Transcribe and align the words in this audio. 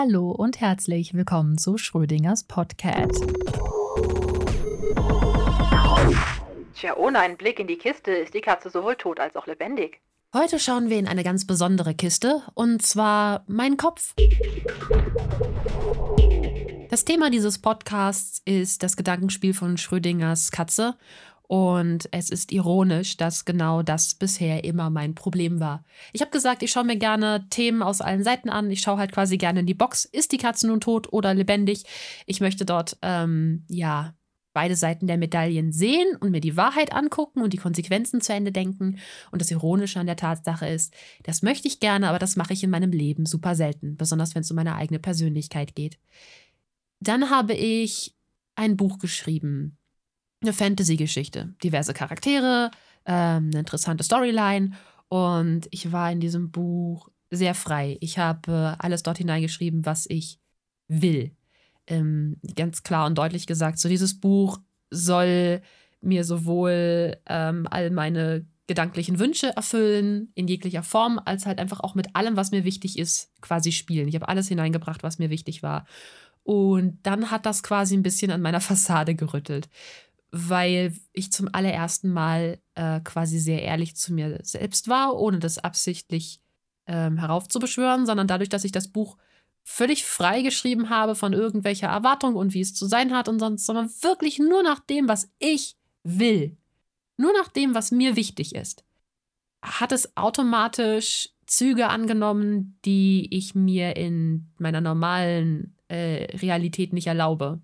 Hallo 0.00 0.30
und 0.30 0.60
herzlich 0.60 1.12
willkommen 1.12 1.58
zu 1.58 1.76
Schrödingers 1.76 2.44
Podcast. 2.44 3.26
Tja, 6.76 6.96
ohne 6.96 7.18
einen 7.18 7.36
Blick 7.36 7.58
in 7.58 7.66
die 7.66 7.78
Kiste 7.78 8.12
ist 8.12 8.32
die 8.32 8.40
Katze 8.40 8.70
sowohl 8.70 8.94
tot 8.94 9.18
als 9.18 9.34
auch 9.34 9.48
lebendig. 9.48 10.00
Heute 10.32 10.60
schauen 10.60 10.88
wir 10.88 11.00
in 11.00 11.08
eine 11.08 11.24
ganz 11.24 11.48
besondere 11.48 11.94
Kiste, 11.94 12.42
und 12.54 12.80
zwar 12.80 13.42
mein 13.48 13.76
Kopf. 13.76 14.14
Das 16.90 17.04
Thema 17.04 17.28
dieses 17.28 17.58
Podcasts 17.58 18.40
ist 18.44 18.84
das 18.84 18.96
Gedankenspiel 18.96 19.52
von 19.52 19.78
Schrödingers 19.78 20.52
Katze 20.52 20.94
und 21.48 22.10
es 22.12 22.28
ist 22.28 22.52
ironisch, 22.52 23.16
dass 23.16 23.46
genau 23.46 23.82
das 23.82 24.14
bisher 24.14 24.64
immer 24.64 24.90
mein 24.90 25.14
Problem 25.14 25.60
war. 25.60 25.82
Ich 26.12 26.20
habe 26.20 26.30
gesagt, 26.30 26.62
ich 26.62 26.70
schaue 26.70 26.84
mir 26.84 26.98
gerne 26.98 27.46
Themen 27.48 27.82
aus 27.82 28.02
allen 28.02 28.22
Seiten 28.22 28.50
an. 28.50 28.70
Ich 28.70 28.82
schaue 28.82 28.98
halt 28.98 29.12
quasi 29.12 29.38
gerne 29.38 29.60
in 29.60 29.66
die 29.66 29.72
Box. 29.72 30.04
Ist 30.04 30.32
die 30.32 30.36
Katze 30.36 30.66
nun 30.66 30.82
tot 30.82 31.10
oder 31.10 31.32
lebendig? 31.32 31.84
Ich 32.26 32.42
möchte 32.42 32.66
dort, 32.66 32.98
ähm, 33.00 33.64
ja, 33.70 34.14
beide 34.52 34.76
Seiten 34.76 35.06
der 35.06 35.16
Medaillen 35.16 35.72
sehen 35.72 36.16
und 36.20 36.32
mir 36.32 36.42
die 36.42 36.58
Wahrheit 36.58 36.92
angucken 36.92 37.40
und 37.40 37.54
die 37.54 37.58
Konsequenzen 37.58 38.20
zu 38.20 38.34
Ende 38.34 38.52
denken. 38.52 38.98
Und 39.30 39.40
das 39.40 39.50
Ironische 39.50 40.00
an 40.00 40.06
der 40.06 40.16
Tatsache 40.16 40.68
ist, 40.68 40.92
das 41.22 41.40
möchte 41.40 41.66
ich 41.66 41.80
gerne, 41.80 42.10
aber 42.10 42.18
das 42.18 42.36
mache 42.36 42.52
ich 42.52 42.62
in 42.62 42.70
meinem 42.70 42.92
Leben 42.92 43.24
super 43.24 43.54
selten, 43.54 43.96
besonders 43.96 44.34
wenn 44.34 44.42
es 44.42 44.50
um 44.50 44.56
meine 44.56 44.74
eigene 44.74 44.98
Persönlichkeit 44.98 45.74
geht. 45.74 45.98
Dann 47.00 47.30
habe 47.30 47.54
ich 47.54 48.14
ein 48.54 48.76
Buch 48.76 48.98
geschrieben 48.98 49.77
eine 50.40 50.52
Fantasy-Geschichte. 50.52 51.54
Diverse 51.62 51.94
Charaktere, 51.94 52.70
ähm, 53.06 53.50
eine 53.50 53.60
interessante 53.60 54.04
Storyline. 54.04 54.72
Und 55.08 55.68
ich 55.70 55.90
war 55.92 56.12
in 56.12 56.20
diesem 56.20 56.50
Buch 56.50 57.08
sehr 57.30 57.54
frei. 57.54 57.96
Ich 58.00 58.18
habe 58.18 58.76
äh, 58.78 58.82
alles 58.82 59.02
dort 59.02 59.18
hineingeschrieben, 59.18 59.84
was 59.84 60.06
ich 60.08 60.38
will. 60.88 61.32
Ähm, 61.86 62.36
ganz 62.54 62.82
klar 62.82 63.06
und 63.06 63.16
deutlich 63.16 63.46
gesagt, 63.46 63.78
so 63.78 63.88
dieses 63.88 64.20
Buch 64.20 64.58
soll 64.90 65.62
mir 66.00 66.24
sowohl 66.24 67.16
ähm, 67.26 67.66
all 67.70 67.90
meine 67.90 68.46
gedanklichen 68.66 69.18
Wünsche 69.18 69.56
erfüllen, 69.56 70.30
in 70.34 70.46
jeglicher 70.46 70.82
Form, 70.82 71.18
als 71.24 71.46
halt 71.46 71.58
einfach 71.58 71.80
auch 71.80 71.94
mit 71.94 72.14
allem, 72.14 72.36
was 72.36 72.50
mir 72.50 72.64
wichtig 72.64 72.98
ist, 72.98 73.32
quasi 73.40 73.72
spielen. 73.72 74.08
Ich 74.08 74.14
habe 74.14 74.28
alles 74.28 74.48
hineingebracht, 74.48 75.02
was 75.02 75.18
mir 75.18 75.30
wichtig 75.30 75.62
war. 75.62 75.86
Und 76.42 76.98
dann 77.02 77.30
hat 77.30 77.46
das 77.46 77.62
quasi 77.62 77.96
ein 77.96 78.02
bisschen 78.02 78.30
an 78.30 78.42
meiner 78.42 78.60
Fassade 78.62 79.14
gerüttelt 79.14 79.68
weil 80.30 80.92
ich 81.12 81.32
zum 81.32 81.48
allerersten 81.52 82.10
Mal 82.10 82.58
äh, 82.74 83.00
quasi 83.00 83.38
sehr 83.38 83.62
ehrlich 83.62 83.96
zu 83.96 84.12
mir 84.12 84.38
selbst 84.42 84.88
war, 84.88 85.16
ohne 85.18 85.38
das 85.38 85.58
absichtlich 85.58 86.40
ähm, 86.86 87.18
heraufzubeschwören, 87.18 88.06
sondern 88.06 88.26
dadurch, 88.26 88.48
dass 88.48 88.64
ich 88.64 88.72
das 88.72 88.88
Buch 88.88 89.16
völlig 89.64 90.04
frei 90.04 90.42
geschrieben 90.42 90.90
habe 90.90 91.14
von 91.14 91.32
irgendwelcher 91.32 91.88
Erwartung 91.88 92.34
und 92.36 92.54
wie 92.54 92.60
es 92.60 92.74
zu 92.74 92.86
sein 92.86 93.14
hat 93.14 93.28
und 93.28 93.38
sonst, 93.38 93.66
sondern 93.66 93.90
wirklich 94.02 94.38
nur 94.38 94.62
nach 94.62 94.80
dem, 94.80 95.08
was 95.08 95.30
ich 95.38 95.76
will. 96.02 96.56
Nur 97.16 97.32
nach 97.32 97.48
dem, 97.48 97.74
was 97.74 97.90
mir 97.90 98.16
wichtig 98.16 98.54
ist. 98.54 98.84
Hat 99.62 99.92
es 99.92 100.16
automatisch 100.16 101.30
Züge 101.46 101.88
angenommen, 101.88 102.78
die 102.84 103.28
ich 103.30 103.54
mir 103.54 103.96
in 103.96 104.50
meiner 104.58 104.80
normalen 104.80 105.76
äh, 105.88 106.24
Realität 106.36 106.92
nicht 106.92 107.06
erlaube 107.06 107.60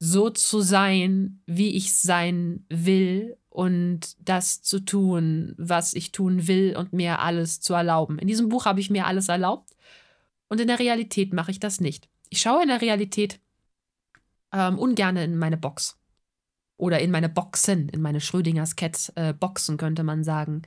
so 0.00 0.30
zu 0.30 0.62
sein, 0.62 1.42
wie 1.46 1.76
ich 1.76 1.92
sein 1.92 2.64
will 2.70 3.36
und 3.50 4.16
das 4.26 4.62
zu 4.62 4.80
tun, 4.80 5.54
was 5.58 5.92
ich 5.92 6.10
tun 6.10 6.48
will 6.48 6.74
und 6.76 6.94
mir 6.94 7.20
alles 7.20 7.60
zu 7.60 7.74
erlauben. 7.74 8.18
In 8.18 8.26
diesem 8.26 8.48
Buch 8.48 8.64
habe 8.64 8.80
ich 8.80 8.90
mir 8.90 9.06
alles 9.06 9.28
erlaubt 9.28 9.76
und 10.48 10.58
in 10.58 10.68
der 10.68 10.78
Realität 10.78 11.34
mache 11.34 11.50
ich 11.50 11.60
das 11.60 11.80
nicht. 11.80 12.08
Ich 12.30 12.40
schaue 12.40 12.62
in 12.62 12.68
der 12.68 12.80
Realität 12.80 13.40
ähm, 14.52 14.78
ungern 14.78 15.16
in 15.18 15.36
meine 15.36 15.58
Box 15.58 15.98
oder 16.78 17.00
in 17.00 17.10
meine 17.10 17.28
Boxen, 17.28 17.90
in 17.90 18.00
meine 18.00 18.22
Schrödingers 18.22 18.76
Cat 18.76 19.12
äh, 19.16 19.34
Boxen 19.34 19.76
könnte 19.76 20.02
man 20.02 20.24
sagen. 20.24 20.62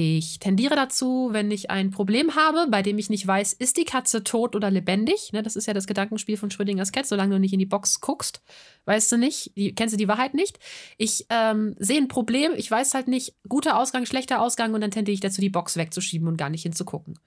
Ich 0.00 0.38
tendiere 0.38 0.76
dazu, 0.76 1.30
wenn 1.32 1.50
ich 1.50 1.72
ein 1.72 1.90
Problem 1.90 2.36
habe, 2.36 2.68
bei 2.70 2.82
dem 2.82 2.98
ich 2.98 3.10
nicht 3.10 3.26
weiß, 3.26 3.52
ist 3.52 3.76
die 3.76 3.84
Katze 3.84 4.22
tot 4.22 4.54
oder 4.54 4.70
lebendig. 4.70 5.32
Ne, 5.32 5.42
das 5.42 5.56
ist 5.56 5.66
ja 5.66 5.74
das 5.74 5.88
Gedankenspiel 5.88 6.36
von 6.36 6.52
Schrödingers 6.52 6.92
Cat. 6.92 7.06
Solange 7.06 7.34
du 7.34 7.40
nicht 7.40 7.52
in 7.52 7.58
die 7.58 7.66
Box 7.66 8.00
guckst, 8.00 8.40
weißt 8.84 9.10
du 9.10 9.16
nicht, 9.16 9.56
die, 9.56 9.74
kennst 9.74 9.94
du 9.94 9.96
die 9.96 10.06
Wahrheit 10.06 10.34
nicht. 10.34 10.60
Ich 10.98 11.26
ähm, 11.30 11.74
sehe 11.80 11.96
ein 11.96 12.06
Problem, 12.06 12.52
ich 12.56 12.70
weiß 12.70 12.94
halt 12.94 13.08
nicht, 13.08 13.34
guter 13.48 13.76
Ausgang, 13.76 14.06
schlechter 14.06 14.40
Ausgang 14.40 14.72
und 14.72 14.82
dann 14.82 14.92
tendiere 14.92 15.14
ich 15.14 15.20
dazu, 15.20 15.40
die 15.40 15.50
Box 15.50 15.76
wegzuschieben 15.76 16.28
und 16.28 16.36
gar 16.36 16.48
nicht 16.48 16.62
hinzugucken. 16.62 17.18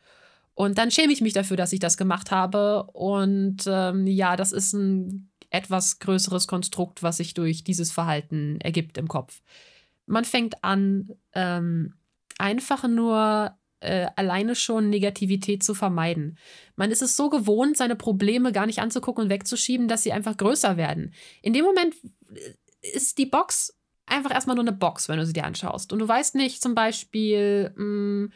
Und 0.53 0.77
dann 0.77 0.91
schäme 0.91 1.11
ich 1.11 1.19
mich 1.19 1.33
dafür, 1.33 1.57
dass 1.57 1.73
ich 1.73 1.81
das 1.81 1.97
gemacht 1.97 2.31
habe. 2.31 2.83
Und 2.93 3.65
ähm, 3.67 4.07
ja, 4.07 4.37
das 4.37 4.53
ist 4.53 4.71
ein 4.71 5.29
etwas 5.49 5.99
größeres 5.99 6.47
Konstrukt, 6.47 7.03
was 7.03 7.17
sich 7.17 7.33
durch 7.33 7.65
dieses 7.65 7.91
Verhalten 7.91 8.61
ergibt 8.61 8.97
im 8.97 9.09
Kopf. 9.09 9.41
Man 10.05 10.23
fängt 10.23 10.63
an, 10.63 11.09
ähm, 11.33 11.95
einfach 12.41 12.87
nur 12.87 13.55
äh, 13.79 14.07
alleine 14.15 14.55
schon 14.55 14.89
Negativität 14.89 15.63
zu 15.63 15.73
vermeiden. 15.73 16.37
Man 16.75 16.91
ist 16.91 17.01
es 17.01 17.15
so 17.15 17.29
gewohnt, 17.29 17.77
seine 17.77 17.95
Probleme 17.95 18.51
gar 18.51 18.65
nicht 18.65 18.79
anzugucken 18.79 19.25
und 19.25 19.29
wegzuschieben, 19.29 19.87
dass 19.87 20.03
sie 20.03 20.11
einfach 20.11 20.37
größer 20.37 20.77
werden. 20.77 21.13
In 21.41 21.53
dem 21.53 21.65
Moment 21.65 21.95
äh, 22.33 22.87
ist 22.95 23.17
die 23.17 23.25
Box 23.25 23.77
einfach 24.05 24.31
erstmal 24.31 24.55
nur 24.55 24.63
eine 24.63 24.73
Box, 24.73 25.09
wenn 25.09 25.17
du 25.17 25.25
sie 25.25 25.33
dir 25.33 25.45
anschaust. 25.45 25.93
Und 25.93 25.99
du 25.99 26.07
weißt 26.07 26.35
nicht 26.35 26.61
zum 26.61 26.75
Beispiel, 26.75 27.71
mh, 27.75 27.77
hm, 27.77 28.31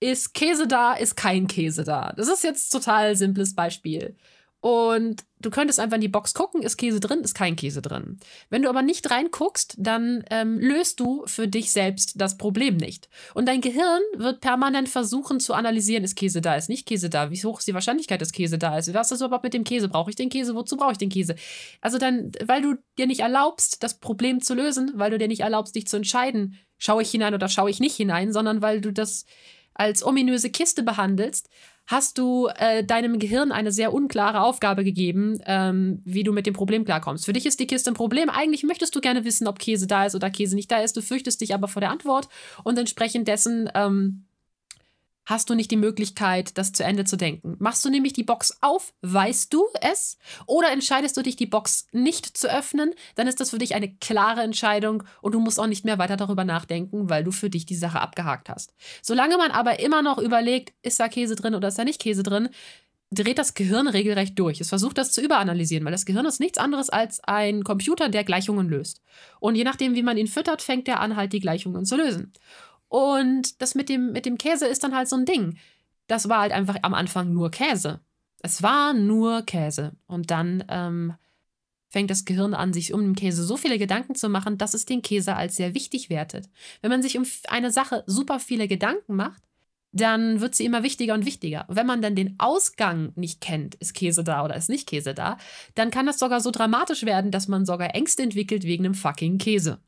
ist 0.00 0.34
Käse 0.34 0.66
da, 0.66 0.92
ist 0.94 1.16
kein 1.16 1.46
Käse 1.46 1.84
da. 1.84 2.12
Das 2.16 2.28
ist 2.28 2.44
jetzt 2.44 2.70
total 2.70 3.16
simples 3.16 3.54
Beispiel. 3.54 4.16
Und 4.64 5.24
du 5.40 5.50
könntest 5.50 5.78
einfach 5.78 5.96
in 5.96 6.00
die 6.00 6.08
Box 6.08 6.32
gucken, 6.32 6.62
ist 6.62 6.78
Käse 6.78 6.98
drin, 6.98 7.20
ist 7.20 7.34
kein 7.34 7.54
Käse 7.54 7.82
drin. 7.82 8.18
Wenn 8.48 8.62
du 8.62 8.70
aber 8.70 8.80
nicht 8.80 9.10
reinguckst, 9.10 9.74
dann 9.76 10.24
ähm, 10.30 10.58
löst 10.58 11.00
du 11.00 11.22
für 11.26 11.46
dich 11.46 11.70
selbst 11.70 12.18
das 12.18 12.38
Problem 12.38 12.78
nicht. 12.78 13.10
Und 13.34 13.46
dein 13.46 13.60
Gehirn 13.60 14.00
wird 14.16 14.40
permanent 14.40 14.88
versuchen 14.88 15.38
zu 15.38 15.52
analysieren, 15.52 16.02
ist 16.02 16.16
Käse 16.16 16.40
da, 16.40 16.54
ist 16.54 16.70
nicht 16.70 16.86
Käse 16.86 17.10
da, 17.10 17.30
wie 17.30 17.44
hoch 17.44 17.58
ist 17.58 17.68
die 17.68 17.74
Wahrscheinlichkeit, 17.74 18.22
dass 18.22 18.32
Käse 18.32 18.56
da 18.56 18.78
ist, 18.78 18.94
was 18.94 19.12
ist 19.12 19.20
überhaupt 19.20 19.44
mit 19.44 19.52
dem 19.52 19.64
Käse, 19.64 19.90
brauche 19.90 20.08
ich 20.08 20.16
den 20.16 20.30
Käse, 20.30 20.54
wozu 20.54 20.78
brauche 20.78 20.92
ich 20.92 20.98
den 20.98 21.10
Käse? 21.10 21.34
Also 21.82 21.98
dann, 21.98 22.32
weil 22.46 22.62
du 22.62 22.76
dir 22.96 23.06
nicht 23.06 23.20
erlaubst, 23.20 23.82
das 23.82 24.00
Problem 24.00 24.40
zu 24.40 24.54
lösen, 24.54 24.92
weil 24.94 25.10
du 25.10 25.18
dir 25.18 25.28
nicht 25.28 25.42
erlaubst, 25.42 25.74
dich 25.74 25.86
zu 25.86 25.98
entscheiden, 25.98 26.58
schaue 26.78 27.02
ich 27.02 27.10
hinein 27.10 27.34
oder 27.34 27.50
schaue 27.50 27.68
ich 27.68 27.80
nicht 27.80 27.96
hinein, 27.96 28.32
sondern 28.32 28.62
weil 28.62 28.80
du 28.80 28.94
das 28.94 29.26
als 29.74 30.04
ominöse 30.04 30.50
Kiste 30.50 30.82
behandelst, 30.82 31.48
hast 31.86 32.16
du 32.16 32.48
äh, 32.56 32.82
deinem 32.82 33.18
Gehirn 33.18 33.52
eine 33.52 33.70
sehr 33.70 33.92
unklare 33.92 34.40
Aufgabe 34.40 34.84
gegeben, 34.84 35.38
ähm, 35.44 36.00
wie 36.04 36.22
du 36.22 36.32
mit 36.32 36.46
dem 36.46 36.54
Problem 36.54 36.84
klarkommst. 36.84 37.26
Für 37.26 37.34
dich 37.34 37.44
ist 37.44 37.60
die 37.60 37.66
Kiste 37.66 37.90
ein 37.90 37.94
Problem. 37.94 38.30
Eigentlich 38.30 38.62
möchtest 38.62 38.96
du 38.96 39.00
gerne 39.00 39.24
wissen, 39.24 39.46
ob 39.46 39.58
Käse 39.58 39.86
da 39.86 40.06
ist 40.06 40.14
oder 40.14 40.30
Käse 40.30 40.54
nicht 40.54 40.70
da 40.70 40.78
ist. 40.78 40.96
Du 40.96 41.02
fürchtest 41.02 41.40
dich 41.40 41.54
aber 41.54 41.68
vor 41.68 41.80
der 41.80 41.90
Antwort 41.90 42.28
und 42.62 42.78
entsprechend 42.78 43.28
dessen 43.28 43.70
ähm, 43.74 44.24
hast 45.26 45.50
du 45.50 45.54
nicht 45.54 45.70
die 45.70 45.76
Möglichkeit, 45.76 46.56
das 46.58 46.72
zu 46.72 46.84
Ende 46.84 47.04
zu 47.04 47.16
denken. 47.16 47.56
Machst 47.58 47.84
du 47.84 47.90
nämlich 47.90 48.12
die 48.12 48.24
Box 48.24 48.58
auf, 48.60 48.92
weißt 49.02 49.52
du 49.52 49.66
es, 49.80 50.18
oder 50.46 50.70
entscheidest 50.70 51.16
du 51.16 51.22
dich, 51.22 51.36
die 51.36 51.46
Box 51.46 51.86
nicht 51.92 52.36
zu 52.36 52.50
öffnen, 52.50 52.94
dann 53.14 53.26
ist 53.26 53.40
das 53.40 53.50
für 53.50 53.58
dich 53.58 53.74
eine 53.74 53.94
klare 53.96 54.42
Entscheidung 54.42 55.04
und 55.22 55.32
du 55.32 55.40
musst 55.40 55.58
auch 55.58 55.66
nicht 55.66 55.84
mehr 55.84 55.98
weiter 55.98 56.16
darüber 56.16 56.44
nachdenken, 56.44 57.08
weil 57.08 57.24
du 57.24 57.32
für 57.32 57.50
dich 57.50 57.66
die 57.66 57.74
Sache 57.74 58.00
abgehakt 58.00 58.48
hast. 58.48 58.74
Solange 59.02 59.36
man 59.36 59.50
aber 59.50 59.80
immer 59.80 60.02
noch 60.02 60.18
überlegt, 60.18 60.74
ist 60.82 61.00
da 61.00 61.08
Käse 61.08 61.36
drin 61.36 61.54
oder 61.54 61.68
ist 61.68 61.78
da 61.78 61.84
nicht 61.84 62.00
Käse 62.00 62.22
drin, 62.22 62.48
dreht 63.14 63.38
das 63.38 63.54
Gehirn 63.54 63.88
regelrecht 63.88 64.38
durch. 64.38 64.60
Es 64.60 64.68
versucht 64.68 64.98
das 64.98 65.12
zu 65.12 65.20
überanalysieren, 65.20 65.84
weil 65.84 65.92
das 65.92 66.06
Gehirn 66.06 66.26
ist 66.26 66.40
nichts 66.40 66.58
anderes 66.58 66.90
als 66.90 67.22
ein 67.24 67.64
Computer, 67.64 68.08
der 68.08 68.24
Gleichungen 68.24 68.68
löst. 68.68 69.02
Und 69.40 69.54
je 69.54 69.64
nachdem, 69.64 69.94
wie 69.94 70.02
man 70.02 70.16
ihn 70.16 70.26
füttert, 70.26 70.62
fängt 70.62 70.88
er 70.88 71.00
an, 71.00 71.16
halt 71.16 71.32
die 71.32 71.40
Gleichungen 71.40 71.84
zu 71.84 71.96
lösen. 71.96 72.32
Und 72.88 73.60
das 73.60 73.74
mit 73.74 73.88
dem, 73.88 74.12
mit 74.12 74.26
dem 74.26 74.38
Käse 74.38 74.66
ist 74.66 74.84
dann 74.84 74.94
halt 74.94 75.08
so 75.08 75.16
ein 75.16 75.26
Ding. 75.26 75.58
Das 76.06 76.28
war 76.28 76.40
halt 76.40 76.52
einfach 76.52 76.76
am 76.82 76.94
Anfang 76.94 77.32
nur 77.32 77.50
Käse. 77.50 78.00
Es 78.42 78.62
war 78.62 78.92
nur 78.92 79.42
Käse. 79.42 79.96
Und 80.06 80.30
dann 80.30 80.64
ähm, 80.68 81.14
fängt 81.88 82.10
das 82.10 82.24
Gehirn 82.24 82.54
an, 82.54 82.72
sich 82.72 82.92
um 82.92 83.00
den 83.00 83.14
Käse 83.14 83.44
so 83.44 83.56
viele 83.56 83.78
Gedanken 83.78 84.14
zu 84.14 84.28
machen, 84.28 84.58
dass 84.58 84.74
es 84.74 84.84
den 84.84 85.00
Käse 85.00 85.36
als 85.36 85.56
sehr 85.56 85.74
wichtig 85.74 86.10
wertet. 86.10 86.48
Wenn 86.82 86.90
man 86.90 87.02
sich 87.02 87.16
um 87.16 87.24
eine 87.48 87.70
Sache 87.70 88.04
super 88.06 88.40
viele 88.40 88.68
Gedanken 88.68 89.16
macht, 89.16 89.42
dann 89.94 90.40
wird 90.40 90.56
sie 90.56 90.64
immer 90.64 90.82
wichtiger 90.82 91.14
und 91.14 91.24
wichtiger. 91.24 91.66
Und 91.68 91.76
wenn 91.76 91.86
man 91.86 92.02
dann 92.02 92.16
den 92.16 92.34
Ausgang 92.38 93.12
nicht 93.14 93.40
kennt, 93.40 93.76
ist 93.76 93.94
Käse 93.94 94.24
da 94.24 94.44
oder 94.44 94.56
ist 94.56 94.68
nicht 94.68 94.88
Käse 94.88 95.14
da, 95.14 95.38
dann 95.76 95.92
kann 95.92 96.06
das 96.06 96.18
sogar 96.18 96.40
so 96.40 96.50
dramatisch 96.50 97.04
werden, 97.04 97.30
dass 97.30 97.46
man 97.46 97.64
sogar 97.64 97.94
Ängste 97.94 98.24
entwickelt 98.24 98.64
wegen 98.64 98.84
einem 98.84 98.94
fucking 98.94 99.38
Käse. 99.38 99.78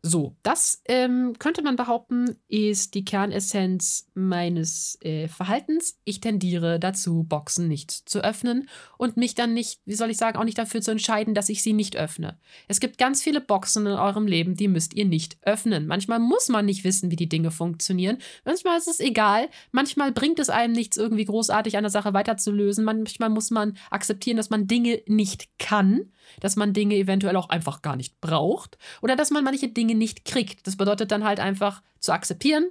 So, 0.00 0.36
das 0.44 0.80
ähm, 0.84 1.34
könnte 1.40 1.60
man 1.62 1.74
behaupten, 1.74 2.36
ist 2.46 2.94
die 2.94 3.04
Kernessenz 3.04 4.08
meines 4.14 4.96
äh, 5.02 5.26
Verhaltens. 5.26 5.98
Ich 6.04 6.20
tendiere 6.20 6.78
dazu, 6.78 7.24
Boxen 7.24 7.66
nicht 7.66 7.90
zu 7.90 8.22
öffnen 8.22 8.68
und 8.96 9.16
mich 9.16 9.34
dann 9.34 9.54
nicht, 9.54 9.80
wie 9.86 9.96
soll 9.96 10.10
ich 10.10 10.16
sagen, 10.16 10.38
auch 10.38 10.44
nicht 10.44 10.56
dafür 10.56 10.82
zu 10.82 10.92
entscheiden, 10.92 11.34
dass 11.34 11.48
ich 11.48 11.64
sie 11.64 11.72
nicht 11.72 11.96
öffne. 11.96 12.38
Es 12.68 12.78
gibt 12.78 12.96
ganz 12.96 13.24
viele 13.24 13.40
Boxen 13.40 13.86
in 13.86 13.94
eurem 13.94 14.28
Leben, 14.28 14.54
die 14.54 14.68
müsst 14.68 14.94
ihr 14.94 15.04
nicht 15.04 15.36
öffnen. 15.42 15.88
Manchmal 15.88 16.20
muss 16.20 16.48
man 16.48 16.64
nicht 16.64 16.84
wissen, 16.84 17.10
wie 17.10 17.16
die 17.16 17.28
Dinge 17.28 17.50
funktionieren. 17.50 18.18
Manchmal 18.44 18.78
ist 18.78 18.86
es 18.88 19.00
egal. 19.00 19.48
Manchmal 19.72 20.12
bringt 20.12 20.38
es 20.38 20.48
einem 20.48 20.74
nichts, 20.74 20.96
irgendwie 20.96 21.24
großartig 21.24 21.76
eine 21.76 21.90
Sache 21.90 22.14
weiterzulösen. 22.14 22.84
Manchmal 22.84 23.30
muss 23.30 23.50
man 23.50 23.76
akzeptieren, 23.90 24.36
dass 24.36 24.50
man 24.50 24.68
Dinge 24.68 25.02
nicht 25.06 25.58
kann 25.58 26.12
dass 26.40 26.56
man 26.56 26.72
Dinge 26.72 26.96
eventuell 26.96 27.36
auch 27.36 27.48
einfach 27.48 27.82
gar 27.82 27.96
nicht 27.96 28.20
braucht 28.20 28.78
oder 29.02 29.16
dass 29.16 29.30
man 29.30 29.44
manche 29.44 29.68
Dinge 29.68 29.87
nicht 29.94 30.24
kriegt. 30.24 30.66
Das 30.66 30.76
bedeutet 30.76 31.10
dann 31.10 31.24
halt 31.24 31.40
einfach 31.40 31.82
zu 32.00 32.12
akzeptieren, 32.12 32.70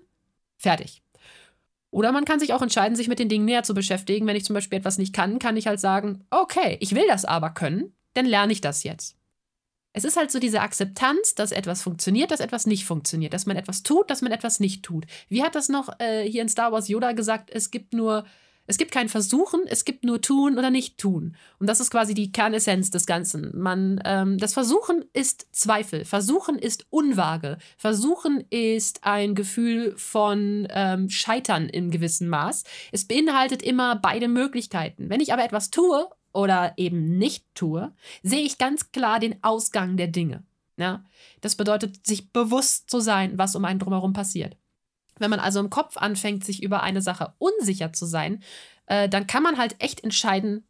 fertig. 0.58 1.02
Oder 1.90 2.12
man 2.12 2.25
kann 2.25 2.40
sich 2.40 2.54
auch 2.54 2.62
entscheiden, 2.62 2.96
sich 2.96 3.08
mit 3.08 3.19
den 3.19 3.30
Dingen 3.30 3.46
näher 3.46 3.64
zu 3.64 3.74
beschäftigen. 3.74 4.28
Wenn 4.28 4.36
ich 4.36 4.46
zum 4.46 4.54
Beispiel 4.54 4.80
etwas 4.80 4.98
nicht 4.98 5.14
kann, 5.14 5.40
kann 5.40 5.58
ich 5.58 5.68
halt 5.68 5.80
sagen, 5.80 6.25
okay, 6.30 6.78
ich 6.81 6.94
will 6.94 7.08
das 7.08 7.25
aber 7.25 7.52
können, 7.52 7.94
dann 8.14 8.25
lerne 8.25 8.52
ich 8.52 8.62
das 8.62 8.84
jetzt. 8.84 9.16
Es 9.94 10.04
ist 10.04 10.18
halt 10.18 10.30
so 10.30 10.38
diese 10.38 10.62
Akzeptanz, 10.62 11.34
dass 11.34 11.52
etwas 11.52 11.81
funktioniert, 11.81 12.30
dass 12.30 12.40
etwas 12.40 12.68
nicht 12.68 12.86
funktioniert, 12.86 13.34
dass 13.34 13.48
man 13.48 13.58
etwas 13.58 13.81
tut, 13.81 14.12
dass 14.12 14.22
man 14.22 14.31
etwas 14.31 14.60
nicht 14.60 14.84
tut. 14.84 15.08
Wie 15.28 15.42
hat 15.42 15.56
das 15.56 15.69
noch 15.69 15.90
äh, 16.00 16.24
hier 16.30 16.44
in 16.44 16.50
Star 16.50 16.72
Wars 16.72 16.88
Yoda 16.88 17.14
gesagt? 17.14 17.50
Es 17.50 17.72
gibt 17.72 17.94
nur 17.94 18.25
es 18.68 18.78
gibt 18.78 18.92
kein 18.92 19.08
Versuchen, 19.08 19.62
es 19.66 19.86
gibt 19.86 20.04
nur 20.04 20.22
tun 20.22 20.58
oder 20.58 20.69
nicht 20.69 20.98
tun. 20.98 21.36
Und 21.58 21.68
das 21.68 21.80
ist 21.80 21.90
quasi 21.90 22.14
die 22.14 22.31
Kernessenz 22.34 22.92
des 22.92 23.06
Ganzen. 23.06 23.52
Man, 23.58 24.02
ähm, 24.06 24.38
das 24.38 24.54
Versuchen 24.54 25.06
ist 25.14 25.48
Zweifel. 25.54 26.04
Versuchen 26.04 26.60
ist 26.60 26.86
Unwaage. 26.90 27.58
Versuchen 27.78 28.44
ist 28.50 29.06
ein 29.06 29.36
Gefühl 29.36 29.96
von 29.98 30.68
ähm, 30.69 31.10
Scheitern 31.10 31.69
in 31.69 31.92
gewissem 31.92 32.28
Maß. 32.28 32.66
Es 32.92 33.06
beinhaltet 33.06 33.64
immer 33.64 33.96
beide 33.96 34.28
Möglichkeiten. 34.28 35.10
Wenn 35.10 35.22
ich 35.22 35.31
aber 35.31 35.46
etwas 35.46 35.72
tue 35.72 36.08
oder 36.34 36.74
eben 36.75 37.18
nicht 37.18 37.46
tue, 37.56 37.94
sehe 38.22 38.44
ich 38.44 38.58
ganz 38.58 38.92
klar 38.92 39.19
den 39.19 39.42
Ausgang 39.44 39.96
der 39.96 40.08
Dinge. 40.08 40.44
Ja? 40.75 41.06
Das 41.40 41.56
bedeutet, 41.56 42.06
sich 42.06 42.31
bewusst 42.34 42.90
zu 42.90 43.00
sein, 43.00 43.38
was 43.38 43.56
um 43.56 43.64
einen 43.64 43.80
drumherum 43.80 44.12
passiert. 44.12 44.58
Wenn 45.19 45.30
man 45.30 45.40
also 45.40 45.60
im 45.60 45.69
Kopf 45.69 45.98
anfängt, 45.98 46.46
sich 46.46 46.64
über 46.64 46.84
eine 46.84 47.02
Sache 47.02 47.34
unsicher 47.38 47.94
zu 47.94 48.06
sein, 48.06 48.44
äh, 48.86 49.10
dann 49.10 49.28
kann 49.28 49.44
man 49.44 49.58
halt 49.58 49.75
echt 49.80 50.04
entscheiden, 50.04 50.68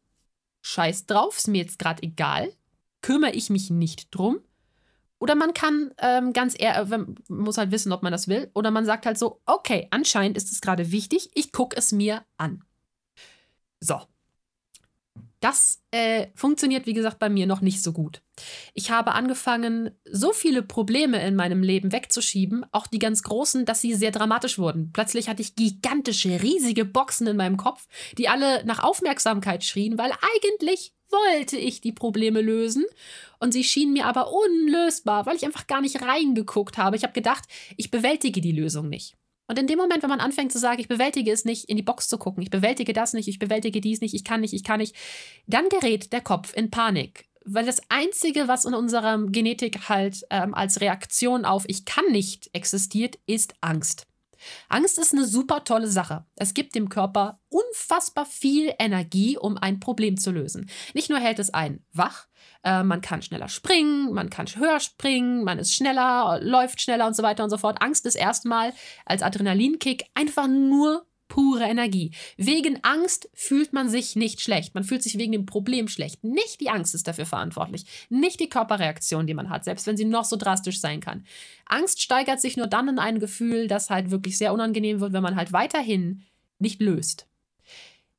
scheiß 0.61 1.05
drauf, 1.05 1.37
ist 1.37 1.47
mir 1.47 1.61
jetzt 1.61 1.79
gerade 1.79 2.03
egal, 2.03 2.51
kümmere 3.01 3.31
ich 3.31 3.49
mich 3.49 3.69
nicht 3.69 4.07
drum. 4.11 4.39
Oder 5.19 5.35
man 5.35 5.53
kann 5.53 5.91
ähm, 5.97 6.33
ganz 6.33 6.55
eher, 6.57 6.79
äh, 6.79 7.05
muss 7.27 7.57
halt 7.57 7.71
wissen, 7.71 7.91
ob 7.91 8.03
man 8.03 8.11
das 8.11 8.27
will. 8.27 8.51
Oder 8.53 8.69
man 8.69 8.85
sagt 8.85 9.05
halt 9.05 9.17
so, 9.17 9.41
okay, 9.45 9.87
anscheinend 9.89 10.37
ist 10.37 10.51
es 10.51 10.61
gerade 10.61 10.91
wichtig, 10.91 11.31
ich 11.33 11.51
gucke 11.51 11.75
es 11.75 11.91
mir 11.91 12.23
an. 12.37 12.63
So, 13.79 13.99
das 15.39 15.83
äh, 15.91 16.27
funktioniert, 16.35 16.87
wie 16.87 16.93
gesagt, 16.93 17.19
bei 17.19 17.29
mir 17.29 17.45
noch 17.45 17.61
nicht 17.61 17.83
so 17.83 17.93
gut. 17.93 18.21
Ich 18.73 18.91
habe 18.91 19.11
angefangen, 19.11 19.91
so 20.09 20.33
viele 20.33 20.63
Probleme 20.63 21.23
in 21.25 21.35
meinem 21.35 21.61
Leben 21.61 21.91
wegzuschieben, 21.91 22.65
auch 22.71 22.87
die 22.87 22.99
ganz 22.99 23.23
großen, 23.23 23.65
dass 23.65 23.81
sie 23.81 23.93
sehr 23.93 24.11
dramatisch 24.11 24.57
wurden. 24.57 24.91
Plötzlich 24.93 25.29
hatte 25.29 25.41
ich 25.41 25.55
gigantische, 25.55 26.41
riesige 26.41 26.85
Boxen 26.85 27.27
in 27.27 27.37
meinem 27.37 27.57
Kopf, 27.57 27.87
die 28.17 28.29
alle 28.29 28.65
nach 28.65 28.83
Aufmerksamkeit 28.83 29.63
schrien, 29.63 29.97
weil 29.97 30.11
eigentlich 30.35 30.93
wollte 31.09 31.57
ich 31.57 31.81
die 31.81 31.93
Probleme 31.93 32.41
lösen 32.41 32.85
und 33.39 33.53
sie 33.53 33.63
schienen 33.63 33.93
mir 33.93 34.05
aber 34.05 34.31
unlösbar, 34.31 35.25
weil 35.25 35.35
ich 35.35 35.45
einfach 35.45 35.67
gar 35.67 35.81
nicht 35.81 36.01
reingeguckt 36.01 36.77
habe. 36.77 36.95
Ich 36.95 37.03
habe 37.03 37.13
gedacht, 37.13 37.45
ich 37.77 37.91
bewältige 37.91 38.41
die 38.41 38.51
Lösung 38.51 38.89
nicht. 38.89 39.15
Und 39.47 39.57
in 39.57 39.67
dem 39.67 39.77
Moment, 39.77 40.03
wenn 40.03 40.09
man 40.09 40.19
anfängt 40.19 40.51
zu 40.51 40.59
sagen, 40.59 40.79
ich 40.79 40.87
bewältige 40.87 41.31
es 41.31 41.45
nicht, 41.45 41.69
in 41.69 41.77
die 41.77 41.83
Box 41.83 42.09
zu 42.09 42.17
gucken, 42.17 42.43
ich 42.43 42.49
bewältige 42.49 42.93
das 42.93 43.13
nicht, 43.13 43.27
ich 43.27 43.39
bewältige 43.39 43.81
dies 43.81 44.01
nicht, 44.01 44.13
ich 44.13 44.23
kann 44.23 44.41
nicht, 44.41 44.53
ich 44.53 44.63
kann 44.63 44.79
nicht, 44.79 44.95
dann 45.47 45.69
gerät 45.69 46.11
der 46.11 46.21
Kopf 46.21 46.53
in 46.53 46.69
Panik. 46.69 47.25
Weil 47.45 47.65
das 47.65 47.81
Einzige, 47.87 48.49
was 48.49 48.65
in 48.65 48.73
unserer 48.73 49.17
Genetik 49.27 49.87
halt 49.87 50.25
ähm, 50.29 50.53
als 50.53 50.81
Reaktion 50.81 51.45
auf 51.45 51.63
ich 51.67 51.85
kann 51.85 52.05
nicht 52.11 52.49
existiert, 52.51 53.17
ist 53.25 53.53
Angst. 53.61 54.05
Angst 54.69 54.97
ist 54.99 55.13
eine 55.13 55.25
super 55.25 55.63
tolle 55.63 55.87
Sache. 55.87 56.25
Es 56.35 56.53
gibt 56.53 56.75
dem 56.75 56.89
Körper 56.89 57.39
unfassbar 57.49 58.25
viel 58.25 58.73
Energie, 58.79 59.37
um 59.37 59.57
ein 59.57 59.79
Problem 59.79 60.17
zu 60.17 60.31
lösen. 60.31 60.69
Nicht 60.93 61.09
nur 61.09 61.19
hält 61.19 61.39
es 61.39 61.53
einen 61.53 61.85
wach, 61.93 62.27
äh, 62.63 62.83
man 62.83 63.01
kann 63.01 63.21
schneller 63.21 63.47
springen, 63.47 64.13
man 64.13 64.29
kann 64.29 64.47
höher 64.47 64.79
springen, 64.79 65.43
man 65.43 65.59
ist 65.59 65.73
schneller, 65.73 66.39
läuft 66.41 66.81
schneller 66.81 67.07
und 67.07 67.15
so 67.15 67.23
weiter 67.23 67.43
und 67.43 67.49
so 67.49 67.57
fort. 67.57 67.81
Angst 67.81 68.05
ist 68.05 68.15
erstmal 68.15 68.73
als 69.05 69.23
Adrenalinkick 69.23 70.05
einfach 70.13 70.47
nur 70.47 71.06
pure 71.27 71.63
Energie. 71.63 72.11
Wegen 72.37 72.83
Angst 72.83 73.29
fühlt 73.33 73.73
man 73.73 73.89
sich 73.89 74.15
nicht 74.15 74.41
schlecht. 74.41 74.75
Man 74.75 74.83
fühlt 74.83 75.03
sich 75.03 75.17
wegen 75.17 75.31
dem 75.31 75.45
Problem 75.45 75.87
schlecht. 75.87 76.23
Nicht 76.23 76.61
die 76.61 76.69
Angst 76.69 76.95
ist 76.95 77.07
dafür 77.07 77.25
verantwortlich. 77.25 77.85
Nicht 78.09 78.39
die 78.39 78.49
Körperreaktion, 78.49 79.27
die 79.27 79.33
man 79.33 79.49
hat, 79.49 79.63
selbst 79.63 79.87
wenn 79.87 79.97
sie 79.97 80.05
noch 80.05 80.25
so 80.25 80.35
drastisch 80.35 80.79
sein 80.79 80.99
kann. 80.99 81.25
Angst 81.65 82.01
steigert 82.01 82.41
sich 82.41 82.57
nur 82.57 82.67
dann 82.67 82.87
in 82.89 82.99
ein 82.99 83.19
Gefühl, 83.19 83.67
das 83.67 83.89
halt 83.89 84.11
wirklich 84.11 84.37
sehr 84.37 84.53
unangenehm 84.53 84.99
wird, 84.99 85.13
wenn 85.13 85.23
man 85.23 85.35
halt 85.35 85.53
weiterhin 85.53 86.23
nicht 86.59 86.81
löst. 86.81 87.27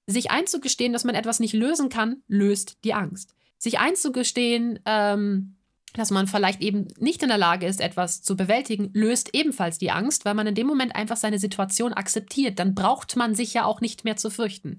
Sich 0.06 0.31
einzugestehen, 0.31 0.93
dass 0.93 1.04
man 1.04 1.14
etwas 1.14 1.40
nicht 1.40 1.54
lösen 1.54 1.88
kann, 1.88 2.22
löst 2.28 2.78
die 2.84 2.94
Angst 2.94 3.34
sich 3.58 3.78
einzugestehen, 3.81 4.78
ähm, 4.87 5.56
dass 5.98 6.10
man 6.10 6.26
vielleicht 6.26 6.62
eben 6.62 6.88
nicht 6.98 7.22
in 7.22 7.28
der 7.28 7.38
Lage 7.38 7.66
ist, 7.66 7.80
etwas 7.80 8.22
zu 8.22 8.36
bewältigen, 8.36 8.90
löst 8.94 9.34
ebenfalls 9.34 9.78
die 9.78 9.90
Angst, 9.90 10.24
weil 10.24 10.34
man 10.34 10.46
in 10.46 10.54
dem 10.54 10.66
Moment 10.66 10.96
einfach 10.96 11.16
seine 11.16 11.38
Situation 11.38 11.92
akzeptiert. 11.92 12.58
Dann 12.58 12.74
braucht 12.74 13.16
man 13.16 13.34
sich 13.34 13.54
ja 13.54 13.64
auch 13.64 13.80
nicht 13.80 14.04
mehr 14.04 14.16
zu 14.16 14.30
fürchten. 14.30 14.78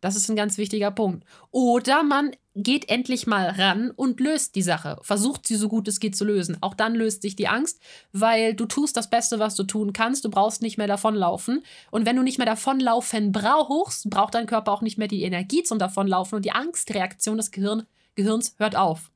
Das 0.00 0.16
ist 0.16 0.28
ein 0.28 0.36
ganz 0.36 0.58
wichtiger 0.58 0.90
Punkt. 0.90 1.24
Oder 1.52 2.02
man 2.02 2.32
geht 2.56 2.88
endlich 2.88 3.28
mal 3.28 3.48
ran 3.50 3.92
und 3.92 4.18
löst 4.18 4.56
die 4.56 4.62
Sache, 4.62 4.98
versucht 5.02 5.46
sie 5.46 5.54
so 5.54 5.68
gut 5.68 5.86
es 5.86 6.00
geht 6.00 6.16
zu 6.16 6.24
lösen. 6.24 6.58
Auch 6.60 6.74
dann 6.74 6.96
löst 6.96 7.22
sich 7.22 7.36
die 7.36 7.46
Angst, 7.46 7.80
weil 8.12 8.54
du 8.54 8.66
tust 8.66 8.96
das 8.96 9.10
Beste, 9.10 9.38
was 9.38 9.54
du 9.54 9.62
tun 9.62 9.92
kannst. 9.92 10.24
Du 10.24 10.30
brauchst 10.30 10.60
nicht 10.60 10.76
mehr 10.76 10.88
davonlaufen. 10.88 11.62
Und 11.92 12.04
wenn 12.04 12.16
du 12.16 12.22
nicht 12.22 12.38
mehr 12.38 12.46
davonlaufen 12.46 13.30
brauchst, 13.30 14.10
braucht 14.10 14.34
dein 14.34 14.46
Körper 14.46 14.72
auch 14.72 14.82
nicht 14.82 14.98
mehr 14.98 15.08
die 15.08 15.22
Energie 15.22 15.62
zum 15.62 15.78
Davonlaufen 15.78 16.36
und 16.36 16.44
die 16.44 16.52
Angstreaktion 16.52 17.36
des 17.36 17.52
Gehirns 17.52 17.84
Gehirns 18.14 18.54
hört 18.58 18.76
auf. 18.76 19.11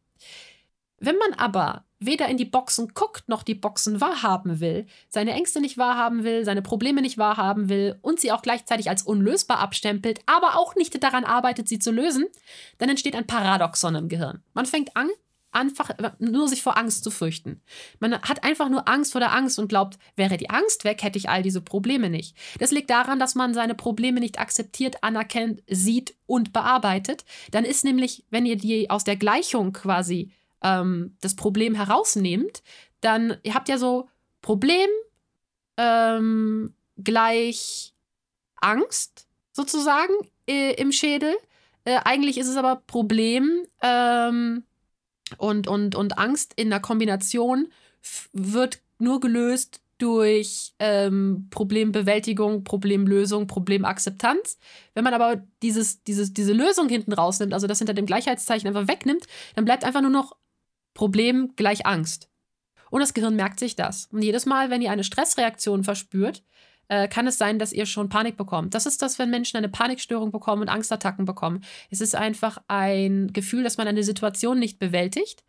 Wenn 0.98 1.16
man 1.18 1.34
aber 1.34 1.84
weder 1.98 2.28
in 2.28 2.36
die 2.36 2.44
Boxen 2.44 2.92
guckt, 2.94 3.28
noch 3.28 3.42
die 3.42 3.54
Boxen 3.54 4.00
wahrhaben 4.00 4.60
will, 4.60 4.86
seine 5.08 5.32
Ängste 5.32 5.60
nicht 5.60 5.78
wahrhaben 5.78 6.24
will, 6.24 6.44
seine 6.44 6.62
Probleme 6.62 7.00
nicht 7.00 7.18
wahrhaben 7.18 7.68
will 7.68 7.98
und 8.02 8.20
sie 8.20 8.32
auch 8.32 8.42
gleichzeitig 8.42 8.88
als 8.88 9.02
unlösbar 9.02 9.58
abstempelt, 9.58 10.20
aber 10.26 10.56
auch 10.56 10.74
nicht 10.74 11.02
daran 11.02 11.24
arbeitet, 11.24 11.68
sie 11.68 11.78
zu 11.78 11.90
lösen, 11.90 12.26
dann 12.78 12.90
entsteht 12.90 13.14
ein 13.14 13.26
Paradoxon 13.26 13.94
im 13.94 14.08
Gehirn. 14.08 14.42
Man 14.52 14.66
fängt 14.66 14.96
an, 14.96 15.08
einfach 15.52 15.90
nur 16.18 16.48
sich 16.48 16.62
vor 16.62 16.76
Angst 16.76 17.02
zu 17.02 17.10
fürchten. 17.10 17.62
Man 17.98 18.20
hat 18.20 18.44
einfach 18.44 18.68
nur 18.68 18.88
Angst 18.88 19.12
vor 19.12 19.20
der 19.20 19.32
Angst 19.32 19.58
und 19.58 19.68
glaubt, 19.68 19.98
wäre 20.14 20.36
die 20.36 20.50
Angst 20.50 20.84
weg, 20.84 21.02
hätte 21.02 21.18
ich 21.18 21.30
all 21.30 21.42
diese 21.42 21.62
Probleme 21.62 22.10
nicht. 22.10 22.36
Das 22.58 22.72
liegt 22.72 22.90
daran, 22.90 23.18
dass 23.18 23.34
man 23.34 23.54
seine 23.54 23.74
Probleme 23.74 24.20
nicht 24.20 24.38
akzeptiert, 24.38 25.02
anerkennt, 25.02 25.62
sieht 25.66 26.14
und 26.26 26.52
bearbeitet. 26.52 27.24
Dann 27.52 27.64
ist 27.64 27.84
nämlich, 27.84 28.24
wenn 28.30 28.44
ihr 28.44 28.56
die 28.56 28.90
aus 28.90 29.04
der 29.04 29.16
Gleichung 29.16 29.72
quasi 29.72 30.30
ähm, 30.66 31.16
das 31.20 31.36
Problem 31.36 31.74
herausnehmt, 31.74 32.62
dann 33.00 33.36
ihr 33.44 33.54
habt 33.54 33.68
ja 33.68 33.78
so 33.78 34.08
Problem 34.42 34.88
ähm, 35.76 36.74
gleich 37.02 37.94
Angst 38.56 39.28
sozusagen 39.52 40.12
äh, 40.48 40.74
im 40.74 40.92
Schädel. 40.92 41.34
Äh, 41.84 42.00
eigentlich 42.04 42.38
ist 42.38 42.48
es 42.48 42.56
aber 42.56 42.82
Problem 42.86 43.66
ähm, 43.80 44.64
und, 45.38 45.68
und, 45.68 45.94
und 45.94 46.18
Angst 46.18 46.52
in 46.56 46.70
der 46.70 46.80
Kombination 46.80 47.68
wird 48.32 48.80
nur 48.98 49.20
gelöst 49.20 49.80
durch 49.98 50.74
ähm, 50.78 51.48
Problembewältigung, 51.50 52.64
Problemlösung, 52.64 53.46
Problemakzeptanz. 53.46 54.58
Wenn 54.94 55.04
man 55.04 55.14
aber 55.14 55.42
dieses, 55.62 56.02
dieses, 56.02 56.34
diese 56.34 56.52
Lösung 56.52 56.88
hinten 56.88 57.12
rausnimmt, 57.12 57.54
also 57.54 57.66
das 57.66 57.78
hinter 57.78 57.94
dem 57.94 58.04
Gleichheitszeichen 58.04 58.68
einfach 58.68 58.88
wegnimmt, 58.88 59.26
dann 59.54 59.64
bleibt 59.64 59.84
einfach 59.84 60.02
nur 60.02 60.10
noch 60.10 60.36
Problem 60.96 61.52
gleich 61.54 61.86
Angst. 61.86 62.28
Und 62.90 63.00
das 63.00 63.14
Gehirn 63.14 63.36
merkt 63.36 63.60
sich 63.60 63.76
das. 63.76 64.08
Und 64.12 64.22
jedes 64.22 64.46
Mal, 64.46 64.70
wenn 64.70 64.82
ihr 64.82 64.90
eine 64.90 65.04
Stressreaktion 65.04 65.84
verspürt, 65.84 66.42
äh, 66.88 67.08
kann 67.08 67.26
es 67.26 67.38
sein, 67.38 67.58
dass 67.58 67.72
ihr 67.72 67.86
schon 67.86 68.08
Panik 68.08 68.36
bekommt. 68.36 68.74
Das 68.74 68.86
ist 68.86 69.02
das, 69.02 69.18
wenn 69.18 69.30
Menschen 69.30 69.56
eine 69.56 69.68
Panikstörung 69.68 70.30
bekommen 70.30 70.62
und 70.62 70.68
Angstattacken 70.68 71.24
bekommen. 71.24 71.64
Es 71.90 72.00
ist 72.00 72.14
einfach 72.14 72.58
ein 72.68 73.32
Gefühl, 73.32 73.62
dass 73.64 73.76
man 73.76 73.88
eine 73.88 74.04
Situation 74.04 74.58
nicht 74.58 74.78
bewältigt 74.78 75.44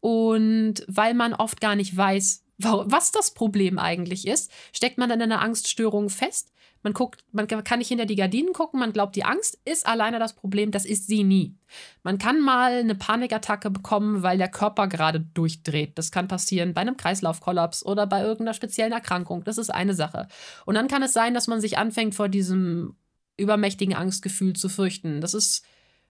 und 0.00 0.84
weil 0.88 1.14
man 1.14 1.34
oft 1.34 1.60
gar 1.60 1.76
nicht 1.76 1.96
weiß, 1.96 2.44
was 2.58 3.12
das 3.12 3.32
Problem 3.32 3.78
eigentlich 3.78 4.26
ist. 4.26 4.50
Steckt 4.72 4.98
man 4.98 5.08
dann 5.08 5.20
in 5.20 5.32
einer 5.32 5.42
Angststörung 5.42 6.10
fest? 6.10 6.52
Man 6.82 6.94
guckt, 6.94 7.24
man 7.32 7.46
kann 7.46 7.78
nicht 7.78 7.88
hinter 7.88 8.06
die 8.06 8.16
Gardinen 8.16 8.54
gucken, 8.54 8.80
man 8.80 8.92
glaubt, 8.92 9.14
die 9.14 9.24
Angst 9.24 9.58
ist 9.64 9.86
alleine 9.86 10.18
das 10.18 10.32
Problem, 10.32 10.70
das 10.70 10.86
ist 10.86 11.06
sie 11.06 11.24
nie. 11.24 11.54
Man 12.02 12.16
kann 12.16 12.40
mal 12.40 12.78
eine 12.78 12.94
Panikattacke 12.94 13.70
bekommen, 13.70 14.22
weil 14.22 14.38
der 14.38 14.48
Körper 14.48 14.88
gerade 14.88 15.20
durchdreht. 15.20 15.98
Das 15.98 16.10
kann 16.10 16.26
passieren 16.26 16.72
bei 16.72 16.80
einem 16.80 16.96
Kreislaufkollaps 16.96 17.84
oder 17.84 18.06
bei 18.06 18.22
irgendeiner 18.22 18.54
speziellen 18.54 18.92
Erkrankung. 18.92 19.44
Das 19.44 19.58
ist 19.58 19.70
eine 19.70 19.94
Sache. 19.94 20.26
Und 20.64 20.74
dann 20.74 20.88
kann 20.88 21.02
es 21.02 21.12
sein, 21.12 21.34
dass 21.34 21.48
man 21.48 21.60
sich 21.60 21.76
anfängt, 21.76 22.14
vor 22.14 22.28
diesem 22.28 22.96
übermächtigen 23.36 23.94
Angstgefühl 23.94 24.54
zu 24.54 24.68
fürchten. 24.68 25.20
Das 25.20 25.34
ist 25.34 25.64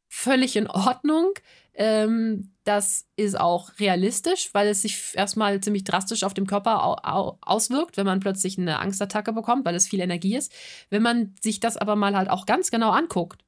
völlig 0.08 0.56
in 0.56 0.68
Ordnung. 0.68 1.32
Ähm, 1.74 2.52
das 2.64 3.06
ist 3.16 3.38
auch 3.38 3.70
realistisch, 3.78 4.50
weil 4.52 4.68
es 4.68 4.82
sich 4.82 5.14
erstmal 5.14 5.60
ziemlich 5.60 5.84
drastisch 5.84 6.24
auf 6.24 6.34
dem 6.34 6.46
Körper 6.46 6.84
au 6.84 6.96
au 7.02 7.38
auswirkt, 7.40 7.96
wenn 7.96 8.06
man 8.06 8.20
plötzlich 8.20 8.58
eine 8.58 8.78
Angstattacke 8.80 9.32
bekommt, 9.32 9.64
weil 9.64 9.74
es 9.74 9.88
viel 9.88 10.00
Energie 10.00 10.36
ist. 10.36 10.52
Wenn 10.90 11.02
man 11.02 11.34
sich 11.40 11.60
das 11.60 11.76
aber 11.76 11.96
mal 11.96 12.16
halt 12.16 12.30
auch 12.30 12.46
ganz 12.46 12.70
genau 12.70 12.90
anguckt, 12.90 13.44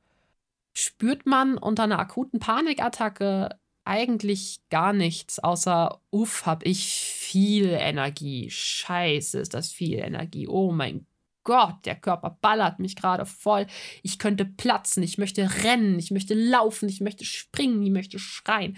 spürt 0.75 1.27
man 1.27 1.59
unter 1.59 1.85
einer 1.85 1.99
akuten 1.99 2.41
Panikattacke 2.41 3.51
eigentlich 3.85 4.61
gar 4.71 4.93
nichts, 4.93 5.39
außer, 5.39 6.01
uff, 6.11 6.47
hab 6.47 6.65
ich 6.65 6.87
viel 6.87 7.71
Energie. 7.71 8.51
Scheiße, 8.51 9.39
ist 9.41 9.55
das 9.55 9.73
viel 9.73 9.99
Energie. 9.99 10.47
Oh 10.49 10.73
mein 10.73 11.07
Gott, 11.45 11.85
der 11.85 11.97
Körper 11.97 12.39
ballert 12.41 12.79
mich 12.79 12.97
gerade 12.97 13.27
voll. 13.27 13.67
Ich 14.03 14.19
könnte 14.19 14.45
platzen, 14.45 15.03
ich 15.03 15.19
möchte 15.19 15.49
rennen, 15.65 15.99
ich 15.99 16.11
möchte 16.11 16.35
laufen, 16.35 16.89
ich 16.89 17.01
möchte 17.01 17.25
springen, 17.25 17.83
ich 17.83 17.91
möchte 17.91 18.19
schreien. 18.19 18.77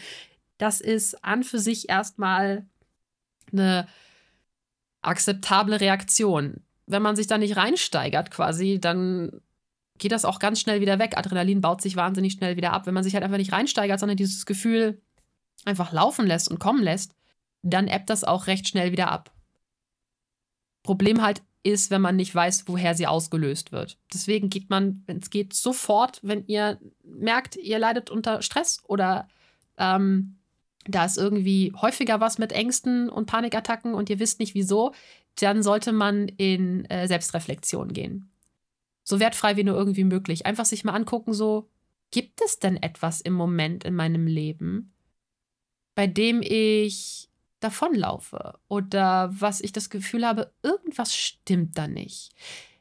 Das 0.58 0.80
ist 0.80 1.24
an 1.24 1.44
für 1.44 1.58
sich 1.58 1.88
erstmal 1.88 2.66
eine 3.52 3.86
akzeptable 5.02 5.80
Reaktion. 5.80 6.62
Wenn 6.86 7.02
man 7.02 7.16
sich 7.16 7.26
da 7.26 7.38
nicht 7.38 7.56
reinsteigert 7.56 8.30
quasi, 8.30 8.78
dann 8.80 9.40
geht 9.98 10.12
das 10.12 10.24
auch 10.24 10.38
ganz 10.38 10.60
schnell 10.60 10.80
wieder 10.80 10.98
weg. 10.98 11.16
Adrenalin 11.16 11.60
baut 11.60 11.82
sich 11.82 11.96
wahnsinnig 11.96 12.34
schnell 12.34 12.56
wieder 12.56 12.72
ab. 12.72 12.86
Wenn 12.86 12.94
man 12.94 13.04
sich 13.04 13.14
halt 13.14 13.24
einfach 13.24 13.36
nicht 13.36 13.52
reinsteigert, 13.52 14.00
sondern 14.00 14.16
dieses 14.16 14.46
Gefühl 14.46 15.00
einfach 15.64 15.92
laufen 15.92 16.26
lässt 16.26 16.50
und 16.50 16.58
kommen 16.58 16.82
lässt, 16.82 17.14
dann 17.62 17.88
ebbt 17.88 18.10
das 18.10 18.24
auch 18.24 18.46
recht 18.46 18.68
schnell 18.68 18.92
wieder 18.92 19.10
ab. 19.10 19.32
Problem 20.82 21.22
halt 21.22 21.42
ist, 21.64 21.90
wenn 21.90 22.02
man 22.02 22.16
nicht 22.16 22.34
weiß, 22.34 22.64
woher 22.66 22.94
sie 22.94 23.06
ausgelöst 23.06 23.72
wird. 23.72 23.98
Deswegen 24.12 24.50
geht 24.50 24.70
man, 24.70 25.02
wenn 25.06 25.18
es 25.18 25.30
geht, 25.30 25.54
sofort, 25.54 26.20
wenn 26.22 26.46
ihr 26.46 26.78
merkt, 27.02 27.56
ihr 27.56 27.78
leidet 27.78 28.10
unter 28.10 28.42
Stress 28.42 28.82
oder 28.86 29.28
ähm, 29.78 30.36
da 30.86 31.06
ist 31.06 31.16
irgendwie 31.16 31.72
häufiger 31.80 32.20
was 32.20 32.38
mit 32.38 32.52
Ängsten 32.52 33.08
und 33.08 33.26
Panikattacken 33.26 33.94
und 33.94 34.10
ihr 34.10 34.18
wisst 34.18 34.40
nicht 34.40 34.54
wieso, 34.54 34.92
dann 35.36 35.62
sollte 35.62 35.92
man 35.92 36.28
in 36.28 36.84
äh, 36.86 37.08
Selbstreflexion 37.08 37.92
gehen. 37.92 38.30
So 39.02 39.18
wertfrei 39.18 39.56
wie 39.56 39.64
nur 39.64 39.76
irgendwie 39.76 40.04
möglich. 40.04 40.46
Einfach 40.46 40.66
sich 40.66 40.84
mal 40.84 40.92
angucken, 40.92 41.32
so, 41.32 41.68
gibt 42.10 42.40
es 42.44 42.58
denn 42.58 42.76
etwas 42.76 43.20
im 43.20 43.32
Moment 43.32 43.84
in 43.84 43.94
meinem 43.94 44.26
Leben, 44.26 44.92
bei 45.94 46.06
dem 46.06 46.42
ich 46.42 47.28
davonlaufe 47.64 48.58
oder 48.68 49.30
was 49.32 49.60
ich 49.60 49.72
das 49.72 49.90
Gefühl 49.90 50.26
habe, 50.26 50.52
irgendwas 50.62 51.14
stimmt 51.14 51.76
da 51.78 51.88
nicht. 51.88 52.30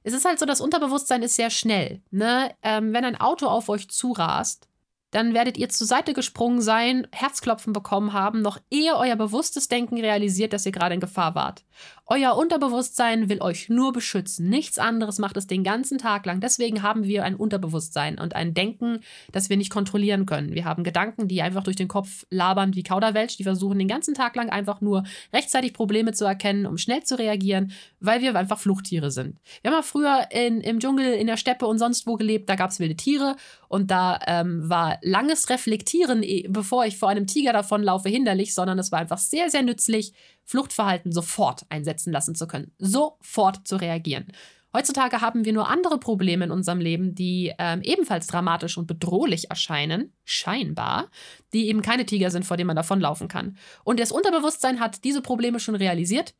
Es 0.04 0.14
ist 0.14 0.26
halt 0.26 0.38
so, 0.38 0.46
das 0.46 0.62
Unterbewusstsein 0.62 1.24
ist 1.24 1.36
sehr 1.36 1.50
schnell. 1.50 2.02
Ne? 2.12 2.54
Ähm, 2.62 2.94
wenn 2.94 3.06
ein 3.06 3.20
Auto 3.20 3.48
auf 3.48 3.70
euch 3.70 3.90
zurast, 3.90 4.68
dann 5.12 5.34
werdet 5.34 5.58
ihr 5.58 5.70
zur 5.70 5.86
Seite 5.86 6.14
gesprungen 6.14 6.62
sein, 6.62 7.08
Herzklopfen 7.12 7.72
bekommen 7.72 8.14
haben, 8.14 8.42
noch 8.42 8.58
ehe 8.72 8.98
euer 8.98 9.16
bewusstes 9.16 9.68
Denken 9.68 10.00
realisiert, 10.00 10.54
dass 10.54 10.66
ihr 10.66 10.72
gerade 10.72 10.96
in 10.96 11.00
Gefahr 11.00 11.36
wart. 11.36 11.64
Euer 12.06 12.36
Unterbewusstsein 12.36 13.30
will 13.30 13.42
euch 13.42 13.70
nur 13.70 13.94
beschützen. 13.94 14.50
Nichts 14.50 14.78
anderes 14.78 15.20
macht 15.20 15.38
es 15.38 15.48
den 15.48 15.64
ganzen 15.64 15.98
Tag 15.98 16.26
lang. 16.26 16.42
Deswegen 16.42 16.84
haben 16.84 17.06
wir 17.06 17.24
ein 17.24 17.36
Unterbewusstsein 17.36 18.20
und 18.20 18.36
ein 18.36 18.54
Denken, 18.54 19.00
das 19.32 19.50
wir 19.50 19.56
nicht 19.56 19.70
kontrollieren 19.70 20.26
können. 20.26 20.54
Wir 20.54 20.66
haben 20.66 20.84
Gedanken, 20.84 21.30
die 21.30 21.42
einfach 21.42 21.64
durch 21.64 21.78
den 21.78 21.88
Kopf 21.88 22.26
labern 22.30 22.76
wie 22.76 22.84
Kauderwelsch. 22.84 23.38
Die 23.38 23.46
versuchen 23.46 23.80
den 23.80 23.88
ganzen 23.88 24.14
Tag 24.16 24.36
lang 24.36 24.50
einfach 24.50 24.82
nur 24.82 25.04
rechtzeitig 25.32 25.74
Probleme 25.74 26.12
zu 26.12 26.26
erkennen, 26.26 26.66
um 26.66 26.78
schnell 26.78 27.04
zu 27.04 27.18
reagieren, 27.18 27.72
weil 28.02 28.22
wir 28.22 28.36
einfach 28.36 28.60
Fluchttiere 28.60 29.10
sind. 29.10 29.38
Wir 29.62 29.72
haben 29.72 29.78
ja 29.78 29.82
früher 29.82 30.28
in, 30.30 30.60
im 30.60 30.80
Dschungel, 30.80 31.14
in 31.14 31.28
der 31.28 31.38
Steppe 31.38 31.68
und 31.68 31.80
sonst 31.80 32.06
wo 32.06 32.18
gelebt. 32.18 32.50
Da 32.50 32.56
gab 32.56 32.72
es 32.72 32.80
wilde 32.82 32.98
Tiere 32.98 33.38
und 33.70 33.92
da 33.92 34.20
ähm, 34.28 34.70
war 34.70 35.00
langes 35.02 35.50
Reflektieren, 35.50 36.22
eh, 36.22 36.48
bevor 36.50 36.86
ich 36.86 36.98
vor 36.98 37.10
einem 37.10 37.28
Tiger 37.28 37.54
davonlaufe, 37.54 38.10
hinderlich, 38.10 38.54
sondern 38.54 38.78
es 38.78 38.92
war 38.92 39.00
einfach 39.00 39.18
sehr, 39.18 39.50
sehr 39.50 39.64
nützlich, 39.64 40.14
Fluchtverhalten 40.46 41.12
sofort 41.12 41.66
einsetzen 41.70 42.12
lassen 42.12 42.36
zu 42.36 42.48
können, 42.48 42.72
sofort 42.78 43.68
zu 43.68 43.78
reagieren. 43.78 44.28
Heutzutage 44.76 45.22
haben 45.22 45.46
wir 45.46 45.54
nur 45.54 45.70
andere 45.70 46.00
Probleme 46.00 46.46
in 46.46 46.52
unserem 46.52 46.80
Leben, 46.80 47.14
die 47.14 47.54
ähm, 47.60 47.82
ebenfalls 47.84 48.26
dramatisch 48.26 48.78
und 48.78 48.88
bedrohlich 48.88 49.52
erscheinen, 49.52 50.14
scheinbar, 50.24 51.10
die 51.54 51.68
eben 51.68 51.84
keine 51.84 52.08
Tiger 52.08 52.32
sind, 52.32 52.44
vor 52.44 52.58
denen 52.58 52.68
man 52.68 52.76
davonlaufen 52.76 53.28
kann. 53.28 53.56
Und 53.84 54.00
das 54.00 54.12
Unterbewusstsein 54.12 54.80
hat 54.80 55.04
diese 55.04 55.22
Probleme 55.22 55.60
schon 55.60 55.76
realisiert 55.76 56.34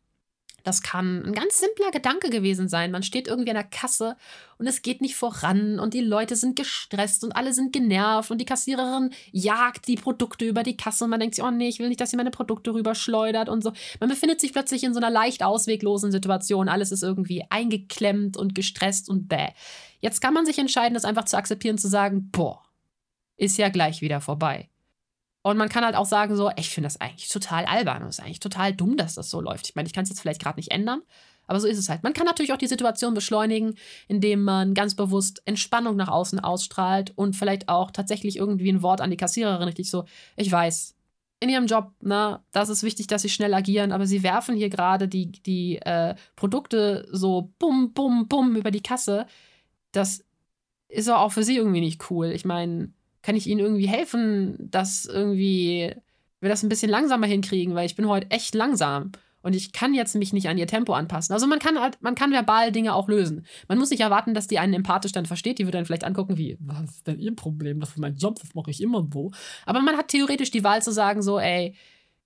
das 0.64 0.82
kann 0.82 1.24
ein 1.26 1.34
ganz 1.34 1.60
simpler 1.60 1.92
Gedanke 1.92 2.30
gewesen 2.30 2.70
sein. 2.70 2.92
Man 2.92 3.04
steht 3.04 3.28
irgendwie 3.28 3.50
an 3.50 3.58
der 3.58 3.66
Kasse 3.66 4.16
und 4.58 4.66
es 4.66 4.82
geht 4.82 5.02
nicht 5.02 5.16
voran 5.16 5.78
und 5.78 5.94
die 5.94 6.02
Leute 6.02 6.38
sind 6.38 6.56
gestresst 6.56 7.24
und 7.26 7.34
alle 7.34 7.54
sind 7.54 7.74
genervt 7.74 8.32
und 8.32 8.40
die 8.40 8.46
Kassiererin 8.46 9.12
jagt 9.32 9.88
die 9.90 9.98
Produkte 9.98 10.46
über 10.46 10.64
die 10.64 10.78
Kasse 10.78 11.04
und 11.04 11.10
man 11.10 11.20
denkt 11.20 11.36
sich, 11.36 11.44
oh 11.44 11.52
nee, 11.52 11.68
ich 11.68 11.80
will 11.80 11.90
nicht, 11.90 12.00
dass 12.00 12.12
sie 12.12 12.18
meine 12.18 12.32
Produkte 12.32 12.74
rüberschleudert 12.74 13.50
und 13.50 13.62
so. 13.62 13.74
Man 14.00 14.10
befindet 14.10 14.40
sich 14.40 14.54
plötzlich 14.54 14.84
in 14.86 14.94
so 14.94 15.00
einer 15.00 15.10
leicht 15.10 15.44
ausweglosen 15.44 16.12
Situation. 16.12 16.70
Alles 16.70 16.94
ist 16.94 17.04
irgendwie 17.04 17.44
eingeklemmt 17.50 18.38
und 18.38 18.56
gestresst 18.56 19.10
und 19.10 19.28
bäh. 19.28 19.50
Jetzt 20.00 20.22
kann 20.22 20.34
man 20.34 20.46
sich 20.46 20.58
entscheiden, 20.58 20.94
das 20.94 21.06
einfach 21.06 21.26
zu 21.26 21.38
akzeptieren, 21.38 21.78
zu 21.78 21.90
sagen, 21.90 22.30
boah, 22.32 22.64
ist 23.36 23.58
ja 23.58 23.68
gleich 23.68 24.02
wieder 24.02 24.22
vorbei. 24.22 24.70
Und 25.44 25.58
man 25.58 25.70
kann 25.70 25.84
halt 25.84 25.96
auch 25.96 26.06
sagen, 26.06 26.36
so, 26.36 26.50
ich 26.56 26.70
finde 26.70 26.88
das 26.88 27.00
eigentlich 27.00 27.30
total 27.30 27.66
albern. 27.66 28.02
Es 28.04 28.18
ist 28.18 28.26
eigentlich 28.26 28.40
total 28.40 28.74
dumm, 28.74 28.96
dass 28.98 29.16
das 29.16 29.30
so 29.30 29.42
läuft. 29.42 29.68
Ich 29.68 29.76
meine, 29.76 29.88
ich 29.88 29.94
kann 29.94 30.04
es 30.04 30.10
jetzt 30.10 30.22
vielleicht 30.22 30.42
gerade 30.42 30.58
nicht 30.58 30.72
ändern, 30.72 31.02
aber 31.48 31.60
so 31.60 31.68
ist 31.68 31.78
es 31.78 31.90
halt. 31.90 32.02
Man 32.02 32.14
kann 32.14 32.26
natürlich 32.26 32.54
auch 32.54 32.58
die 32.58 32.68
Situation 32.68 33.14
beschleunigen, 33.14 33.76
indem 34.08 34.44
man 34.44 34.74
ganz 34.74 34.96
bewusst 34.96 35.42
Entspannung 35.46 35.98
nach 35.98 36.08
außen 36.08 36.40
ausstrahlt 36.40 37.12
und 37.18 37.36
vielleicht 37.36 37.68
auch 37.68 37.92
tatsächlich 37.92 38.38
irgendwie 38.38 38.72
ein 38.72 38.82
Wort 38.82 39.02
an 39.02 39.12
die 39.12 39.18
Kassiererin 39.18 39.64
richtig 39.64 39.90
so, 39.90 40.06
ich 40.38 40.50
weiß, 40.50 40.96
in 41.42 41.50
ihrem 41.50 41.66
Job, 41.66 41.92
ne, 42.00 42.42
das 42.54 42.70
ist 42.70 42.84
wichtig, 42.84 43.08
dass 43.08 43.22
sie 43.22 43.30
schnell 43.30 43.54
agieren, 43.54 43.92
aber 43.92 44.08
sie 44.08 44.24
werfen 44.24 44.56
hier 44.56 44.70
gerade 44.70 45.10
die, 45.10 45.30
die 45.30 45.78
äh, 45.82 46.16
Produkte 46.38 47.06
so 47.12 47.52
bum, 47.60 47.92
bum, 47.92 48.30
bum 48.30 48.56
über 48.56 48.72
die 48.72 48.82
Kasse. 48.82 49.26
Das 49.92 50.24
ist 50.88 51.10
auch 51.10 51.34
für 51.34 51.44
sie 51.44 51.58
irgendwie 51.58 51.82
nicht 51.82 52.10
cool. 52.10 52.28
Ich 52.28 52.46
meine, 52.46 52.94
kann 53.24 53.36
ich 53.36 53.48
Ihnen 53.48 53.60
irgendwie 53.60 53.88
helfen, 53.88 54.58
dass 54.60 55.06
irgendwie 55.06 55.96
wir 56.40 56.50
das 56.50 56.62
ein 56.62 56.70
bisschen 56.70 56.92
langsamer 56.92 57.26
hinkriegen, 57.26 57.74
weil 57.74 57.86
ich 57.86 57.96
bin 57.96 58.08
heute 58.08 58.30
echt 58.30 58.54
langsam 58.54 59.12
und 59.44 59.56
ich 59.56 59.74
kann 59.74 59.94
jetzt 59.94 60.16
mich 60.16 60.34
nicht 60.34 60.48
an 60.48 60.58
ihr 60.58 60.68
Tempo 60.68 60.94
anpassen. 60.94 61.34
Also 61.34 61.48
man 61.48 61.60
kann 61.60 61.80
halt, 61.80 62.02
man 62.02 62.16
kann 62.16 62.32
verbal 62.32 62.72
Dinge 62.72 62.96
auch 62.96 63.10
lösen. 63.10 63.46
Man 63.68 63.78
muss 63.78 63.92
nicht 63.92 64.00
erwarten, 64.00 64.34
dass 64.34 64.48
die 64.48 64.58
einen 64.58 64.74
empathisch 64.74 65.12
dann 65.12 65.26
versteht. 65.26 65.60
Die 65.60 65.66
würde 65.66 65.78
dann 65.78 65.86
vielleicht 65.86 66.06
angucken, 66.06 66.38
wie, 66.38 66.58
was 66.62 66.82
ist 66.84 67.08
denn 67.08 67.20
ihr 67.20 67.36
Problem? 67.36 67.80
Das 67.80 67.90
ist 67.90 67.98
mein 67.98 68.16
Job, 68.16 68.40
das 68.40 68.56
mache 68.56 68.72
ich 68.72 68.82
immer 68.82 69.06
so. 69.14 69.32
Aber 69.66 69.82
man 69.82 69.98
hat 69.98 70.08
theoretisch 70.08 70.50
die 70.50 70.64
Wahl 70.64 70.82
zu 70.82 70.92
sagen, 70.92 71.22
so, 71.22 71.40
ey, 71.40 71.76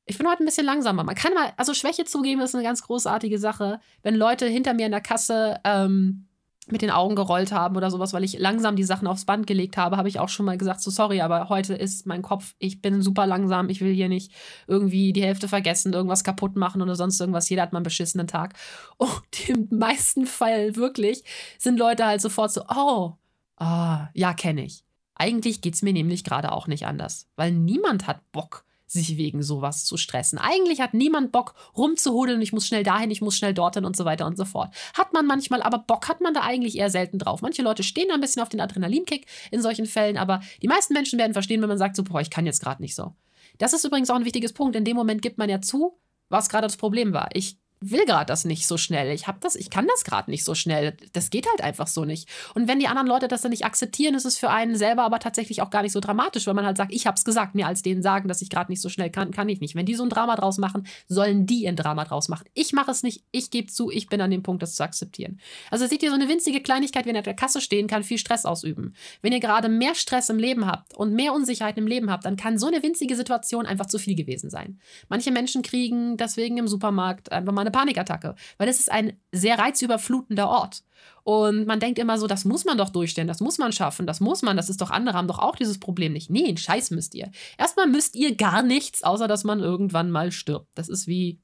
ich 0.05 0.17
bin 0.17 0.27
heute 0.27 0.43
ein 0.43 0.45
bisschen 0.45 0.65
langsamer. 0.65 1.03
Man 1.03 1.15
kann 1.15 1.33
mal, 1.33 1.53
also 1.57 1.73
Schwäche 1.73 2.05
zugeben 2.05 2.41
ist 2.41 2.53
eine 2.53 2.63
ganz 2.63 2.83
großartige 2.83 3.39
Sache. 3.39 3.79
Wenn 4.03 4.15
Leute 4.15 4.45
hinter 4.45 4.75
mir 4.75 4.85
in 4.85 4.91
der 4.91 5.01
Kasse 5.01 5.59
ähm, 5.63 6.26
mit 6.71 6.81
den 6.81 6.91
Augen 6.91 7.15
gerollt 7.15 7.51
haben 7.51 7.75
oder 7.77 7.89
sowas, 7.89 8.13
weil 8.13 8.23
ich 8.23 8.37
langsam 8.39 8.75
die 8.75 8.83
Sachen 8.83 9.07
aufs 9.07 9.25
Band 9.25 9.47
gelegt 9.47 9.77
habe, 9.77 9.97
habe 9.97 10.09
ich 10.09 10.19
auch 10.19 10.29
schon 10.29 10.45
mal 10.45 10.57
gesagt, 10.57 10.81
so 10.81 10.91
sorry, 10.91 11.21
aber 11.21 11.49
heute 11.49 11.73
ist 11.73 12.05
mein 12.05 12.21
Kopf, 12.21 12.55
ich 12.59 12.81
bin 12.81 13.01
super 13.01 13.25
langsam, 13.25 13.69
ich 13.69 13.81
will 13.81 13.93
hier 13.93 14.09
nicht 14.09 14.31
irgendwie 14.67 15.13
die 15.13 15.23
Hälfte 15.23 15.47
vergessen, 15.47 15.93
irgendwas 15.93 16.23
kaputt 16.23 16.55
machen 16.55 16.81
oder 16.81 16.95
sonst 16.95 17.19
irgendwas. 17.19 17.49
Jeder 17.49 17.61
hat 17.63 17.73
mal 17.73 17.79
einen 17.79 17.83
beschissenen 17.83 18.27
Tag. 18.27 18.53
Und 18.97 19.49
im 19.49 19.67
meisten 19.71 20.25
Fall 20.25 20.75
wirklich 20.75 21.23
sind 21.57 21.79
Leute 21.79 22.05
halt 22.05 22.21
sofort 22.21 22.51
so, 22.51 22.63
oh, 22.69 23.13
ah, 23.57 24.09
ja, 24.13 24.33
kenne 24.33 24.63
ich. 24.63 24.83
Eigentlich 25.15 25.61
geht 25.61 25.73
es 25.73 25.81
mir 25.81 25.93
nämlich 25.93 26.23
gerade 26.23 26.51
auch 26.51 26.67
nicht 26.67 26.85
anders, 26.85 27.27
weil 27.35 27.51
niemand 27.51 28.05
hat 28.05 28.31
Bock, 28.31 28.65
sich 28.87 29.17
wegen 29.17 29.43
sowas 29.43 29.83
zu 29.85 29.97
stressen. 29.97 30.39
Eigentlich 30.39 30.79
hat 30.79 30.93
niemand 30.93 31.31
Bock 31.31 31.53
rumzuhudeln, 31.75 32.41
ich 32.41 32.53
muss 32.53 32.65
schnell 32.65 32.83
dahin, 32.83 33.11
ich 33.11 33.21
muss 33.21 33.37
schnell 33.37 33.53
dorthin 33.53 33.85
und 33.85 33.97
so 33.97 34.05
weiter 34.05 34.25
und 34.25 34.37
so 34.37 34.45
fort. 34.45 34.73
Hat 34.93 35.13
man 35.13 35.27
manchmal, 35.27 35.61
aber 35.61 35.79
Bock 35.79 36.07
hat 36.07 36.21
man 36.21 36.33
da 36.33 36.41
eigentlich 36.41 36.77
eher 36.77 36.89
selten 36.89 37.19
drauf. 37.19 37.41
Manche 37.41 37.61
Leute 37.61 37.83
stehen 37.83 38.07
da 38.07 38.15
ein 38.15 38.21
bisschen 38.21 38.41
auf 38.41 38.49
den 38.49 38.61
Adrenalinkick 38.61 39.27
in 39.51 39.61
solchen 39.61 39.85
Fällen, 39.85 40.17
aber 40.17 40.41
die 40.61 40.67
meisten 40.67 40.93
Menschen 40.93 41.19
werden 41.19 41.33
verstehen, 41.33 41.61
wenn 41.61 41.69
man 41.69 41.77
sagt 41.77 41.97
so, 41.97 42.03
boah, 42.03 42.21
ich 42.21 42.29
kann 42.29 42.45
jetzt 42.45 42.61
gerade 42.63 42.81
nicht 42.81 42.95
so. 42.95 43.13
Das 43.57 43.73
ist 43.73 43.83
übrigens 43.83 44.09
auch 44.09 44.15
ein 44.15 44.25
wichtiges 44.25 44.53
Punkt. 44.53 44.75
In 44.75 44.85
dem 44.85 44.95
Moment 44.95 45.21
gibt 45.21 45.37
man 45.37 45.49
ja 45.49 45.61
zu, 45.61 45.99
was 46.29 46.49
gerade 46.49 46.67
das 46.67 46.77
Problem 46.77 47.13
war. 47.13 47.29
Ich 47.33 47.57
will 47.79 48.05
gerade 48.05 48.25
das 48.25 48.45
nicht 48.45 48.65
so 48.65 48.77
schnell. 48.77 49.11
Ich 49.11 49.27
habe 49.27 49.37
das, 49.41 49.55
ich 49.55 49.69
kann 49.69 49.87
das 49.87 50.03
gerade 50.03 50.31
nicht 50.31 50.43
so 50.43 50.55
schnell. 50.55 50.97
Das 51.13 51.29
geht 51.29 51.47
halt 51.47 51.61
einfach 51.61 51.87
so 51.87 52.05
nicht. 52.05 52.27
Und 52.55 52.67
wenn 52.67 52.79
die 52.79 52.87
anderen 52.87 53.07
Leute 53.07 53.27
das 53.27 53.41
dann 53.41 53.51
nicht 53.51 53.65
akzeptieren, 53.65 54.15
ist 54.15 54.25
es 54.25 54.37
für 54.37 54.49
einen 54.49 54.75
selber 54.75 55.03
aber 55.03 55.19
tatsächlich 55.19 55.61
auch 55.61 55.69
gar 55.69 55.83
nicht 55.83 55.91
so 55.91 55.99
dramatisch, 55.99 56.47
weil 56.47 56.55
man 56.55 56.65
halt 56.65 56.77
sagt, 56.77 56.91
ich 56.91 57.05
habe 57.05 57.15
es 57.15 57.23
gesagt, 57.23 57.55
mir 57.55 57.67
als 57.67 57.83
denen 57.83 58.01
sagen, 58.01 58.27
dass 58.27 58.41
ich 58.41 58.49
gerade 58.49 58.71
nicht 58.71 58.81
so 58.81 58.89
schnell 58.89 59.11
kann, 59.11 59.31
kann 59.31 59.47
ich 59.49 59.59
nicht. 59.59 59.75
Wenn 59.75 59.85
die 59.85 59.95
so 59.95 60.03
ein 60.03 60.09
Drama 60.09 60.35
draus 60.35 60.57
machen, 60.57 60.87
sollen 61.07 61.45
die 61.45 61.67
ein 61.67 61.75
Drama 61.75 62.05
draus 62.05 62.29
machen. 62.29 62.47
Ich 62.53 62.73
mache 62.73 62.91
es 62.91 63.03
nicht, 63.03 63.23
ich 63.31 63.51
gebe 63.51 63.67
zu, 63.67 63.91
ich 63.91 64.07
bin 64.07 64.21
an 64.21 64.31
dem 64.31 64.43
Punkt, 64.43 64.63
das 64.63 64.75
zu 64.75 64.83
akzeptieren. 64.83 65.39
Also 65.69 65.85
seht 65.85 66.01
ihr, 66.01 66.09
so 66.09 66.15
eine 66.15 66.29
winzige 66.29 66.61
Kleinigkeit, 66.61 67.05
wenn 67.05 67.15
ihr 67.15 67.19
an 67.19 67.25
der 67.25 67.35
Kasse 67.35 67.61
stehen, 67.61 67.87
kann 67.87 68.03
viel 68.03 68.17
Stress 68.17 68.45
ausüben. 68.45 68.95
Wenn 69.21 69.33
ihr 69.33 69.39
gerade 69.39 69.69
mehr 69.69 69.93
Stress 69.93 70.29
im 70.29 70.39
Leben 70.39 70.65
habt 70.65 70.95
und 70.95 71.13
mehr 71.13 71.33
Unsicherheit 71.33 71.77
im 71.77 71.85
Leben 71.85 72.09
habt, 72.09 72.25
dann 72.25 72.37
kann 72.37 72.57
so 72.57 72.67
eine 72.67 72.81
winzige 72.81 73.15
Situation 73.15 73.65
einfach 73.65 73.85
zu 73.85 73.99
viel 73.99 74.15
gewesen 74.15 74.49
sein. 74.49 74.79
Manche 75.09 75.31
Menschen 75.31 75.61
kriegen 75.61 76.17
deswegen 76.17 76.57
im 76.57 76.67
Supermarkt 76.67 77.31
einfach 77.31 77.53
mal 77.53 77.66
eine 77.67 77.71
Panikattacke, 77.71 78.35
weil 78.57 78.69
es 78.69 78.79
ist 78.79 78.91
ein 78.91 79.13
sehr 79.31 79.59
reizüberflutender 79.59 80.47
Ort. 80.47 80.83
Und 81.23 81.67
man 81.67 81.79
denkt 81.79 81.99
immer 81.99 82.17
so, 82.17 82.25
das 82.25 82.45
muss 82.45 82.63
man 82.63 82.77
doch 82.77 82.89
durchstellen, 82.89 83.27
das 83.27 83.41
muss 83.41 83.57
man 83.57 83.73
schaffen, 83.73 84.07
das 84.07 84.21
muss 84.21 84.41
man, 84.41 84.55
das 84.55 84.69
ist 84.69 84.81
doch, 84.81 84.91
andere 84.91 85.17
haben 85.17 85.27
doch 85.27 85.39
auch 85.39 85.55
dieses 85.55 85.79
Problem 85.79 86.13
nicht. 86.13 86.29
Nee, 86.29 86.47
einen 86.47 86.57
Scheiß 86.57 86.91
müsst 86.91 87.13
ihr. 87.15 87.31
Erstmal 87.57 87.87
müsst 87.87 88.15
ihr 88.15 88.35
gar 88.35 88.63
nichts, 88.63 89.03
außer 89.03 89.27
dass 89.27 89.43
man 89.43 89.59
irgendwann 89.59 90.09
mal 90.09 90.31
stirbt. 90.31 90.69
Das 90.75 90.87
ist 90.87 91.07
wie 91.07 91.41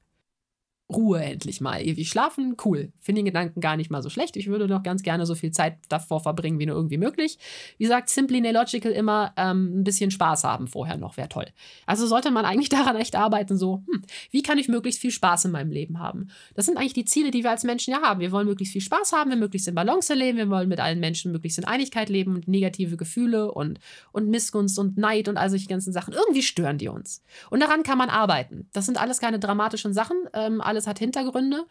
Ruhe 0.92 1.22
endlich 1.22 1.62
mal. 1.62 1.80
Ewig 1.80 2.10
schlafen, 2.10 2.56
cool. 2.64 2.92
Finde 3.00 3.20
den 3.20 3.24
Gedanken 3.24 3.60
gar 3.60 3.76
nicht 3.76 3.90
mal 3.90 4.02
so 4.02 4.10
schlecht. 4.10 4.36
Ich 4.36 4.48
würde 4.48 4.68
noch 4.68 4.82
ganz 4.82 5.02
gerne 5.02 5.24
so 5.24 5.34
viel 5.34 5.50
Zeit 5.50 5.78
davor 5.88 6.20
verbringen, 6.20 6.58
wie 6.58 6.66
nur 6.66 6.76
irgendwie 6.76 6.98
möglich. 6.98 7.38
Wie 7.78 7.84
gesagt, 7.84 8.10
Simply 8.10 8.42
Nelogical 8.42 8.92
immer 8.92 9.32
ähm, 9.38 9.80
ein 9.80 9.84
bisschen 9.84 10.10
Spaß 10.10 10.44
haben 10.44 10.68
vorher 10.68 10.98
noch, 10.98 11.16
wäre 11.16 11.30
toll. 11.30 11.46
Also 11.86 12.06
sollte 12.06 12.30
man 12.30 12.44
eigentlich 12.44 12.68
daran 12.74 12.96
echt 12.96 13.16
arbeiten, 13.16 13.56
so, 13.56 13.82
hm, 13.90 14.02
wie 14.30 14.42
kann 14.42 14.58
ich 14.58 14.68
möglichst 14.68 15.00
viel 15.00 15.10
Spaß 15.10 15.46
in 15.46 15.52
meinem 15.52 15.70
Leben 15.70 16.00
haben? 16.00 16.28
Das 16.54 16.66
sind 16.66 16.76
eigentlich 16.76 16.92
die 16.92 17.06
Ziele, 17.06 17.30
die 17.30 17.44
wir 17.44 17.50
als 17.50 17.64
Menschen 17.64 17.92
ja 17.92 18.02
haben. 18.02 18.20
Wir 18.20 18.30
wollen 18.30 18.46
möglichst 18.46 18.72
viel 18.72 18.82
Spaß 18.82 19.12
haben, 19.12 19.30
wir 19.30 19.38
möglichst 19.38 19.66
in 19.68 19.74
Balance 19.74 20.12
leben, 20.12 20.36
wir 20.36 20.50
wollen 20.50 20.68
mit 20.68 20.80
allen 20.80 21.00
Menschen 21.00 21.32
möglichst 21.32 21.58
in 21.58 21.64
Einigkeit 21.64 22.10
leben 22.10 22.34
und 22.34 22.46
negative 22.46 22.98
Gefühle 22.98 23.50
und, 23.52 23.80
und 24.12 24.28
Missgunst 24.28 24.78
und 24.78 24.98
Neid 24.98 25.28
und 25.28 25.38
all 25.38 25.48
solche 25.48 25.66
ganzen 25.66 25.94
Sachen. 25.94 26.12
Irgendwie 26.12 26.42
stören 26.42 26.76
die 26.76 26.88
uns. 26.88 27.22
Und 27.48 27.60
daran 27.60 27.84
kann 27.84 27.96
man 27.96 28.10
arbeiten. 28.10 28.68
Das 28.74 28.84
sind 28.84 29.00
alles 29.00 29.18
keine 29.18 29.38
dramatischen 29.38 29.94
Sachen. 29.94 30.16
Ähm, 30.34 30.60
alles 30.74 30.86
hat 30.86 30.98
Hintergründe. 30.98 31.66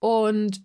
Und 0.00 0.62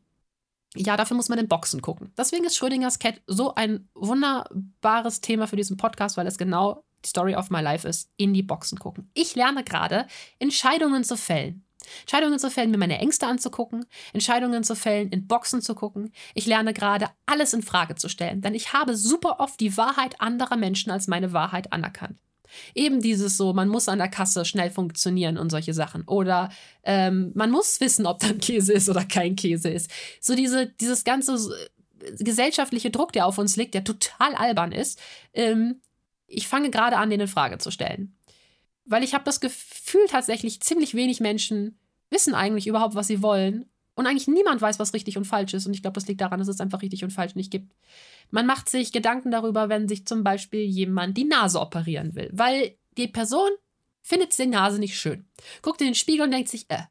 ja, 0.75 0.97
dafür 0.97 1.15
muss 1.15 1.29
man 1.29 1.39
in 1.39 1.47
Boxen 1.47 1.81
gucken. 1.81 2.11
Deswegen 2.17 2.45
ist 2.45 2.57
Schrödingers 2.57 2.99
Cat 2.99 3.21
so 3.27 3.55
ein 3.55 3.87
wunderbares 3.95 5.21
Thema 5.21 5.47
für 5.47 5.55
diesen 5.55 5.77
Podcast, 5.77 6.17
weil 6.17 6.27
es 6.27 6.37
genau 6.37 6.83
die 7.05 7.09
Story 7.09 7.35
of 7.35 7.49
my 7.49 7.61
life 7.61 7.87
ist, 7.87 8.09
in 8.17 8.33
die 8.33 8.43
Boxen 8.43 8.79
gucken. 8.79 9.09
Ich 9.13 9.35
lerne 9.35 9.63
gerade, 9.63 10.07
Entscheidungen 10.39 11.03
zu 11.03 11.15
fällen. 11.15 11.63
Entscheidungen 12.01 12.39
zu 12.39 12.49
fällen, 12.49 12.71
mir 12.71 12.79
meine 12.79 12.97
Ängste 12.97 13.27
anzugucken, 13.27 13.85
Entscheidungen 14.11 14.63
zu 14.63 14.75
fällen, 14.75 15.09
in 15.09 15.27
Boxen 15.27 15.61
zu 15.61 15.75
gucken. 15.75 16.11
Ich 16.33 16.47
lerne 16.47 16.73
gerade, 16.73 17.09
alles 17.27 17.53
in 17.53 17.61
Frage 17.61 17.93
zu 17.93 18.09
stellen, 18.09 18.41
denn 18.41 18.55
ich 18.55 18.73
habe 18.73 18.97
super 18.97 19.39
oft 19.39 19.59
die 19.59 19.77
Wahrheit 19.77 20.19
anderer 20.19 20.57
Menschen 20.57 20.91
als 20.91 21.07
meine 21.07 21.31
Wahrheit 21.31 21.71
anerkannt. 21.71 22.19
Eben 22.73 23.01
dieses 23.01 23.37
so, 23.37 23.53
man 23.53 23.69
muss 23.69 23.87
an 23.87 23.99
der 23.99 24.09
Kasse 24.09 24.45
schnell 24.45 24.69
funktionieren 24.69 25.37
und 25.37 25.49
solche 25.49 25.73
Sachen. 25.73 26.03
Oder 26.03 26.49
ähm, 26.83 27.31
man 27.35 27.51
muss 27.51 27.79
wissen, 27.81 28.05
ob 28.05 28.19
da 28.19 28.27
ein 28.27 28.39
Käse 28.39 28.73
ist 28.73 28.89
oder 28.89 29.05
kein 29.05 29.35
Käse 29.35 29.69
ist. 29.69 29.89
So 30.19 30.35
diese, 30.35 30.67
dieses 30.67 31.03
ganze 31.03 31.33
äh, 31.33 32.23
gesellschaftliche 32.23 32.91
Druck, 32.91 33.13
der 33.13 33.25
auf 33.25 33.37
uns 33.37 33.55
liegt, 33.55 33.73
der 33.73 33.83
total 33.83 34.35
albern 34.35 34.71
ist. 34.71 34.99
Ähm, 35.33 35.81
ich 36.27 36.47
fange 36.47 36.69
gerade 36.69 36.97
an, 36.97 37.09
den 37.09 37.19
in 37.19 37.27
Frage 37.27 37.57
zu 37.57 37.71
stellen. 37.71 38.15
Weil 38.85 39.03
ich 39.03 39.13
habe 39.13 39.23
das 39.23 39.39
Gefühl, 39.39 40.05
tatsächlich 40.07 40.61
ziemlich 40.61 40.93
wenig 40.93 41.19
Menschen 41.19 41.79
wissen 42.09 42.35
eigentlich 42.35 42.67
überhaupt, 42.67 42.95
was 42.95 43.07
sie 43.07 43.21
wollen. 43.21 43.65
Und 43.95 44.07
eigentlich 44.07 44.27
niemand 44.27 44.61
weiß, 44.61 44.77
was 44.77 44.93
richtig 44.93 45.17
und 45.17 45.25
falsch 45.25 45.53
ist. 45.53 45.65
Und 45.65 45.73
ich 45.73 45.81
glaube, 45.81 45.95
das 45.95 46.07
liegt 46.07 46.21
daran, 46.21 46.39
dass 46.39 46.49
es 46.49 46.59
einfach 46.59 46.81
richtig 46.81 47.03
und 47.03 47.11
falsch 47.11 47.35
nicht 47.35 47.49
gibt. 47.49 47.73
Man 48.29 48.45
macht 48.45 48.69
sich 48.69 48.91
Gedanken 48.91 49.31
darüber, 49.31 49.69
wenn 49.69 49.87
sich 49.87 50.05
zum 50.05 50.23
Beispiel 50.23 50.65
jemand 50.65 51.17
die 51.17 51.23
Nase 51.23 51.59
operieren 51.59 52.15
will, 52.15 52.29
weil 52.33 52.75
die 52.97 53.07
Person 53.07 53.49
findet 54.01 54.37
die 54.37 54.45
Nase 54.45 54.79
nicht 54.79 54.99
schön. 54.99 55.25
Guckt 55.61 55.81
in 55.81 55.87
den 55.87 55.95
Spiegel 55.95 56.25
und 56.25 56.31
denkt 56.31 56.49
sich, 56.49 56.65
äh. 56.69 56.83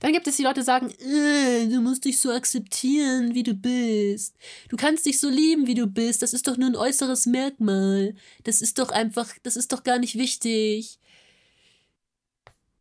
Dann 0.00 0.12
gibt 0.12 0.26
es 0.26 0.36
die 0.36 0.42
Leute, 0.42 0.60
die 0.60 0.66
sagen, 0.66 0.90
äh, 0.90 1.66
du 1.66 1.80
musst 1.80 2.04
dich 2.04 2.20
so 2.20 2.30
akzeptieren, 2.30 3.34
wie 3.34 3.42
du 3.42 3.54
bist. 3.54 4.36
Du 4.68 4.76
kannst 4.76 5.06
dich 5.06 5.18
so 5.18 5.30
lieben, 5.30 5.66
wie 5.66 5.74
du 5.74 5.86
bist. 5.86 6.20
Das 6.20 6.34
ist 6.34 6.46
doch 6.46 6.58
nur 6.58 6.68
ein 6.68 6.76
äußeres 6.76 7.24
Merkmal. 7.26 8.14
Das 8.44 8.60
ist 8.60 8.78
doch 8.78 8.90
einfach, 8.90 9.32
das 9.42 9.56
ist 9.56 9.72
doch 9.72 9.84
gar 9.84 9.98
nicht 9.98 10.16
wichtig. 10.16 10.98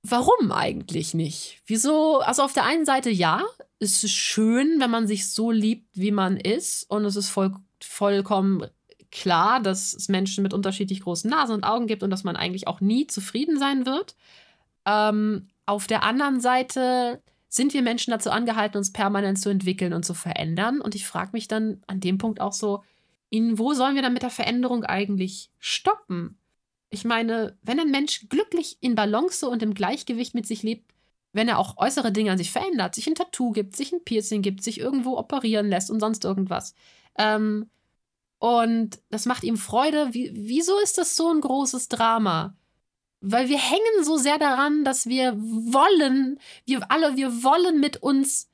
Warum 0.09 0.51
eigentlich 0.51 1.13
nicht? 1.13 1.61
Wieso? 1.65 2.19
Also 2.19 2.43
auf 2.43 2.53
der 2.53 2.65
einen 2.65 2.85
Seite 2.85 3.09
ja, 3.09 3.43
es 3.79 4.03
ist 4.03 4.13
schön, 4.13 4.79
wenn 4.79 4.89
man 4.89 5.07
sich 5.07 5.29
so 5.29 5.51
liebt, 5.51 5.87
wie 5.93 6.11
man 6.11 6.37
ist. 6.37 6.89
Und 6.89 7.05
es 7.05 7.15
ist 7.15 7.29
voll 7.29 7.53
vollkommen 7.83 8.65
klar, 9.11 9.61
dass 9.61 9.93
es 9.93 10.09
Menschen 10.09 10.43
mit 10.43 10.53
unterschiedlich 10.53 11.01
großen 11.01 11.29
Nasen 11.29 11.55
und 11.55 11.63
Augen 11.63 11.87
gibt 11.87 12.03
und 12.03 12.09
dass 12.09 12.23
man 12.23 12.35
eigentlich 12.35 12.67
auch 12.67 12.81
nie 12.81 13.07
zufrieden 13.07 13.59
sein 13.59 13.85
wird. 13.85 14.15
Ähm, 14.85 15.49
auf 15.65 15.87
der 15.87 16.03
anderen 16.03 16.39
Seite 16.39 17.21
sind 17.49 17.73
wir 17.73 17.81
Menschen 17.81 18.11
dazu 18.11 18.31
angehalten, 18.31 18.77
uns 18.77 18.93
permanent 18.93 19.39
zu 19.39 19.49
entwickeln 19.49 19.93
und 19.93 20.03
zu 20.03 20.13
verändern. 20.13 20.81
Und 20.81 20.95
ich 20.95 21.05
frage 21.05 21.31
mich 21.33 21.47
dann 21.47 21.81
an 21.87 21.99
dem 21.99 22.17
Punkt 22.17 22.41
auch 22.41 22.53
so, 22.53 22.83
in 23.29 23.57
wo 23.59 23.73
sollen 23.73 23.95
wir 23.95 24.01
dann 24.01 24.13
mit 24.13 24.23
der 24.23 24.29
Veränderung 24.29 24.83
eigentlich 24.83 25.49
stoppen? 25.59 26.37
Ich 26.89 27.03
meine, 27.05 27.57
wenn 27.63 27.79
ein 27.79 27.91
Mensch 27.91 28.27
glücklich 28.29 28.77
in 28.81 28.95
Balance 28.95 29.47
und 29.47 29.61
im 29.61 29.73
Gleichgewicht 29.73 30.33
mit 30.33 30.47
sich 30.47 30.63
lebt, 30.63 30.93
wenn 31.33 31.49
er 31.49 31.59
auch 31.59 31.77
äußere 31.77 32.11
Dinge 32.11 32.31
an 32.31 32.37
sich 32.37 32.51
verändert, 32.51 32.95
sich 32.95 33.07
ein 33.07 33.15
Tattoo 33.15 33.51
gibt, 33.51 33.75
sich 33.75 33.91
ein 33.91 34.03
Piercing 34.03 34.41
gibt, 34.41 34.63
sich 34.63 34.79
irgendwo 34.79 35.17
operieren 35.17 35.69
lässt 35.69 35.91
und 35.91 35.99
sonst 35.99 36.23
irgendwas, 36.23 36.73
ähm, 37.17 37.69
und 38.39 38.99
das 39.09 39.25
macht 39.25 39.43
ihm 39.43 39.57
Freude. 39.57 40.13
Wie, 40.13 40.31
wieso 40.33 40.79
ist 40.79 40.97
das 40.97 41.15
so 41.15 41.31
ein 41.31 41.41
großes 41.41 41.89
Drama? 41.89 42.55
Weil 43.19 43.49
wir 43.49 43.57
hängen 43.57 44.03
so 44.03 44.17
sehr 44.17 44.37
daran, 44.37 44.83
dass 44.83 45.07
wir 45.07 45.35
wollen, 45.37 46.39
wir 46.65 46.91
alle, 46.91 47.17
wir 47.17 47.43
wollen 47.43 47.79
mit 47.79 47.97
uns 48.03 48.49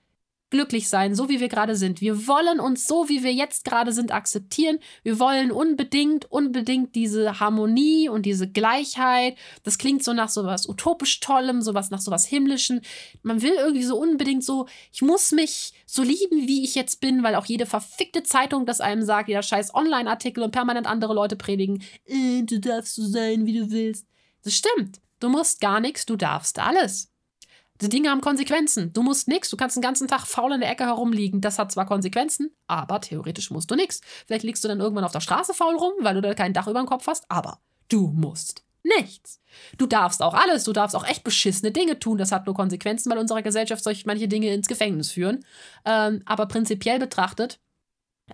glücklich 0.54 0.88
sein, 0.88 1.16
so 1.16 1.30
wie 1.30 1.40
wir 1.40 1.50
gerade 1.50 1.76
sind. 1.76 2.00
Wir 2.00 2.28
wollen 2.28 2.60
uns 2.60 2.86
so, 2.86 3.10
wie 3.10 3.24
wir 3.24 3.34
jetzt 3.34 3.66
gerade 3.66 3.92
sind, 3.92 4.14
akzeptieren. 4.14 4.78
Wir 5.02 5.18
wollen 5.18 5.52
unbedingt, 5.52 6.30
unbedingt 6.32 6.94
diese 6.94 7.40
Harmonie 7.40 8.08
und 8.08 8.28
diese 8.28 8.48
Gleichheit. 8.48 9.36
Das 9.64 9.80
klingt 9.80 10.04
so 10.04 10.14
nach 10.14 10.30
so 10.30 10.46
was 10.46 10.70
utopisch 10.70 11.20
Tollem, 11.22 11.64
sowas 11.64 11.90
nach 11.90 12.02
so 12.02 12.12
was 12.12 12.28
Himmlischen. 12.28 12.82
Man 13.24 13.42
will 13.42 13.54
irgendwie 13.58 13.84
so 13.84 13.98
unbedingt 13.98 14.44
so, 14.44 14.68
ich 14.92 15.02
muss 15.02 15.32
mich 15.32 15.74
so 15.88 16.04
lieben, 16.04 16.48
wie 16.48 16.64
ich 16.64 16.76
jetzt 16.76 17.02
bin, 17.02 17.24
weil 17.24 17.34
auch 17.34 17.46
jede 17.46 17.66
verfickte 17.66 18.22
Zeitung 18.22 18.68
das 18.68 18.80
einem 18.80 19.02
sagt, 19.02 19.30
jeder 19.30 19.42
scheiß 19.42 19.74
Online-Artikel 19.74 20.44
und 20.44 20.52
permanent 20.52 20.86
andere 20.86 21.16
Leute 21.16 21.36
predigen, 21.36 21.82
äh, 22.06 22.44
du 22.44 22.60
darfst 22.60 22.94
so 22.94 23.04
sein, 23.04 23.48
wie 23.48 23.58
du 23.58 23.72
willst. 23.72 24.06
Das 24.44 24.54
stimmt. 24.54 25.02
Du 25.20 25.30
musst 25.30 25.62
gar 25.62 25.80
nichts, 25.80 26.06
du 26.06 26.16
darfst 26.16 26.60
alles. 26.60 27.13
Die 27.84 27.90
Dinge 27.90 28.10
haben 28.10 28.22
Konsequenzen. 28.22 28.94
Du 28.94 29.04
musst 29.04 29.28
nichts. 29.28 29.50
Du 29.50 29.58
kannst 29.58 29.76
den 29.76 29.82
ganzen 29.82 30.08
Tag 30.08 30.26
faul 30.26 30.54
in 30.54 30.62
der 30.62 30.72
Ecke 30.72 30.86
herumliegen. 30.86 31.42
Das 31.42 31.60
hat 31.60 31.72
zwar 31.72 31.86
Konsequenzen, 31.86 32.56
aber 32.66 33.02
theoretisch 33.02 33.52
musst 33.52 33.70
du 33.70 33.76
nichts. 33.76 34.00
Vielleicht 34.26 34.44
liegst 34.44 34.64
du 34.64 34.70
dann 34.70 34.80
irgendwann 34.80 35.04
auf 35.04 35.12
der 35.12 35.20
Straße 35.20 35.54
faul 35.54 35.76
rum, 35.76 35.92
weil 36.00 36.16
du 36.16 36.22
da 36.22 36.34
kein 36.34 36.54
Dach 36.54 36.68
über 36.68 36.80
dem 36.80 36.88
Kopf 36.88 37.08
hast, 37.08 37.30
aber 37.30 37.60
du 37.90 38.08
musst 38.08 38.64
nichts. 38.84 39.42
Du 39.78 39.86
darfst 39.86 40.22
auch 40.22 40.34
alles. 40.34 40.64
Du 40.64 40.72
darfst 40.72 40.96
auch 40.96 41.06
echt 41.06 41.24
beschissene 41.24 41.72
Dinge 41.72 42.00
tun. 42.00 42.18
Das 42.18 42.32
hat 42.32 42.46
nur 42.46 42.56
Konsequenzen, 42.56 43.12
weil 43.12 43.18
unsere 43.18 43.44
Gesellschaft 43.44 43.84
solche 43.84 44.04
manche 44.06 44.28
Dinge 44.28 44.54
ins 44.54 44.68
Gefängnis 44.68 45.12
führen. 45.12 45.46
Ähm, 45.84 46.22
aber 46.26 46.46
prinzipiell 46.46 47.00
betrachtet, 47.00 47.60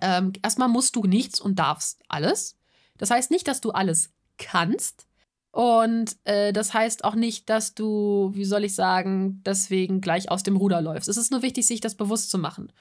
ähm, 0.00 0.32
erstmal 0.42 0.68
musst 0.68 0.94
du 0.94 1.04
nichts 1.04 1.40
und 1.40 1.58
darfst 1.58 2.00
alles. 2.08 2.56
Das 2.98 3.10
heißt 3.10 3.30
nicht, 3.30 3.48
dass 3.48 3.60
du 3.60 3.70
alles 3.70 4.10
kannst. 4.38 5.06
Und 5.52 6.16
äh, 6.24 6.52
das 6.52 6.74
heißt 6.74 7.04
auch 7.04 7.14
nicht, 7.16 7.50
dass 7.50 7.74
du, 7.74 8.30
wie 8.34 8.44
soll 8.44 8.64
ich 8.64 8.74
sagen, 8.74 9.42
deswegen 9.44 10.00
gleich 10.00 10.30
aus 10.30 10.42
dem 10.42 10.56
Ruder 10.56 10.80
läufst. 10.80 11.08
Es 11.08 11.16
ist 11.16 11.32
nur 11.32 11.42
wichtig, 11.42 11.66
sich 11.66 11.80
das 11.80 11.96
bewusst 11.96 12.30
zu 12.30 12.38
machen. 12.38 12.72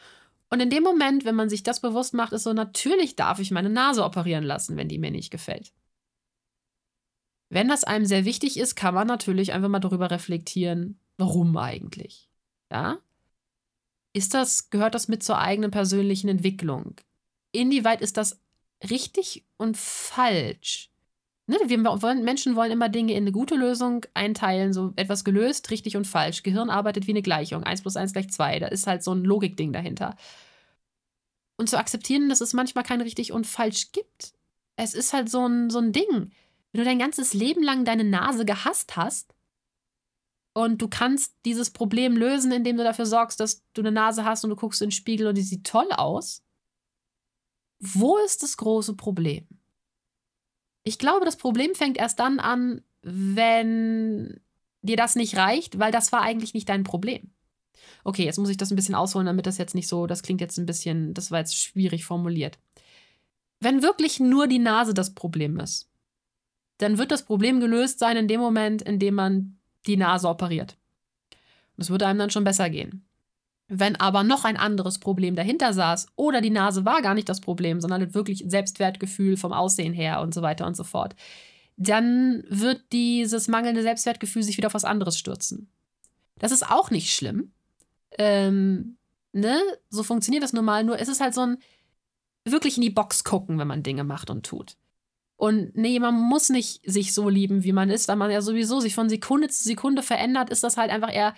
Und 0.52 0.60
in 0.60 0.70
dem 0.70 0.84
Moment, 0.84 1.26
wenn 1.26 1.36
man 1.36 1.50
sich 1.50 1.64
das 1.64 1.80
bewusst 1.80 2.14
macht, 2.14 2.34
ist 2.34 2.44
so, 2.44 2.54
natürlich 2.54 3.16
darf 3.16 3.40
ich 3.40 3.52
meine 3.52 3.70
Nase 3.70 4.04
operieren 4.04 4.44
lassen, 4.44 4.78
wenn 4.78 4.88
die 4.88 5.00
mir 5.00 5.12
nicht 5.12 5.32
gefällt. 5.32 5.72
Wenn 7.50 7.68
das 7.68 7.84
einem 7.84 8.06
sehr 8.06 8.26
wichtig 8.26 8.58
ist, 8.58 8.76
kann 8.76 8.94
man 8.94 9.08
natürlich 9.08 9.54
einfach 9.54 9.70
mal 9.70 9.80
darüber 9.80 10.12
reflektieren, 10.12 11.00
warum 11.18 11.58
eigentlich. 11.58 12.30
Ja? 12.72 13.00
Ist 14.14 14.36
das, 14.36 14.70
gehört 14.70 14.94
das 14.96 15.08
mit 15.08 15.24
zur 15.24 15.40
eigenen 15.40 15.72
persönlichen 15.72 16.30
Entwicklung? 16.30 16.96
Inwieweit 17.52 18.02
ist 18.02 18.18
das 18.18 18.40
richtig 18.90 19.46
und 19.58 19.78
falsch? 19.78 20.92
Ne, 21.50 21.58
wir 21.66 21.84
wollen, 21.84 22.24
Menschen 22.24 22.56
wollen 22.56 22.72
immer 22.72 22.90
Dinge 22.90 23.14
in 23.14 23.24
eine 23.24 23.32
gute 23.32 23.56
Lösung 23.56 24.06
einteilen, 24.14 24.72
so 24.72 24.94
etwas 24.98 25.24
gelöst, 25.24 25.72
richtig 25.72 25.98
und 25.98 26.06
falsch. 26.06 26.44
Gehirn 26.44 26.70
arbeitet 26.70 27.08
wie 27.08 27.12
eine 27.12 27.24
Gleichung. 27.24 27.64
1 27.64 27.82
plus 27.82 27.96
1 27.96 28.14
gleich 28.14 28.30
2. 28.30 28.60
Da 28.60 28.68
ist 28.68 28.86
halt 28.86 29.02
so 29.04 29.12
ein 29.14 29.24
Logikding 29.24 29.74
dahinter. 29.74 30.16
Und 31.58 31.68
zu 31.68 31.80
akzeptieren, 31.80 32.30
dass 32.30 32.42
es 32.42 32.54
manchmal 32.54 32.84
kein 32.84 33.02
richtig 33.02 33.32
und 33.32 33.48
falsch 33.48 33.92
gibt. 33.94 34.34
Es 34.76 34.94
ist 34.94 35.12
halt 35.12 35.28
so 35.28 35.44
ein, 35.48 35.72
so 35.72 35.80
ein 35.80 35.92
Ding. 35.92 36.32
Wenn 36.72 36.82
du 36.82 36.84
dein 36.84 37.00
ganzes 37.00 37.34
Leben 37.34 37.64
lang 37.64 37.84
deine 37.84 38.04
Nase 38.04 38.46
gehasst 38.46 38.96
hast, 38.96 39.34
und 40.54 40.82
du 40.82 40.88
kannst 40.88 41.36
dieses 41.46 41.72
Problem 41.72 42.16
lösen, 42.16 42.52
indem 42.52 42.78
du 42.78 42.84
dafür 42.84 43.06
sorgst, 43.08 43.40
dass 43.40 43.64
du 43.74 43.82
eine 43.82 43.92
Nase 43.92 44.24
hast 44.24 44.44
und 44.44 44.52
du 44.52 44.56
guckst 44.56 44.82
in 44.82 44.88
den 44.88 44.92
Spiegel 44.92 45.28
und 45.28 45.36
die 45.36 45.42
sieht 45.42 45.66
toll 45.66 45.88
aus. 45.92 46.44
Wo 47.80 48.18
ist 48.18 48.44
das 48.44 48.58
große 48.58 48.96
Problem? 48.96 49.59
Ich 50.84 50.98
glaube, 50.98 51.26
das 51.26 51.38
Problem 51.38 51.76
fängt 51.76 51.98
erst 51.98 52.20
dann 52.20 52.40
an, 52.40 52.82
wenn 53.02 54.40
dir 54.82 54.98
das 54.98 55.16
nicht 55.16 55.36
reicht, 55.38 55.80
weil 55.80 55.92
das 55.92 56.12
war 56.12 56.22
eigentlich 56.22 56.54
nicht 56.54 56.70
dein 56.70 56.84
Problem. 56.84 57.32
Okay, 58.04 58.26
jetzt 58.26 58.38
muss 58.38 58.50
ich 58.50 58.58
das 58.58 58.72
ein 58.72 58.76
bisschen 58.76 58.96
ausholen, 58.96 59.28
damit 59.28 59.46
das 59.46 59.58
jetzt 59.58 59.76
nicht 59.76 59.88
so, 59.88 60.08
das 60.08 60.24
klingt 60.24 60.42
jetzt 60.42 60.58
ein 60.58 60.66
bisschen, 60.66 61.14
das 61.14 61.32
war 61.32 61.40
jetzt 61.40 61.58
schwierig 61.58 62.06
formuliert. 62.06 62.58
Wenn 63.60 63.84
wirklich 63.84 64.20
nur 64.20 64.48
die 64.48 64.60
Nase 64.60 64.94
das 64.94 65.14
Problem 65.14 65.60
ist, 65.60 65.90
dann 66.78 66.98
wird 66.98 67.12
das 67.12 67.24
Problem 67.24 67.60
gelöst 67.60 68.00
sein 68.00 68.16
in 68.16 68.28
dem 68.28 68.40
Moment, 68.40 68.82
in 68.82 69.00
dem 69.00 69.16
man 69.16 69.58
die 69.86 69.98
Nase 69.98 70.30
operiert. 70.30 70.78
Das 71.76 71.90
würde 71.90 72.08
einem 72.08 72.20
dann 72.20 72.30
schon 72.30 72.44
besser 72.44 72.70
gehen. 72.70 73.06
Wenn 73.72 73.96
aber 73.96 74.24
noch 74.24 74.46
ein 74.46 74.58
anderes 74.58 74.98
Problem 74.98 75.36
dahinter 75.36 75.74
saß 75.74 76.08
oder 76.16 76.42
die 76.42 76.50
Nase 76.50 76.86
war 76.86 77.04
gar 77.04 77.14
nicht 77.14 77.30
das 77.30 77.40
Problem, 77.40 77.80
sondern 77.80 78.16
wirklich 78.16 78.44
Selbstwertgefühl 78.48 79.38
vom 79.38 79.54
Aussehen 79.54 79.94
her 79.94 80.22
und 80.22 80.34
so 80.34 80.42
weiter 80.42 80.66
und 80.66 80.76
so 80.76 80.84
fort, 80.84 81.16
dann 81.78 82.44
wird 82.50 82.82
dieses 82.92 83.48
mangelnde 83.48 83.84
Selbstwertgefühl 83.84 84.42
sich 84.42 84.58
wieder 84.58 84.68
auf 84.68 84.74
was 84.74 84.86
anderes 84.86 85.20
stürzen. 85.20 85.70
Das 86.40 86.52
ist 86.52 86.70
auch 86.70 86.90
nicht 86.90 87.14
schlimm. 87.14 87.52
Ähm, 88.18 88.98
ne? 89.34 89.62
So 89.90 90.02
funktioniert 90.02 90.44
das 90.44 90.52
normal, 90.54 90.84
nur 90.84 91.00
es 91.00 91.08
ist 91.08 91.22
halt 91.22 91.36
so 91.36 91.42
ein 91.42 91.58
wirklich 92.44 92.78
in 92.78 92.82
die 92.82 92.90
Box 92.90 93.24
gucken, 93.24 93.60
wenn 93.60 93.68
man 93.68 93.84
Dinge 93.84 94.04
macht 94.04 94.32
und 94.32 94.46
tut. 94.46 94.78
Und 95.36 95.78
nee, 95.78 96.00
man 96.00 96.16
muss 96.16 96.50
nicht 96.50 96.82
sich 96.90 97.14
so 97.14 97.30
lieben, 97.30 97.64
wie 97.64 97.72
man 97.72 97.90
ist, 97.90 98.08
weil 98.08 98.16
man 98.16 98.32
ja 98.32 98.42
sowieso 98.42 98.80
sich 98.80 98.96
von 98.96 99.10
Sekunde 99.10 99.48
zu 99.48 99.64
Sekunde 99.64 100.02
verändert, 100.02 100.50
ist 100.50 100.64
das 100.64 100.76
halt 100.76 100.92
einfach 100.92 101.14
eher 101.14 101.34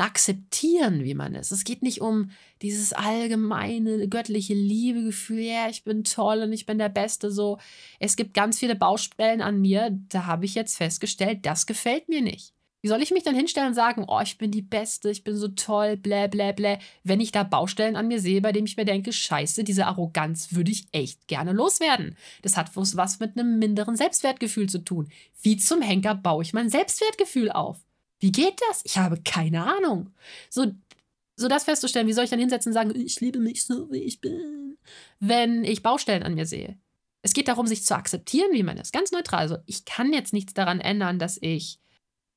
Akzeptieren, 0.00 1.04
wie 1.04 1.14
man 1.14 1.34
ist. 1.34 1.50
Es 1.52 1.64
geht 1.64 1.82
nicht 1.82 2.00
um 2.00 2.30
dieses 2.62 2.92
allgemeine 2.92 4.08
göttliche 4.08 4.54
Liebegefühl, 4.54 5.40
ja, 5.40 5.68
ich 5.68 5.84
bin 5.84 6.04
toll 6.04 6.38
und 6.42 6.52
ich 6.52 6.66
bin 6.66 6.78
der 6.78 6.88
Beste, 6.88 7.30
so. 7.30 7.58
Es 7.98 8.16
gibt 8.16 8.34
ganz 8.34 8.58
viele 8.58 8.76
Baustellen 8.76 9.42
an 9.42 9.60
mir, 9.60 9.90
da 10.08 10.26
habe 10.26 10.44
ich 10.44 10.54
jetzt 10.54 10.76
festgestellt, 10.76 11.40
das 11.44 11.66
gefällt 11.66 12.08
mir 12.08 12.22
nicht. 12.22 12.54
Wie 12.82 12.88
soll 12.88 13.00
ich 13.00 13.12
mich 13.12 13.22
dann 13.22 13.36
hinstellen 13.36 13.68
und 13.68 13.74
sagen, 13.74 14.04
oh, 14.08 14.20
ich 14.20 14.38
bin 14.38 14.50
die 14.50 14.60
Beste, 14.60 15.08
ich 15.08 15.22
bin 15.22 15.36
so 15.36 15.46
toll, 15.46 15.96
blä, 15.96 16.26
blä, 16.26 16.52
blä, 16.52 16.78
wenn 17.04 17.20
ich 17.20 17.30
da 17.30 17.44
Baustellen 17.44 17.94
an 17.94 18.08
mir 18.08 18.18
sehe, 18.18 18.40
bei 18.40 18.50
denen 18.50 18.66
ich 18.66 18.76
mir 18.76 18.84
denke, 18.84 19.12
scheiße, 19.12 19.62
diese 19.62 19.86
Arroganz 19.86 20.52
würde 20.52 20.72
ich 20.72 20.86
echt 20.90 21.28
gerne 21.28 21.52
loswerden. 21.52 22.16
Das 22.42 22.56
hat 22.56 22.74
was 22.74 23.20
mit 23.20 23.38
einem 23.38 23.60
minderen 23.60 23.94
Selbstwertgefühl 23.94 24.68
zu 24.68 24.78
tun. 24.80 25.08
Wie 25.42 25.56
zum 25.56 25.80
Henker 25.80 26.16
baue 26.16 26.42
ich 26.42 26.54
mein 26.54 26.70
Selbstwertgefühl 26.70 27.52
auf? 27.52 27.78
Wie 28.22 28.30
geht 28.30 28.60
das? 28.68 28.82
Ich 28.84 28.98
habe 28.98 29.20
keine 29.20 29.66
Ahnung. 29.66 30.14
So, 30.48 30.72
so 31.36 31.48
das 31.48 31.64
festzustellen, 31.64 32.06
wie 32.06 32.12
soll 32.12 32.22
ich 32.24 32.30
dann 32.30 32.38
hinsetzen 32.38 32.70
und 32.70 32.74
sagen, 32.74 32.94
ich 32.94 33.20
liebe 33.20 33.40
mich 33.40 33.64
so, 33.64 33.90
wie 33.90 34.04
ich 34.04 34.20
bin, 34.20 34.78
wenn 35.18 35.64
ich 35.64 35.82
Baustellen 35.82 36.22
an 36.22 36.34
mir 36.34 36.46
sehe? 36.46 36.78
Es 37.22 37.32
geht 37.32 37.48
darum, 37.48 37.66
sich 37.66 37.84
zu 37.84 37.96
akzeptieren, 37.96 38.52
wie 38.52 38.62
man 38.62 38.78
ist. 38.78 38.92
Ganz 38.92 39.10
neutral. 39.10 39.40
Also 39.40 39.58
ich 39.66 39.84
kann 39.84 40.12
jetzt 40.12 40.32
nichts 40.32 40.54
daran 40.54 40.80
ändern, 40.80 41.18
dass 41.18 41.36
ich 41.40 41.80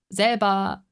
selber 0.09 0.83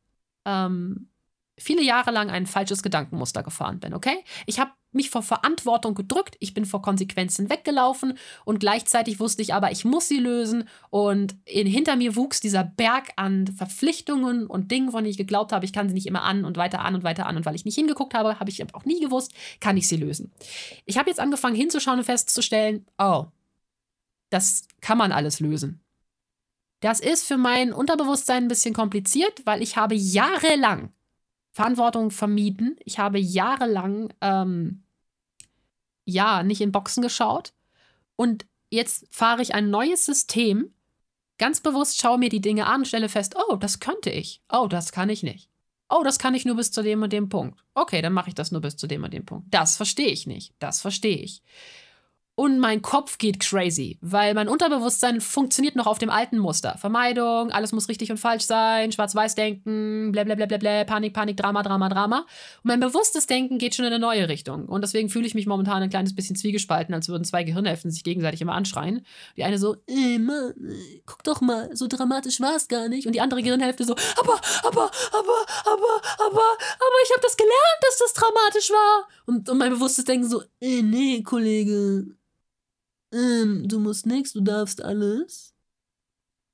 ähm, 0.45 1.09
viele 1.57 1.83
Jahre 1.83 2.11
lang 2.11 2.29
ein 2.29 2.47
falsches 2.47 2.81
Gedankenmuster 2.81 3.43
gefahren 3.43 3.79
bin, 3.79 3.93
okay? 3.93 4.23
Ich 4.45 4.59
habe 4.59 4.71
mich 4.91 5.09
vor 5.09 5.23
Verantwortung 5.23 5.95
gedrückt, 5.95 6.35
ich 6.39 6.53
bin 6.53 6.65
vor 6.65 6.81
Konsequenzen 6.81 7.49
weggelaufen 7.49 8.17
und 8.45 8.59
gleichzeitig 8.59 9.19
wusste 9.19 9.41
ich 9.41 9.53
aber, 9.53 9.71
ich 9.71 9.85
muss 9.85 10.07
sie 10.07 10.19
lösen 10.19 10.67
und 10.89 11.35
in, 11.45 11.67
hinter 11.67 11.95
mir 11.95 12.15
wuchs 12.15 12.39
dieser 12.39 12.63
Berg 12.63 13.09
an 13.15 13.47
Verpflichtungen 13.47 14.47
und 14.47 14.71
Dingen, 14.71 14.91
von 14.91 15.03
denen 15.03 15.11
ich 15.11 15.17
geglaubt 15.17 15.51
habe, 15.51 15.65
ich 15.65 15.73
kann 15.73 15.87
sie 15.87 15.95
nicht 15.95 16.07
immer 16.07 16.23
an 16.23 16.45
und 16.45 16.57
weiter 16.57 16.81
an 16.81 16.95
und 16.95 17.03
weiter 17.03 17.25
an 17.25 17.37
und 17.37 17.45
weil 17.45 17.55
ich 17.55 17.65
nicht 17.65 17.75
hingeguckt 17.75 18.13
habe, 18.13 18.39
habe 18.39 18.49
ich 18.49 18.63
auch 18.73 18.85
nie 18.85 18.99
gewusst, 18.99 19.33
kann 19.59 19.77
ich 19.77 19.87
sie 19.87 19.97
lösen. 19.97 20.31
Ich 20.85 20.97
habe 20.97 21.09
jetzt 21.09 21.19
angefangen 21.19 21.55
hinzuschauen 21.55 21.99
und 21.99 22.05
festzustellen, 22.05 22.85
oh, 22.97 23.25
das 24.29 24.67
kann 24.81 24.97
man 24.97 25.11
alles 25.11 25.39
lösen. 25.39 25.79
Das 26.79 26.99
ist 26.99 27.25
für 27.25 27.37
mein 27.37 27.71
Unterbewusstsein 27.71 28.43
ein 28.43 28.47
bisschen 28.49 28.73
kompliziert, 28.73 29.41
weil 29.45 29.61
ich 29.61 29.77
habe 29.77 29.95
jahrelang 29.95 30.91
Verantwortung 31.53 32.11
vermieden. 32.11 32.75
Ich 32.83 32.99
habe 32.99 33.19
jahrelang 33.19 34.13
ähm, 34.21 34.83
ja 36.05 36.43
nicht 36.43 36.61
in 36.61 36.71
Boxen 36.71 37.01
geschaut 37.01 37.53
und 38.15 38.45
jetzt 38.69 39.05
fahre 39.11 39.41
ich 39.41 39.53
ein 39.53 39.69
neues 39.69 40.05
System. 40.05 40.73
Ganz 41.37 41.61
bewusst 41.61 42.01
schaue 42.01 42.17
mir 42.17 42.29
die 42.29 42.41
Dinge 42.41 42.67
an, 42.67 42.85
stelle 42.85 43.07
fest, 43.07 43.35
oh, 43.49 43.55
das 43.55 43.79
könnte 43.79 44.09
ich. 44.09 44.41
Oh, 44.51 44.67
das 44.67 44.91
kann 44.91 45.09
ich 45.09 45.23
nicht. 45.23 45.49
Oh, 45.89 46.03
das 46.03 46.17
kann 46.17 46.33
ich 46.33 46.45
nur 46.45 46.55
bis 46.55 46.71
zu 46.71 46.81
dem 46.81 47.03
und 47.03 47.13
dem 47.13 47.29
Punkt. 47.29 47.63
Okay, 47.75 48.01
dann 48.01 48.13
mache 48.13 48.29
ich 48.29 48.35
das 48.35 48.51
nur 48.51 48.61
bis 48.61 48.75
zu 48.75 48.87
dem 48.87 49.03
und 49.03 49.13
dem 49.13 49.25
Punkt. 49.25 49.45
Das 49.51 49.77
verstehe 49.77 50.07
ich 50.07 50.25
nicht. 50.25 50.53
Das 50.59 50.81
verstehe 50.81 51.17
ich 51.17 51.43
und 52.35 52.57
mein 52.57 52.81
Kopf 52.81 53.19
geht 53.19 53.39
crazy, 53.39 53.99
weil 54.01 54.33
mein 54.33 54.49
Unterbewusstsein 54.49 55.21
funktioniert 55.21 55.75
noch 55.75 55.85
auf 55.85 55.99
dem 55.99 56.09
alten 56.09 56.39
Muster. 56.39 56.77
Vermeidung, 56.79 57.51
alles 57.51 57.73
muss 57.73 57.89
richtig 57.89 58.09
und 58.09 58.17
falsch 58.17 58.45
sein, 58.45 58.91
schwarz-weiß 58.91 59.35
denken, 59.35 60.11
bla 60.11 60.23
bla 60.23 60.33
bla 60.33 60.47
bla 60.47 60.57
bla, 60.57 60.83
Panik, 60.83 61.13
Panik, 61.13 61.37
Drama, 61.37 61.61
Drama, 61.61 61.89
Drama. 61.89 62.19
Und 62.19 62.25
mein 62.63 62.79
bewusstes 62.79 63.27
Denken 63.27 63.59
geht 63.59 63.75
schon 63.75 63.85
in 63.85 63.93
eine 63.93 63.99
neue 63.99 64.29
Richtung. 64.29 64.65
Und 64.65 64.81
deswegen 64.81 65.09
fühle 65.09 65.27
ich 65.27 65.35
mich 65.35 65.45
momentan 65.45 65.83
ein 65.83 65.91
kleines 65.91 66.15
bisschen 66.15 66.35
zwiegespalten, 66.35 66.95
als 66.95 67.07
würden 67.07 67.23
zwei 67.23 67.43
Gehirnhälften 67.43 67.91
sich 67.91 68.03
gegenseitig 68.03 68.41
immer 68.41 68.53
anschreien. 68.53 69.05
Die 69.37 69.43
eine 69.43 69.59
so, 69.59 69.75
ey 69.85 70.17
Mann, 70.17 70.53
guck 71.05 71.23
doch 71.23 71.39
mal, 71.39 71.69
so 71.75 71.87
dramatisch 71.87 72.41
war 72.41 72.55
es 72.55 72.67
gar 72.67 72.89
nicht. 72.89 73.05
Und 73.05 73.13
die 73.13 73.21
andere 73.21 73.43
Gehirnhälfte 73.43 73.85
so, 73.85 73.93
aber, 73.93 74.41
aber, 74.63 74.89
aber, 75.11 75.45
aber, 75.65 76.01
aber, 76.17 76.47
aber 76.57 76.97
ich 77.03 77.11
habe 77.11 77.21
das 77.21 77.37
gelernt, 77.37 77.79
dass 77.81 77.99
das 77.99 78.13
dramatisch 78.13 78.71
war. 78.71 79.07
Und, 79.27 79.49
und 79.49 79.57
mein 79.59 79.69
bewusstes 79.69 80.05
Denken 80.05 80.27
so, 80.27 80.41
ey, 80.59 80.81
nee, 80.81 81.21
Kollege, 81.21 82.07
ähm, 83.13 83.67
du 83.67 83.79
musst 83.79 84.05
nichts, 84.05 84.33
du 84.33 84.41
darfst 84.41 84.83
alles. 84.83 85.53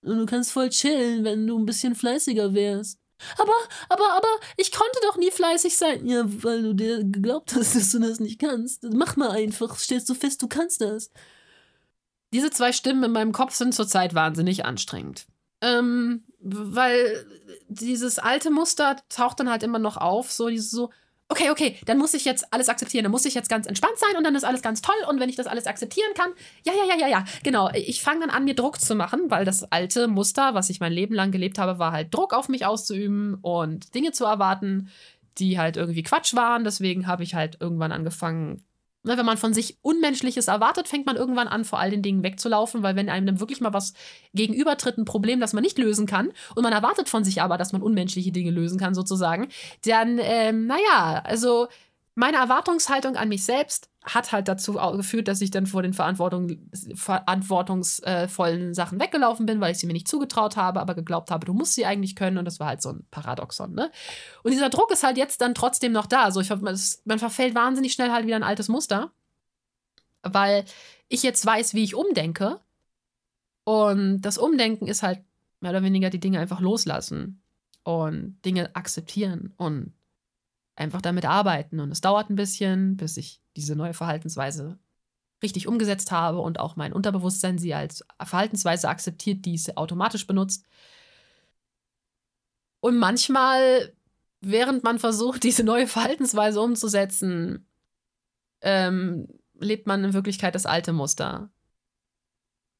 Und 0.02 0.17
du 0.17 0.26
kannst 0.26 0.52
voll 0.52 0.69
chillen, 0.69 1.24
wenn 1.24 1.45
du 1.45 1.58
ein 1.58 1.65
bisschen 1.65 1.95
fleißiger 1.95 2.54
wärst. 2.54 3.00
Aber, 3.38 3.54
aber, 3.89 4.13
aber, 4.13 4.28
ich 4.56 4.72
konnte 4.72 4.98
doch 5.04 5.17
nie 5.17 5.32
fleißig 5.32 5.78
sein. 5.78 6.06
Ja, 6.08 6.24
weil 6.26 6.63
du 6.63 6.74
dir 6.74 7.04
geglaubt 7.04 7.54
hast, 7.56 7.76
dass 7.76 7.91
du 7.91 8.00
das 8.00 8.19
nicht 8.19 8.39
kannst. 8.39 8.84
Mach 8.84 9.15
mal 9.17 9.32
einfach, 9.32 9.78
stellst 9.78 10.10
du 10.10 10.13
fest, 10.13 10.41
du 10.41 10.48
kannst 10.48 10.82
das. 10.82 11.12
Diese 12.32 12.52
zwei 12.52 12.72
Stimmen 12.72 13.04
in 13.04 13.12
meinem 13.12 13.32
Kopf 13.32 13.56
sind 13.56 13.74
zurzeit 13.74 14.13
wahnsinnig 14.13 14.65
anstrengend. 14.65 15.26
Ähm, 15.62 16.24
weil 16.39 17.26
dieses 17.67 18.19
alte 18.19 18.50
Muster 18.50 18.98
taucht 19.10 19.39
dann 19.39 19.50
halt 19.50 19.63
immer 19.63 19.80
noch 19.80 19.98
auf, 19.98 20.32
so 20.32 20.48
dieses 20.48 20.72
so, 20.72 20.89
okay, 21.30 21.52
okay, 21.52 21.78
dann 21.86 21.98
muss 21.98 22.13
ich 22.13 22.26
jetzt 22.26 22.52
alles 22.52 22.70
akzeptieren, 22.70 23.04
dann 23.04 23.12
muss 23.12 23.26
ich 23.26 23.36
jetzt 23.36 23.50
ganz 23.50 23.68
entspannt 23.68 23.98
sein 23.98 24.18
und 24.18 24.24
dann 24.24 24.36
ist 24.36 24.44
alles 24.44 24.62
ganz 24.62 24.82
toll. 24.82 24.96
Und 25.08 25.20
wenn 25.20 25.30
ich 25.30 25.36
das 25.36 25.48
alles 25.48 25.68
akzeptieren 25.68 26.13
kann, 26.15 26.32
ja, 26.65 26.74
ja, 26.74 26.96
ja, 26.96 27.00
ja, 27.00 27.08
ja, 27.08 27.26
genau, 27.44 27.70
ich 27.74 28.02
fange 28.02 28.22
dann 28.22 28.30
an, 28.32 28.46
mir 28.46 28.56
Druck 28.56 28.82
zu 28.82 28.96
machen, 28.96 29.30
weil 29.30 29.46
das 29.46 29.63
alte 29.72 30.08
Muster, 30.08 30.56
was 30.56 30.70
ich 30.70 30.80
mein 30.80 30.92
Leben 30.92 31.13
lang 31.13 31.32
gelebt 31.32 31.60
habe, 31.60 31.80
war 31.80 31.92
halt 31.92 32.13
Druck 32.13 32.34
auf 32.34 32.50
mich 32.50 32.65
auszuüben 32.65 33.36
und 33.42 33.94
Dinge 33.94 34.12
zu 34.12 34.26
erwarten, 34.26 34.89
die 35.38 35.60
halt 35.60 35.78
irgendwie 35.78 36.04
Quatsch 36.04 36.36
waren, 36.36 36.63
deswegen 36.63 37.08
habe 37.08 37.24
ich 37.24 37.36
halt 37.36 37.58
irgendwann 37.60 37.92
angefangen, 37.92 38.63
wenn 39.03 39.25
man 39.25 39.38
von 39.38 39.53
sich 39.53 39.77
Unmenschliches 39.81 40.47
erwartet, 40.47 40.88
fängt 40.88 41.05
man 41.05 41.15
irgendwann 41.15 41.47
an, 41.47 41.63
vor 41.63 41.79
all 41.79 41.89
den 41.89 42.01
Dingen 42.01 42.23
wegzulaufen, 42.23 42.83
weil 42.83 42.95
wenn 42.95 43.09
einem 43.09 43.25
dann 43.25 43.39
wirklich 43.39 43.62
mal 43.62 43.73
was 43.73 43.93
gegenübertritt, 44.33 44.97
ein 44.97 45.05
Problem, 45.05 45.39
das 45.39 45.53
man 45.53 45.63
nicht 45.63 45.77
lösen 45.77 46.05
kann, 46.05 46.31
und 46.55 46.63
man 46.63 46.73
erwartet 46.73 47.09
von 47.09 47.23
sich 47.23 47.41
aber, 47.41 47.57
dass 47.57 47.71
man 47.71 47.81
unmenschliche 47.81 48.31
Dinge 48.31 48.51
lösen 48.51 48.79
kann, 48.79 48.93
sozusagen, 48.93 49.47
dann, 49.85 50.19
ähm, 50.21 50.67
naja, 50.67 51.21
also 51.23 51.67
meine 52.15 52.38
Erwartungshaltung 52.38 53.15
an 53.15 53.29
mich 53.29 53.45
selbst 53.45 53.89
hat 54.13 54.32
halt 54.32 54.48
dazu 54.48 54.74
geführt, 54.74 55.28
dass 55.28 55.41
ich 55.41 55.52
dann 55.52 55.65
vor 55.65 55.82
den 55.82 55.93
Verantwortung, 55.93 56.58
verantwortungsvollen 56.95 58.74
Sachen 58.74 59.00
weggelaufen 59.00 59.45
bin, 59.45 59.62
weil 59.62 59.72
ich 59.72 59.80
sie 59.80 59.88
mir 59.88 59.93
nicht 59.93 60.08
zugetraut 60.08 60.58
habe, 60.58 60.80
aber 60.80 60.95
geglaubt 60.95 61.32
habe, 61.32 61.45
du 61.45 61.54
musst 61.54 61.76
sie 61.76 61.86
eigentlich 61.86 62.15
können. 62.15 62.38
Und 62.38 62.45
das 62.45 62.60
war 62.60 62.67
halt 62.67 62.82
so 62.82 62.89
ein 62.89 63.06
Paradoxon. 63.12 63.74
Ne? 63.74 63.91
Und 64.43 64.52
dieser 64.52 64.69
Druck 64.69 64.91
ist 64.91 65.04
halt 65.04 65.17
jetzt 65.17 65.41
dann 65.41 65.56
trotzdem 65.56 65.91
noch 65.91 66.06
da. 66.06 66.24
Also 66.24 66.41
ich, 66.41 66.50
man 66.50 67.19
verfällt 67.19 67.56
wahnsinnig 67.56 67.93
schnell 67.93 68.12
halt 68.12 68.26
wieder 68.26 68.36
ein 68.36 68.43
altes 68.43 68.67
Muster, 68.67 69.12
weil 70.24 70.65
ich 71.08 71.24
jetzt 71.24 71.45
weiß, 71.45 71.74
wie 71.74 71.84
ich 71.84 71.95
umdenke. 71.95 72.60
Und 73.63 74.22
das 74.22 74.38
Umdenken 74.38 74.88
ist 74.88 75.04
halt 75.04 75.22
mehr 75.60 75.72
oder 75.72 75.84
weniger 75.84 76.10
die 76.10 76.19
Dinge 76.19 76.39
einfach 76.39 76.62
loslassen 76.62 77.41
und 77.84 78.39
Dinge 78.45 78.76
akzeptieren 78.76 79.54
und 79.58 79.93
einfach 80.76 81.02
damit 81.02 81.26
arbeiten. 81.26 81.80
Und 81.80 81.91
es 81.91 82.02
dauert 82.02 82.30
ein 82.30 82.36
bisschen, 82.36 82.98
bis 82.98 83.17
ich 83.17 83.41
diese 83.60 83.76
neue 83.76 83.93
Verhaltensweise 83.93 84.80
richtig 85.41 85.67
umgesetzt 85.67 86.12
habe 86.12 86.39
und 86.39 86.60
auch 86.60 86.76
mein 86.76 86.93
Unterbewusstsein 86.93 87.58
sie 87.58 87.74
als 87.74 88.04
Verhaltensweise 88.22 88.89
akzeptiert, 88.89 89.45
die 89.45 89.56
es 89.56 89.76
automatisch 89.78 90.28
benutzt. 90.28 90.65
Und 92.82 92.98
manchmal, 92.98 93.93
während 94.41 94.84
man 94.84 95.00
versucht, 95.00 95.43
diese 95.43 95.63
neue 95.63 95.88
Verhaltensweise 95.88 96.62
umzusetzen, 96.62 97.67
ähm, 98.62 99.28
lebt 99.60 99.88
man 99.88 100.04
in 100.04 100.13
Wirklichkeit 100.13 100.56
das 100.56 100.65
alte 100.65 100.93
Muster. 100.93 101.50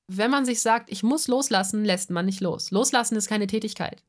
Wenn 0.08 0.32
man 0.32 0.46
sich 0.46 0.62
sagt, 0.62 0.92
ich 0.92 1.04
muss 1.04 1.28
loslassen, 1.28 1.86
lässt 1.86 2.10
man 2.10 2.26
nicht 2.26 2.42
los. 2.42 2.72
Loslassen 2.72 3.16
ist 3.16 3.28
keine 3.28 3.48
Tätigkeit. 3.48 4.04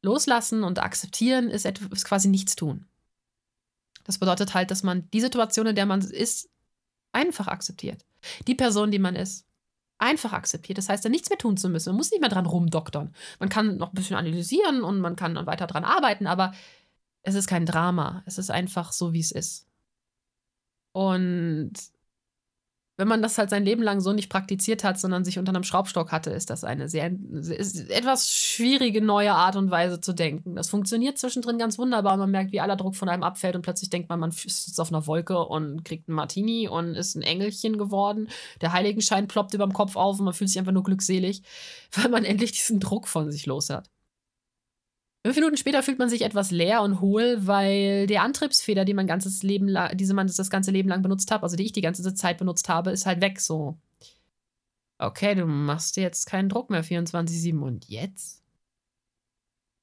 Loslassen 0.00 0.64
und 0.64 0.78
akzeptieren 0.80 1.50
ist, 1.50 1.66
ist 1.66 2.04
quasi 2.04 2.28
nichts 2.28 2.56
tun. 2.56 2.86
Das 4.04 4.18
bedeutet 4.18 4.54
halt, 4.54 4.70
dass 4.70 4.82
man 4.82 5.08
die 5.12 5.20
Situation, 5.20 5.66
in 5.66 5.76
der 5.76 5.86
man 5.86 6.00
ist, 6.00 6.50
einfach 7.12 7.48
akzeptiert. 7.48 8.04
Die 8.46 8.54
Person, 8.54 8.90
die 8.90 8.98
man 8.98 9.16
ist, 9.16 9.46
einfach 9.98 10.32
akzeptiert. 10.32 10.78
Das 10.78 10.88
heißt, 10.88 11.04
da 11.04 11.08
nichts 11.08 11.30
mehr 11.30 11.38
tun 11.38 11.56
zu 11.56 11.68
müssen. 11.68 11.90
Man 11.90 11.96
muss 11.96 12.10
nicht 12.10 12.20
mehr 12.20 12.30
dran 12.30 12.46
rumdoktern. 12.46 13.14
Man 13.38 13.48
kann 13.48 13.76
noch 13.76 13.92
ein 13.92 13.94
bisschen 13.94 14.16
analysieren 14.16 14.82
und 14.82 14.98
man 14.98 15.16
kann 15.16 15.34
dann 15.34 15.46
weiter 15.46 15.66
dran 15.66 15.84
arbeiten, 15.84 16.26
aber 16.26 16.52
es 17.22 17.36
ist 17.36 17.46
kein 17.46 17.66
Drama. 17.66 18.22
Es 18.26 18.38
ist 18.38 18.50
einfach 18.50 18.92
so, 18.92 19.12
wie 19.12 19.20
es 19.20 19.30
ist. 19.30 19.68
Und 20.92 21.72
wenn 23.02 23.08
man 23.08 23.20
das 23.20 23.36
halt 23.36 23.50
sein 23.50 23.64
Leben 23.64 23.82
lang 23.82 24.00
so 24.00 24.12
nicht 24.12 24.30
praktiziert 24.30 24.84
hat, 24.84 24.96
sondern 24.96 25.24
sich 25.24 25.36
unter 25.36 25.50
einem 25.50 25.64
Schraubstock 25.64 26.12
hatte, 26.12 26.30
ist 26.30 26.50
das 26.50 26.62
eine 26.62 26.88
sehr 26.88 27.06
etwas 27.06 28.32
schwierige 28.32 29.02
neue 29.02 29.32
Art 29.32 29.56
und 29.56 29.72
Weise 29.72 30.00
zu 30.00 30.12
denken. 30.12 30.54
Das 30.54 30.68
funktioniert 30.68 31.18
zwischendrin 31.18 31.58
ganz 31.58 31.78
wunderbar 31.78 32.12
und 32.12 32.20
man 32.20 32.30
merkt, 32.30 32.52
wie 32.52 32.60
aller 32.60 32.76
Druck 32.76 32.94
von 32.94 33.08
einem 33.08 33.24
abfällt 33.24 33.56
und 33.56 33.62
plötzlich 33.62 33.90
denkt 33.90 34.08
man, 34.08 34.20
man 34.20 34.30
ist 34.30 34.80
auf 34.80 34.92
einer 34.92 35.08
Wolke 35.08 35.36
und 35.44 35.84
kriegt 35.84 36.08
einen 36.08 36.14
Martini 36.14 36.68
und 36.68 36.94
ist 36.94 37.16
ein 37.16 37.22
Engelchen 37.22 37.76
geworden. 37.76 38.28
Der 38.60 38.72
Heiligenschein 38.72 39.26
ploppt 39.26 39.54
über 39.54 39.66
dem 39.66 39.72
Kopf 39.72 39.96
auf 39.96 40.20
und 40.20 40.24
man 40.26 40.34
fühlt 40.34 40.50
sich 40.50 40.60
einfach 40.60 40.70
nur 40.70 40.84
glückselig, 40.84 41.42
weil 41.90 42.08
man 42.08 42.24
endlich 42.24 42.52
diesen 42.52 42.78
Druck 42.78 43.08
von 43.08 43.32
sich 43.32 43.46
los 43.46 43.68
hat. 43.68 43.91
Fünf 45.24 45.36
Minuten 45.36 45.56
später 45.56 45.84
fühlt 45.84 46.00
man 46.00 46.08
sich 46.08 46.22
etwas 46.22 46.50
leer 46.50 46.82
und 46.82 47.00
hohl, 47.00 47.46
weil 47.46 48.08
der 48.08 48.22
Antriebsfeder, 48.22 48.84
die 48.84 48.94
man 48.94 49.06
ganzes 49.06 49.44
Leben 49.44 49.68
lang, 49.68 49.96
diese 49.96 50.14
man 50.14 50.26
das 50.26 50.50
ganze 50.50 50.72
Leben 50.72 50.88
lang 50.88 51.02
benutzt 51.02 51.30
hat, 51.30 51.44
also 51.44 51.54
die 51.54 51.64
ich 51.64 51.72
die 51.72 51.80
ganze 51.80 52.14
Zeit 52.14 52.38
benutzt 52.38 52.68
habe, 52.68 52.90
ist 52.90 53.06
halt 53.06 53.20
weg 53.20 53.40
so. 53.40 53.78
Okay, 54.98 55.36
du 55.36 55.46
machst 55.46 55.96
dir 55.96 56.02
jetzt 56.02 56.26
keinen 56.26 56.48
Druck 56.48 56.70
mehr 56.70 56.84
24-7 56.84 57.60
und 57.60 57.88
jetzt? 57.88 58.42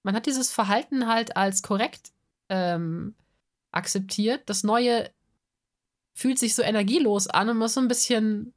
Man 0.04 0.16
hat 0.16 0.26
dieses 0.26 0.52
Verhalten 0.52 1.08
halt 1.08 1.38
als 1.38 1.62
korrekt 1.62 2.12
ähm, 2.50 3.16
akzeptiert. 3.72 4.50
Das 4.50 4.64
Neue 4.64 5.10
fühlt 6.14 6.40
sich 6.40 6.54
so 6.54 6.64
energielos 6.64 7.28
an 7.28 7.50
und 7.50 7.58
man 7.58 7.68
ist 7.68 7.76
so 7.76 7.82
ein 7.82 7.88
bisschen 7.88 8.54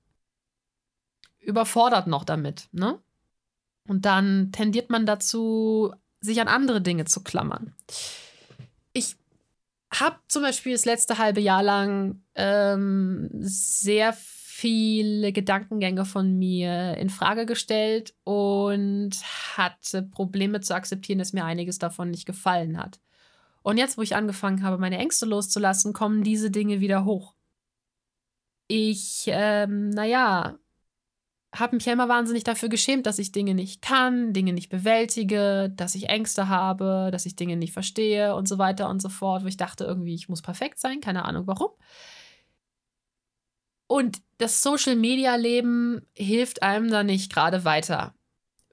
überfordert 1.38 2.08
noch 2.08 2.24
damit, 2.24 2.68
ne? 2.72 3.00
Und 3.88 4.04
dann 4.04 4.52
tendiert 4.52 4.90
man 4.90 5.06
dazu, 5.06 5.92
sich 6.22 6.40
an 6.40 6.48
andere 6.48 6.80
Dinge 6.80 7.04
zu 7.04 7.22
klammern. 7.22 7.74
Ich 8.94 9.16
habe 9.92 10.16
zum 10.28 10.42
Beispiel 10.42 10.72
das 10.72 10.86
letzte 10.86 11.18
halbe 11.18 11.40
Jahr 11.40 11.62
lang 11.62 12.22
ähm, 12.34 13.28
sehr 13.40 14.14
viele 14.14 15.32
Gedankengänge 15.32 16.04
von 16.04 16.38
mir 16.38 16.96
in 16.96 17.10
Frage 17.10 17.46
gestellt 17.46 18.14
und 18.24 19.10
hatte 19.56 20.02
Probleme 20.02 20.60
zu 20.60 20.74
akzeptieren, 20.74 21.18
dass 21.18 21.32
mir 21.32 21.44
einiges 21.44 21.78
davon 21.78 22.10
nicht 22.10 22.26
gefallen 22.26 22.78
hat. 22.78 23.00
Und 23.62 23.76
jetzt, 23.76 23.98
wo 23.98 24.02
ich 24.02 24.16
angefangen 24.16 24.62
habe, 24.62 24.78
meine 24.78 24.98
Ängste 24.98 25.26
loszulassen, 25.26 25.92
kommen 25.92 26.22
diese 26.22 26.50
Dinge 26.50 26.80
wieder 26.80 27.04
hoch. 27.04 27.34
Ich, 28.68 29.24
ähm, 29.26 29.90
naja, 29.90 30.58
habe 31.54 31.76
mich 31.76 31.84
ja 31.84 31.92
immer 31.92 32.08
wahnsinnig 32.08 32.44
dafür 32.44 32.68
geschämt, 32.68 33.06
dass 33.06 33.18
ich 33.18 33.32
Dinge 33.32 33.54
nicht 33.54 33.82
kann, 33.82 34.32
Dinge 34.32 34.52
nicht 34.52 34.70
bewältige, 34.70 35.70
dass 35.76 35.94
ich 35.94 36.08
Ängste 36.08 36.48
habe, 36.48 37.10
dass 37.12 37.26
ich 37.26 37.36
Dinge 37.36 37.56
nicht 37.56 37.72
verstehe 37.72 38.34
und 38.34 38.48
so 38.48 38.58
weiter 38.58 38.88
und 38.88 39.02
so 39.02 39.10
fort, 39.10 39.44
wo 39.44 39.48
ich 39.48 39.58
dachte 39.58 39.84
irgendwie, 39.84 40.14
ich 40.14 40.28
muss 40.28 40.40
perfekt 40.40 40.78
sein, 40.78 41.00
keine 41.00 41.24
Ahnung 41.26 41.46
warum. 41.46 41.70
Und 43.86 44.22
das 44.38 44.62
Social-Media-Leben 44.62 46.06
hilft 46.14 46.62
einem 46.62 46.90
da 46.90 47.02
nicht 47.02 47.30
gerade 47.30 47.66
weiter. 47.66 48.14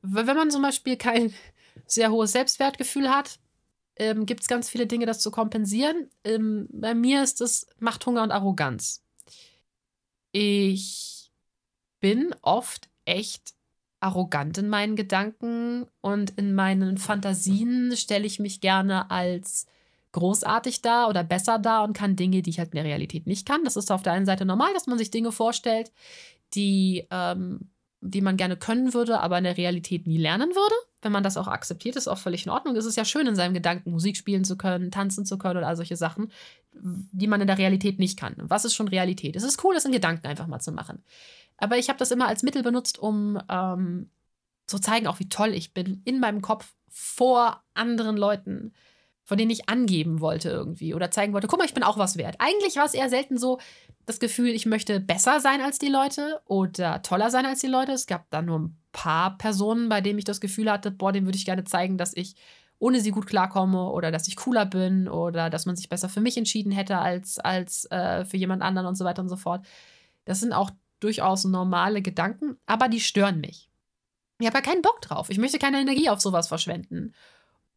Wenn 0.02 0.38
man 0.38 0.50
zum 0.50 0.62
Beispiel 0.62 0.96
kein 0.96 1.34
sehr 1.86 2.12
hohes 2.12 2.32
Selbstwertgefühl 2.32 3.10
hat, 3.10 3.40
ähm, 3.98 4.26
gibt 4.26 4.44
es 4.44 4.48
ganz 4.48 4.70
viele 4.70 4.88
Dinge, 4.88 5.06
das 5.06 5.20
zu 5.20 5.30
kompensieren. 5.32 6.10
Ähm, 6.24 6.70
bei 6.72 6.96
mir 6.96 7.22
ist 7.22 7.42
es 7.42 7.68
Machthunger 7.80 8.24
und 8.24 8.32
Arroganz. 8.32 9.04
Ich 10.32 11.19
bin 12.00 12.34
oft 12.42 12.90
echt 13.06 13.54
arrogant 14.00 14.58
in 14.58 14.70
meinen 14.70 14.96
Gedanken 14.96 15.86
und 16.02 16.32
in 16.32 16.54
meinen 16.54 16.98
Fantasien 16.98 17.96
stelle 17.98 18.26
ich 18.26 18.40
mich 18.40 18.62
gerne 18.62 19.12
als 19.12 19.66
großartig 20.12 20.82
dar 20.82 21.10
oder 21.10 21.24
besser 21.24 21.60
dar 21.60 21.84
und 21.84 21.94
kann 21.94 22.16
Dinge, 22.16 22.42
die 22.42 22.50
ich 22.50 22.60
halt 22.60 22.70
in 22.70 22.78
der 22.78 22.86
Realität 22.86 23.28
nicht 23.28 23.48
kann. 23.48 23.64
Das 23.64 23.76
ist 23.76 23.92
auf 23.92 24.02
der 24.02 24.14
einen 24.14 24.26
Seite 24.26 24.46
normal, 24.46 24.74
dass 24.74 24.88
man 24.88 24.98
sich 24.98 25.12
Dinge 25.12 25.32
vorstellt, 25.32 25.92
die, 26.54 27.06
ähm, 27.12 27.70
die 28.02 28.22
man 28.22 28.38
gerne 28.38 28.58
können 28.58 28.94
würde, 28.94 29.20
aber 29.20 29.38
in 29.38 29.44
der 29.44 29.58
Realität 29.58 30.08
nie 30.08 30.18
lernen 30.18 30.50
würde. 30.50 30.76
Wenn 31.02 31.12
man 31.12 31.24
das 31.24 31.38
auch 31.38 31.48
akzeptiert, 31.48 31.96
ist 31.96 32.08
auch 32.08 32.18
völlig 32.18 32.46
in 32.46 32.52
Ordnung. 32.52 32.76
Es 32.76 32.86
ist 32.86 32.98
ja 32.98 33.06
schön, 33.06 33.28
in 33.28 33.36
seinem 33.36 33.54
Gedanken 33.54 33.92
Musik 33.92 34.18
spielen 34.18 34.44
zu 34.44 34.58
können, 34.58 34.92
tanzen 34.92 35.26
zu 35.26 35.38
können 35.38 35.58
oder 35.58 35.68
all 35.68 35.76
solche 35.76 35.96
Sachen, 35.96 36.32
die 36.74 37.28
man 37.28 37.42
in 37.42 37.48
der 37.48 37.58
Realität 37.58 38.00
nicht 38.00 38.18
kann. 38.18 38.36
Was 38.38 38.66
ist 38.66 38.76
schon 38.76 38.88
Realität? 38.88 39.36
Es 39.36 39.44
ist 39.44 39.64
cool, 39.64 39.76
das 39.76 39.86
in 39.86 39.92
Gedanken 39.92 40.28
einfach 40.28 40.48
mal 40.48 40.60
zu 40.60 40.72
machen. 40.72 41.04
Aber 41.60 41.78
ich 41.78 41.90
habe 41.90 42.00
das 42.00 42.12
immer 42.12 42.28
als 42.28 42.44
Mittel 42.44 42.64
benutzt, 42.64 43.00
um 43.00 43.40
ähm, 43.50 44.10
zu 44.68 44.80
zeigen, 44.80 45.08
auch 45.08 45.20
wie 45.20 45.30
toll 45.30 45.54
ich 45.54 45.74
bin, 45.74 46.02
in 46.06 46.20
meinem 46.20 46.42
Kopf 46.42 46.74
vor 46.90 47.64
anderen 47.74 48.18
Leuten, 48.18 48.74
von 49.24 49.38
denen 49.38 49.52
ich 49.52 49.70
angeben 49.70 50.22
wollte 50.22 50.50
irgendwie 50.50 50.94
oder 50.94 51.12
zeigen 51.12 51.34
wollte, 51.34 51.48
guck 51.48 51.60
mal, 51.60 51.66
ich 51.66 51.74
bin 51.74 51.84
auch 51.84 51.98
was 51.98 52.18
wert. 52.18 52.38
Eigentlich 52.40 52.78
war 52.78 52.86
es 52.86 52.94
eher 52.94 53.10
selten 53.10 53.38
so 53.38 53.60
das 54.06 54.20
Gefühl, 54.20 54.50
ich 54.50 54.66
möchte 54.66 55.00
besser 55.00 55.40
sein 55.40 55.62
als 55.62 55.78
die 55.78 55.88
Leute 55.88 56.42
oder 56.46 57.04
toller 57.04 57.30
sein 57.30 57.46
als 57.46 57.60
die 57.60 57.68
Leute. 57.68 57.92
Es 57.92 58.08
gab 58.08 58.30
da 58.32 58.42
nur 58.42 58.60
ein 58.60 58.78
paar 58.92 59.38
Personen, 59.38 59.88
bei 59.88 60.02
denen 60.02 60.18
ich 60.18 60.26
das 60.26 60.42
Gefühl 60.42 60.72
hatte, 60.72 60.90
boah, 60.90 61.12
dem 61.12 61.26
würde 61.26 61.38
ich 61.38 61.46
gerne 61.46 61.64
zeigen, 61.64 61.98
dass 61.98 62.16
ich 62.16 62.36
ohne 62.80 63.02
sie 63.02 63.12
gut 63.12 63.28
klarkomme 63.28 63.90
oder 63.90 64.10
dass 64.10 64.28
ich 64.28 64.36
cooler 64.36 64.66
bin 64.66 65.08
oder 65.08 65.50
dass 65.50 65.66
man 65.66 65.76
sich 65.76 65.90
besser 65.90 66.10
für 66.10 66.22
mich 66.22 66.38
entschieden 66.38 66.72
hätte 66.72 66.98
als, 66.98 67.38
als 67.38 67.86
äh, 67.92 68.26
für 68.26 68.38
jemand 68.38 68.64
anderen 68.64 68.88
und 68.88 68.96
so 68.96 69.06
weiter 69.06 69.22
und 69.22 69.30
so 69.30 69.36
fort. 69.36 69.66
Das 70.26 70.40
sind 70.40 70.54
auch 70.54 70.72
durchaus 71.00 71.46
normale 71.46 72.02
Gedanken, 72.02 72.58
aber 72.66 72.88
die 72.90 73.00
stören 73.00 73.40
mich. 73.42 73.70
Ich 74.40 74.48
habe 74.48 74.58
ja 74.58 74.64
keinen 74.64 74.82
Bock 74.82 75.02
drauf. 75.02 75.30
Ich 75.30 75.38
möchte 75.38 75.60
keine 75.60 75.80
Energie 75.80 76.10
auf 76.10 76.22
sowas 76.22 76.48
verschwenden. 76.48 77.14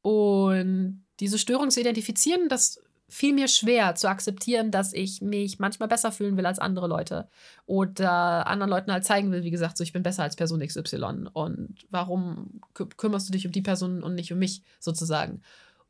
Und 0.01 1.05
diese 1.21 1.39
Störung 1.39 1.71
zu 1.71 1.81
identifizieren, 1.81 2.49
das 2.49 2.81
fiel 3.13 3.35
mir 3.35 3.47
schwer 3.47 3.95
zu 3.95 4.09
akzeptieren, 4.09 4.71
dass 4.71 4.95
ich 4.95 5.21
mich 5.21 5.59
manchmal 5.59 5.89
besser 5.89 6.13
fühlen 6.13 6.39
will 6.39 6.47
als 6.47 6.59
andere 6.59 6.87
Leute 6.87 7.29
oder 7.67 8.47
anderen 8.47 8.71
Leuten 8.71 8.91
halt 8.91 9.05
zeigen 9.05 9.31
will, 9.31 9.45
wie 9.45 9.51
gesagt, 9.51 9.77
so 9.77 9.85
ich 9.85 9.93
bin 9.93 10.03
besser 10.03 10.23
als 10.23 10.35
Person 10.35 10.67
XY 10.67 11.29
und 11.35 11.75
warum 11.91 12.63
kümmerst 12.73 13.29
du 13.29 13.33
dich 13.33 13.45
um 13.45 13.53
die 13.53 13.61
Person 13.61 14.03
und 14.03 14.15
nicht 14.15 14.33
um 14.33 14.39
mich 14.39 14.63
sozusagen. 14.81 15.43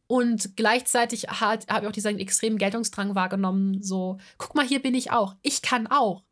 Und 0.09 0.57
gleichzeitig 0.57 1.29
habe 1.29 1.63
ich 1.63 1.87
auch 1.87 1.93
diesen 1.93 2.19
extremen 2.19 2.59
Geltungsdrang 2.59 3.15
wahrgenommen, 3.15 3.83
so 3.83 4.19
guck 4.37 4.57
mal, 4.57 4.67
hier 4.67 4.83
bin 4.83 4.95
ich 4.95 5.13
auch, 5.13 5.37
ich 5.43 5.63
kann 5.63 5.87
auch 5.87 6.25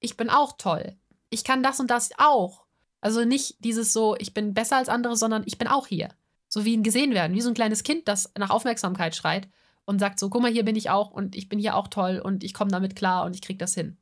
ich 0.00 0.16
bin 0.16 0.30
auch 0.30 0.56
toll. 0.56 0.96
Ich 1.30 1.44
kann 1.44 1.62
das 1.62 1.80
und 1.80 1.90
das 1.90 2.10
auch. 2.18 2.64
Also 3.00 3.24
nicht 3.24 3.64
dieses 3.64 3.92
so, 3.92 4.16
ich 4.18 4.34
bin 4.34 4.54
besser 4.54 4.76
als 4.76 4.88
andere, 4.88 5.16
sondern 5.16 5.42
ich 5.46 5.58
bin 5.58 5.68
auch 5.68 5.86
hier. 5.86 6.08
So 6.48 6.64
wie 6.64 6.76
ein 6.76 6.82
gesehen 6.82 7.12
werden, 7.12 7.34
wie 7.34 7.40
so 7.40 7.48
ein 7.48 7.54
kleines 7.54 7.82
Kind, 7.82 8.08
das 8.08 8.32
nach 8.38 8.50
Aufmerksamkeit 8.50 9.14
schreit 9.14 9.48
und 9.84 9.98
sagt 9.98 10.18
so, 10.18 10.30
guck 10.30 10.42
mal, 10.42 10.50
hier 10.50 10.64
bin 10.64 10.76
ich 10.76 10.90
auch 10.90 11.10
und 11.10 11.36
ich 11.36 11.48
bin 11.48 11.58
hier 11.58 11.76
auch 11.76 11.88
toll 11.88 12.20
und 12.24 12.42
ich 12.42 12.54
komme 12.54 12.70
damit 12.70 12.96
klar 12.96 13.24
und 13.24 13.34
ich 13.34 13.42
kriege 13.42 13.58
das 13.58 13.74
hin. 13.74 13.98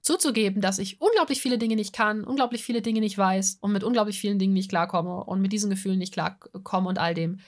Zuzugeben, 0.00 0.62
dass 0.62 0.78
ich 0.78 1.00
unglaublich 1.00 1.42
viele 1.42 1.58
Dinge 1.58 1.74
nicht 1.74 1.92
kann, 1.92 2.24
unglaublich 2.24 2.62
viele 2.62 2.80
Dinge 2.80 3.00
nicht 3.00 3.18
weiß 3.18 3.58
und 3.60 3.72
mit 3.72 3.82
unglaublich 3.82 4.20
vielen 4.20 4.38
Dingen 4.38 4.54
nicht 4.54 4.68
klarkomme 4.68 5.24
und 5.24 5.40
mit 5.40 5.52
diesen 5.52 5.70
Gefühlen 5.70 5.98
nicht 5.98 6.14
klarkomme 6.14 6.88
und 6.88 6.98
all 6.98 7.14
dem, 7.14 7.40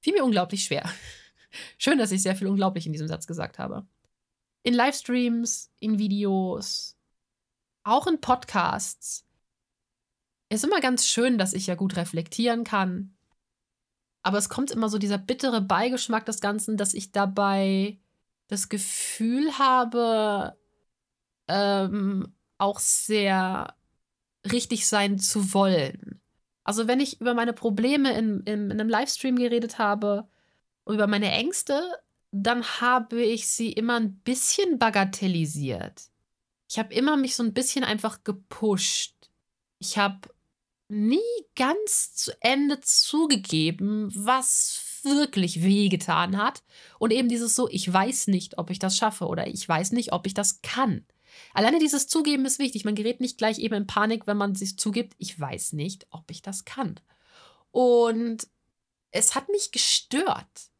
fiel 0.00 0.14
mir 0.14 0.24
unglaublich 0.24 0.62
schwer. 0.62 0.88
Schön, 1.78 1.98
dass 1.98 2.12
ich 2.12 2.22
sehr 2.22 2.36
viel 2.36 2.46
unglaublich 2.46 2.86
in 2.86 2.92
diesem 2.92 3.08
Satz 3.08 3.26
gesagt 3.26 3.58
habe 3.58 3.86
in 4.66 4.74
Livestreams, 4.74 5.70
in 5.78 6.00
Videos, 6.00 6.96
auch 7.84 8.08
in 8.08 8.20
Podcasts. 8.20 9.24
Ist 10.48 10.64
immer 10.64 10.80
ganz 10.80 11.06
schön, 11.06 11.38
dass 11.38 11.52
ich 11.52 11.68
ja 11.68 11.76
gut 11.76 11.94
reflektieren 11.94 12.64
kann. 12.64 13.16
Aber 14.24 14.38
es 14.38 14.48
kommt 14.48 14.72
immer 14.72 14.88
so 14.88 14.98
dieser 14.98 15.18
bittere 15.18 15.60
Beigeschmack 15.60 16.26
des 16.26 16.40
Ganzen, 16.40 16.76
dass 16.76 16.94
ich 16.94 17.12
dabei 17.12 18.00
das 18.48 18.68
Gefühl 18.68 19.56
habe, 19.56 20.58
ähm, 21.46 22.34
auch 22.58 22.80
sehr 22.80 23.76
richtig 24.50 24.88
sein 24.88 25.20
zu 25.20 25.54
wollen. 25.54 26.20
Also 26.64 26.88
wenn 26.88 26.98
ich 26.98 27.20
über 27.20 27.34
meine 27.34 27.52
Probleme 27.52 28.18
in, 28.18 28.40
in, 28.40 28.72
in 28.72 28.72
einem 28.72 28.88
Livestream 28.88 29.36
geredet 29.36 29.78
habe, 29.78 30.28
über 30.88 31.06
meine 31.06 31.30
Ängste, 31.30 32.00
dann 32.42 32.64
habe 32.80 33.22
ich 33.22 33.48
sie 33.48 33.72
immer 33.72 33.98
ein 33.98 34.16
bisschen 34.20 34.78
bagatellisiert. 34.78 36.10
Ich 36.68 36.78
habe 36.78 36.92
immer 36.94 37.16
mich 37.16 37.36
so 37.36 37.42
ein 37.42 37.54
bisschen 37.54 37.84
einfach 37.84 38.24
gepusht. 38.24 39.14
Ich 39.78 39.98
habe 39.98 40.28
nie 40.88 41.18
ganz 41.54 42.14
zu 42.14 42.32
Ende 42.40 42.80
zugegeben, 42.80 44.10
was 44.14 45.00
wirklich 45.02 45.62
wehgetan 45.62 46.36
hat. 46.36 46.62
Und 46.98 47.12
eben 47.12 47.28
dieses 47.28 47.54
so, 47.54 47.68
ich 47.68 47.92
weiß 47.92 48.28
nicht, 48.28 48.58
ob 48.58 48.70
ich 48.70 48.78
das 48.78 48.96
schaffe 48.96 49.26
oder 49.26 49.46
ich 49.46 49.68
weiß 49.68 49.92
nicht, 49.92 50.12
ob 50.12 50.26
ich 50.26 50.34
das 50.34 50.62
kann. 50.62 51.04
Alleine 51.54 51.78
dieses 51.78 52.08
Zugeben 52.08 52.44
ist 52.44 52.58
wichtig. 52.58 52.84
Man 52.84 52.94
gerät 52.94 53.20
nicht 53.20 53.38
gleich 53.38 53.58
eben 53.58 53.74
in 53.74 53.86
Panik, 53.86 54.26
wenn 54.26 54.36
man 54.36 54.54
sich 54.54 54.78
zugibt, 54.78 55.14
ich 55.18 55.38
weiß 55.38 55.74
nicht, 55.74 56.06
ob 56.10 56.30
ich 56.30 56.42
das 56.42 56.64
kann. 56.64 56.98
Und 57.70 58.48
es 59.10 59.34
hat 59.34 59.48
mich 59.48 59.70
gestört. 59.70 60.70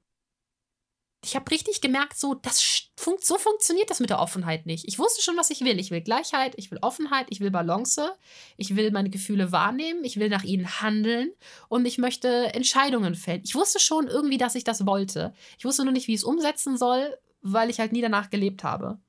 Ich 1.26 1.34
habe 1.34 1.50
richtig 1.50 1.80
gemerkt, 1.80 2.16
so, 2.16 2.34
das 2.34 2.88
fun 2.96 3.16
so 3.20 3.36
funktioniert 3.36 3.90
das 3.90 3.98
mit 3.98 4.10
der 4.10 4.20
Offenheit 4.20 4.64
nicht. 4.64 4.86
Ich 4.86 5.00
wusste 5.00 5.22
schon, 5.22 5.36
was 5.36 5.50
ich 5.50 5.60
will. 5.62 5.80
Ich 5.80 5.90
will 5.90 6.00
Gleichheit, 6.00 6.54
ich 6.56 6.70
will 6.70 6.78
Offenheit, 6.82 7.26
ich 7.30 7.40
will 7.40 7.50
Balance, 7.50 8.12
ich 8.56 8.76
will 8.76 8.92
meine 8.92 9.10
Gefühle 9.10 9.50
wahrnehmen, 9.50 10.04
ich 10.04 10.20
will 10.20 10.28
nach 10.28 10.44
ihnen 10.44 10.80
handeln 10.80 11.32
und 11.68 11.84
ich 11.84 11.98
möchte 11.98 12.54
Entscheidungen 12.54 13.16
fällen. 13.16 13.42
Ich 13.44 13.56
wusste 13.56 13.80
schon 13.80 14.06
irgendwie, 14.06 14.38
dass 14.38 14.54
ich 14.54 14.62
das 14.62 14.86
wollte. 14.86 15.34
Ich 15.58 15.64
wusste 15.64 15.82
nur 15.82 15.92
nicht, 15.92 16.06
wie 16.06 16.14
ich 16.14 16.20
es 16.20 16.24
umsetzen 16.24 16.76
soll, 16.76 17.18
weil 17.42 17.70
ich 17.70 17.80
halt 17.80 17.90
nie 17.90 18.02
danach 18.02 18.30
gelebt 18.30 18.62
habe. 18.62 19.00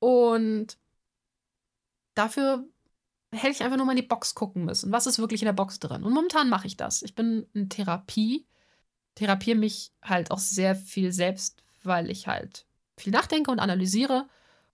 Und 0.00 0.78
dafür 2.14 2.66
hätte 3.32 3.52
ich 3.52 3.62
einfach 3.62 3.76
nur 3.76 3.86
mal 3.86 3.92
in 3.92 4.02
die 4.02 4.08
Box 4.08 4.34
gucken 4.34 4.64
müssen. 4.64 4.90
Was 4.90 5.06
ist 5.06 5.20
wirklich 5.20 5.42
in 5.42 5.46
der 5.46 5.52
Box 5.52 5.78
drin? 5.78 6.02
Und 6.02 6.12
momentan 6.12 6.48
mache 6.48 6.66
ich 6.66 6.76
das. 6.76 7.02
Ich 7.02 7.14
bin 7.14 7.46
in 7.54 7.68
Therapie, 7.68 8.46
therapiere 9.14 9.58
mich 9.58 9.92
halt 10.02 10.30
auch 10.30 10.38
sehr 10.38 10.74
viel 10.74 11.12
selbst, 11.12 11.62
weil 11.82 12.10
ich 12.10 12.26
halt 12.26 12.66
viel 12.96 13.12
nachdenke 13.12 13.50
und 13.50 13.58
analysiere 13.58 14.28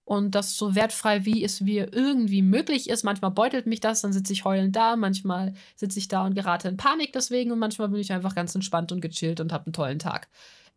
und 0.04 0.36
das 0.36 0.56
so 0.56 0.74
wertfrei 0.74 1.24
wie 1.24 1.42
es 1.44 1.60
mir 1.60 1.92
irgendwie 1.92 2.40
möglich 2.40 2.88
ist. 2.88 3.02
Manchmal 3.02 3.32
beutelt 3.32 3.66
mich 3.66 3.80
das, 3.80 4.02
dann 4.02 4.12
sitze 4.12 4.32
ich 4.32 4.44
heulend 4.44 4.76
da, 4.76 4.96
manchmal 4.96 5.52
sitze 5.74 5.98
ich 5.98 6.08
da 6.08 6.24
und 6.24 6.34
gerate 6.34 6.68
in 6.68 6.76
Panik 6.76 7.12
deswegen 7.12 7.50
und 7.50 7.58
manchmal 7.58 7.88
bin 7.88 8.00
ich 8.00 8.12
einfach 8.12 8.34
ganz 8.34 8.54
entspannt 8.54 8.92
und 8.92 9.00
gechillt 9.00 9.40
und 9.40 9.52
habe 9.52 9.66
einen 9.66 9.72
tollen 9.72 9.98
Tag. 9.98 10.28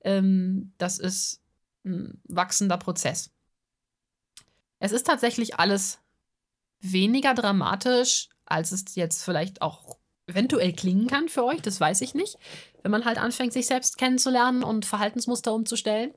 Ähm, 0.02 0.74
das 0.80 0.98
ist 0.98 1.42
ein 1.86 2.20
wachsender 2.28 2.78
Prozess. 2.78 3.32
Es 4.80 4.92
ist 4.92 5.06
tatsächlich 5.06 5.60
alles 5.60 6.00
weniger 6.80 7.36
dramatisch, 7.36 8.30
als 8.46 8.72
es 8.72 8.96
jetzt 8.96 9.24
vielleicht 9.24 9.62
auch 9.62 9.99
eventuell 10.30 10.74
klingen 10.74 11.08
kann 11.08 11.30
für 11.30 11.44
euch, 11.44 11.62
das 11.62 11.80
weiß 11.80 12.02
ich 12.02 12.14
nicht. 12.14 12.38
Wenn 12.84 12.92
man 12.92 13.06
halt 13.06 13.18
anfängt, 13.18 13.54
sich 13.54 13.68
selbst 13.68 13.98
kennenzulernen 13.98 14.64
und 14.64 14.86
Verhaltensmuster 14.86 15.54
umzustellen. 15.54 16.14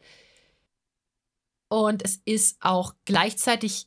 Und 1.69 2.05
es 2.05 2.21
ist 2.25 2.59
auch 2.61 2.95
gleichzeitig 3.05 3.87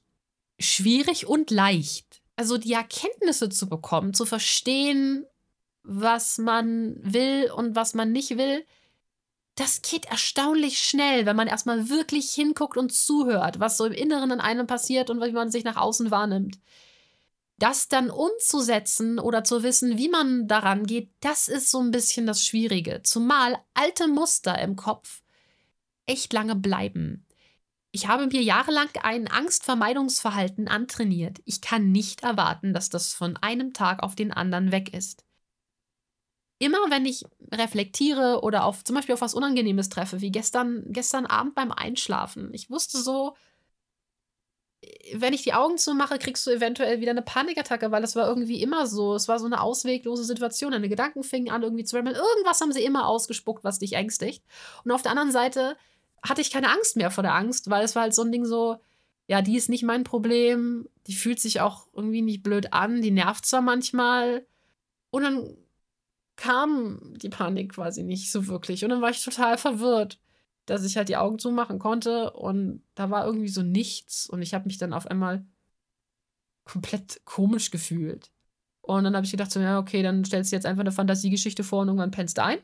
schwierig 0.59 1.27
und 1.27 1.51
leicht. 1.51 2.21
Also 2.35 2.57
die 2.57 2.73
Erkenntnisse 2.73 3.49
zu 3.49 3.69
bekommen, 3.69 4.13
zu 4.13 4.25
verstehen, 4.25 5.25
was 5.83 6.37
man 6.37 6.97
will 7.01 7.51
und 7.51 7.75
was 7.75 7.93
man 7.93 8.11
nicht 8.11 8.37
will, 8.37 8.65
das 9.55 9.81
geht 9.81 10.05
erstaunlich 10.05 10.79
schnell, 10.79 11.25
wenn 11.25 11.35
man 11.35 11.47
erstmal 11.47 11.89
wirklich 11.89 12.31
hinguckt 12.33 12.75
und 12.75 12.91
zuhört, 12.91 13.59
was 13.59 13.77
so 13.77 13.85
im 13.85 13.93
Inneren 13.93 14.31
in 14.31 14.41
einem 14.41 14.67
passiert 14.67 15.09
und 15.09 15.23
wie 15.23 15.31
man 15.31 15.49
sich 15.49 15.63
nach 15.63 15.77
außen 15.77 16.11
wahrnimmt. 16.11 16.59
Das 17.57 17.87
dann 17.87 18.09
umzusetzen 18.09 19.17
oder 19.17 19.43
zu 19.43 19.63
wissen, 19.63 19.97
wie 19.97 20.09
man 20.09 20.47
daran 20.47 20.85
geht, 20.85 21.09
das 21.21 21.47
ist 21.47 21.71
so 21.71 21.79
ein 21.79 21.91
bisschen 21.91 22.25
das 22.25 22.45
Schwierige. 22.45 23.01
Zumal 23.03 23.57
alte 23.73 24.07
Muster 24.07 24.59
im 24.59 24.75
Kopf 24.75 25.21
echt 26.05 26.33
lange 26.33 26.55
bleiben. 26.55 27.25
Ich 27.91 28.07
habe 28.07 28.27
mir 28.27 28.41
jahrelang 28.41 28.89
ein 29.03 29.29
Angstvermeidungsverhalten 29.29 30.67
antrainiert. 30.67 31.39
Ich 31.45 31.61
kann 31.61 31.93
nicht 31.93 32.23
erwarten, 32.23 32.73
dass 32.73 32.89
das 32.89 33.13
von 33.13 33.37
einem 33.37 33.73
Tag 33.73 34.03
auf 34.03 34.15
den 34.15 34.33
anderen 34.33 34.73
weg 34.73 34.93
ist 34.93 35.23
immer 36.59 36.77
wenn 36.89 37.05
ich 37.05 37.23
reflektiere 37.51 38.41
oder 38.41 38.65
auf 38.65 38.83
zum 38.83 38.95
Beispiel 38.95 39.13
auf 39.13 39.21
was 39.21 39.33
Unangenehmes 39.33 39.89
treffe, 39.89 40.21
wie 40.21 40.31
gestern, 40.31 40.85
gestern 40.87 41.25
Abend 41.25 41.55
beim 41.55 41.71
Einschlafen. 41.71 42.53
Ich 42.53 42.69
wusste 42.69 43.01
so, 43.01 43.35
wenn 45.13 45.33
ich 45.33 45.43
die 45.43 45.53
Augen 45.53 45.77
zumache, 45.77 46.17
kriegst 46.17 46.45
du 46.45 46.51
eventuell 46.51 46.99
wieder 46.99 47.11
eine 47.11 47.21
Panikattacke, 47.21 47.91
weil 47.91 48.01
das 48.01 48.15
war 48.15 48.27
irgendwie 48.27 48.61
immer 48.61 48.87
so. 48.87 49.15
Es 49.15 49.27
war 49.27 49.39
so 49.39 49.45
eine 49.45 49.61
ausweglose 49.61 50.23
Situation. 50.23 50.71
Deine 50.71 50.89
Gedanken 50.89 51.23
fingen 51.23 51.49
an, 51.49 51.63
irgendwie 51.63 51.83
zu 51.83 51.95
rammeln. 51.95 52.15
Irgendwas 52.15 52.61
haben 52.61 52.71
sie 52.71 52.83
immer 52.83 53.07
ausgespuckt, 53.07 53.63
was 53.63 53.79
dich 53.79 53.93
ängstigt. 53.93 54.43
Und 54.83 54.91
auf 54.91 55.01
der 55.01 55.11
anderen 55.11 55.31
Seite 55.31 55.77
hatte 56.23 56.41
ich 56.41 56.51
keine 56.51 56.69
Angst 56.71 56.95
mehr 56.97 57.11
vor 57.11 57.23
der 57.23 57.35
Angst, 57.35 57.69
weil 57.69 57.83
es 57.83 57.95
war 57.95 58.03
halt 58.03 58.15
so 58.15 58.23
ein 58.23 58.31
Ding 58.31 58.45
so, 58.45 58.77
ja, 59.27 59.41
die 59.41 59.57
ist 59.57 59.69
nicht 59.69 59.83
mein 59.83 60.03
Problem. 60.03 60.87
Die 61.07 61.15
fühlt 61.15 61.39
sich 61.39 61.61
auch 61.61 61.87
irgendwie 61.93 62.21
nicht 62.21 62.43
blöd 62.43 62.73
an. 62.73 63.01
Die 63.01 63.11
nervt 63.11 63.45
zwar 63.45 63.61
manchmal. 63.61 64.45
Und 65.11 65.23
dann 65.23 65.57
kam 66.35 67.13
die 67.17 67.29
Panik 67.29 67.73
quasi 67.73 68.03
nicht 68.03 68.31
so 68.31 68.47
wirklich. 68.47 68.83
Und 68.83 68.89
dann 68.89 69.01
war 69.01 69.09
ich 69.09 69.23
total 69.23 69.57
verwirrt, 69.57 70.19
dass 70.65 70.83
ich 70.83 70.97
halt 70.97 71.09
die 71.09 71.17
Augen 71.17 71.39
zumachen 71.39 71.79
konnte 71.79 72.31
und 72.31 72.83
da 72.95 73.09
war 73.09 73.25
irgendwie 73.25 73.49
so 73.49 73.61
nichts 73.61 74.27
und 74.27 74.41
ich 74.41 74.53
habe 74.53 74.65
mich 74.65 74.77
dann 74.77 74.93
auf 74.93 75.07
einmal 75.07 75.45
komplett 76.65 77.21
komisch 77.25 77.71
gefühlt. 77.71 78.31
Und 78.81 79.03
dann 79.03 79.15
habe 79.15 79.25
ich 79.25 79.31
gedacht, 79.31 79.51
so, 79.51 79.59
ja, 79.59 79.79
okay, 79.79 80.03
dann 80.03 80.25
stellst 80.25 80.51
du 80.51 80.55
jetzt 80.55 80.65
einfach 80.65 80.81
eine 80.81 80.91
Fantasiegeschichte 80.91 81.63
vor 81.63 81.81
und 81.81 81.87
irgendwann 81.87 82.11
pennst 82.11 82.37
du 82.37 82.43
ein. 82.43 82.59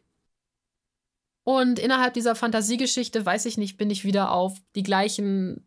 Und 1.43 1.79
innerhalb 1.79 2.13
dieser 2.13 2.35
Fantasiegeschichte, 2.35 3.25
weiß 3.25 3.45
ich 3.45 3.57
nicht, 3.57 3.77
bin 3.77 3.89
ich 3.89 4.03
wieder 4.03 4.31
auf 4.31 4.57
die 4.75 4.83
gleichen 4.83 5.65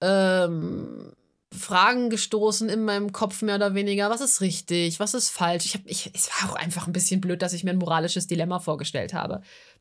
ähm, 0.00 1.12
Fragen 1.52 2.10
gestoßen 2.10 2.68
in 2.68 2.84
meinem 2.84 3.12
Kopf 3.12 3.42
mehr 3.42 3.56
oder 3.56 3.74
weniger. 3.74 4.08
Was 4.08 4.20
ist 4.20 4.40
richtig? 4.40 5.00
Was 5.00 5.14
ist 5.14 5.30
falsch? 5.30 5.66
Ich 5.66 5.74
hab, 5.74 5.82
ich, 5.84 6.10
es 6.14 6.30
war 6.30 6.50
auch 6.50 6.54
einfach 6.54 6.86
ein 6.86 6.92
bisschen 6.92 7.20
blöd, 7.20 7.42
dass 7.42 7.52
ich 7.52 7.64
mir 7.64 7.70
ein 7.70 7.78
moralisches 7.78 8.28
Dilemma 8.28 8.60
vorgestellt 8.60 9.14
habe. 9.14 9.40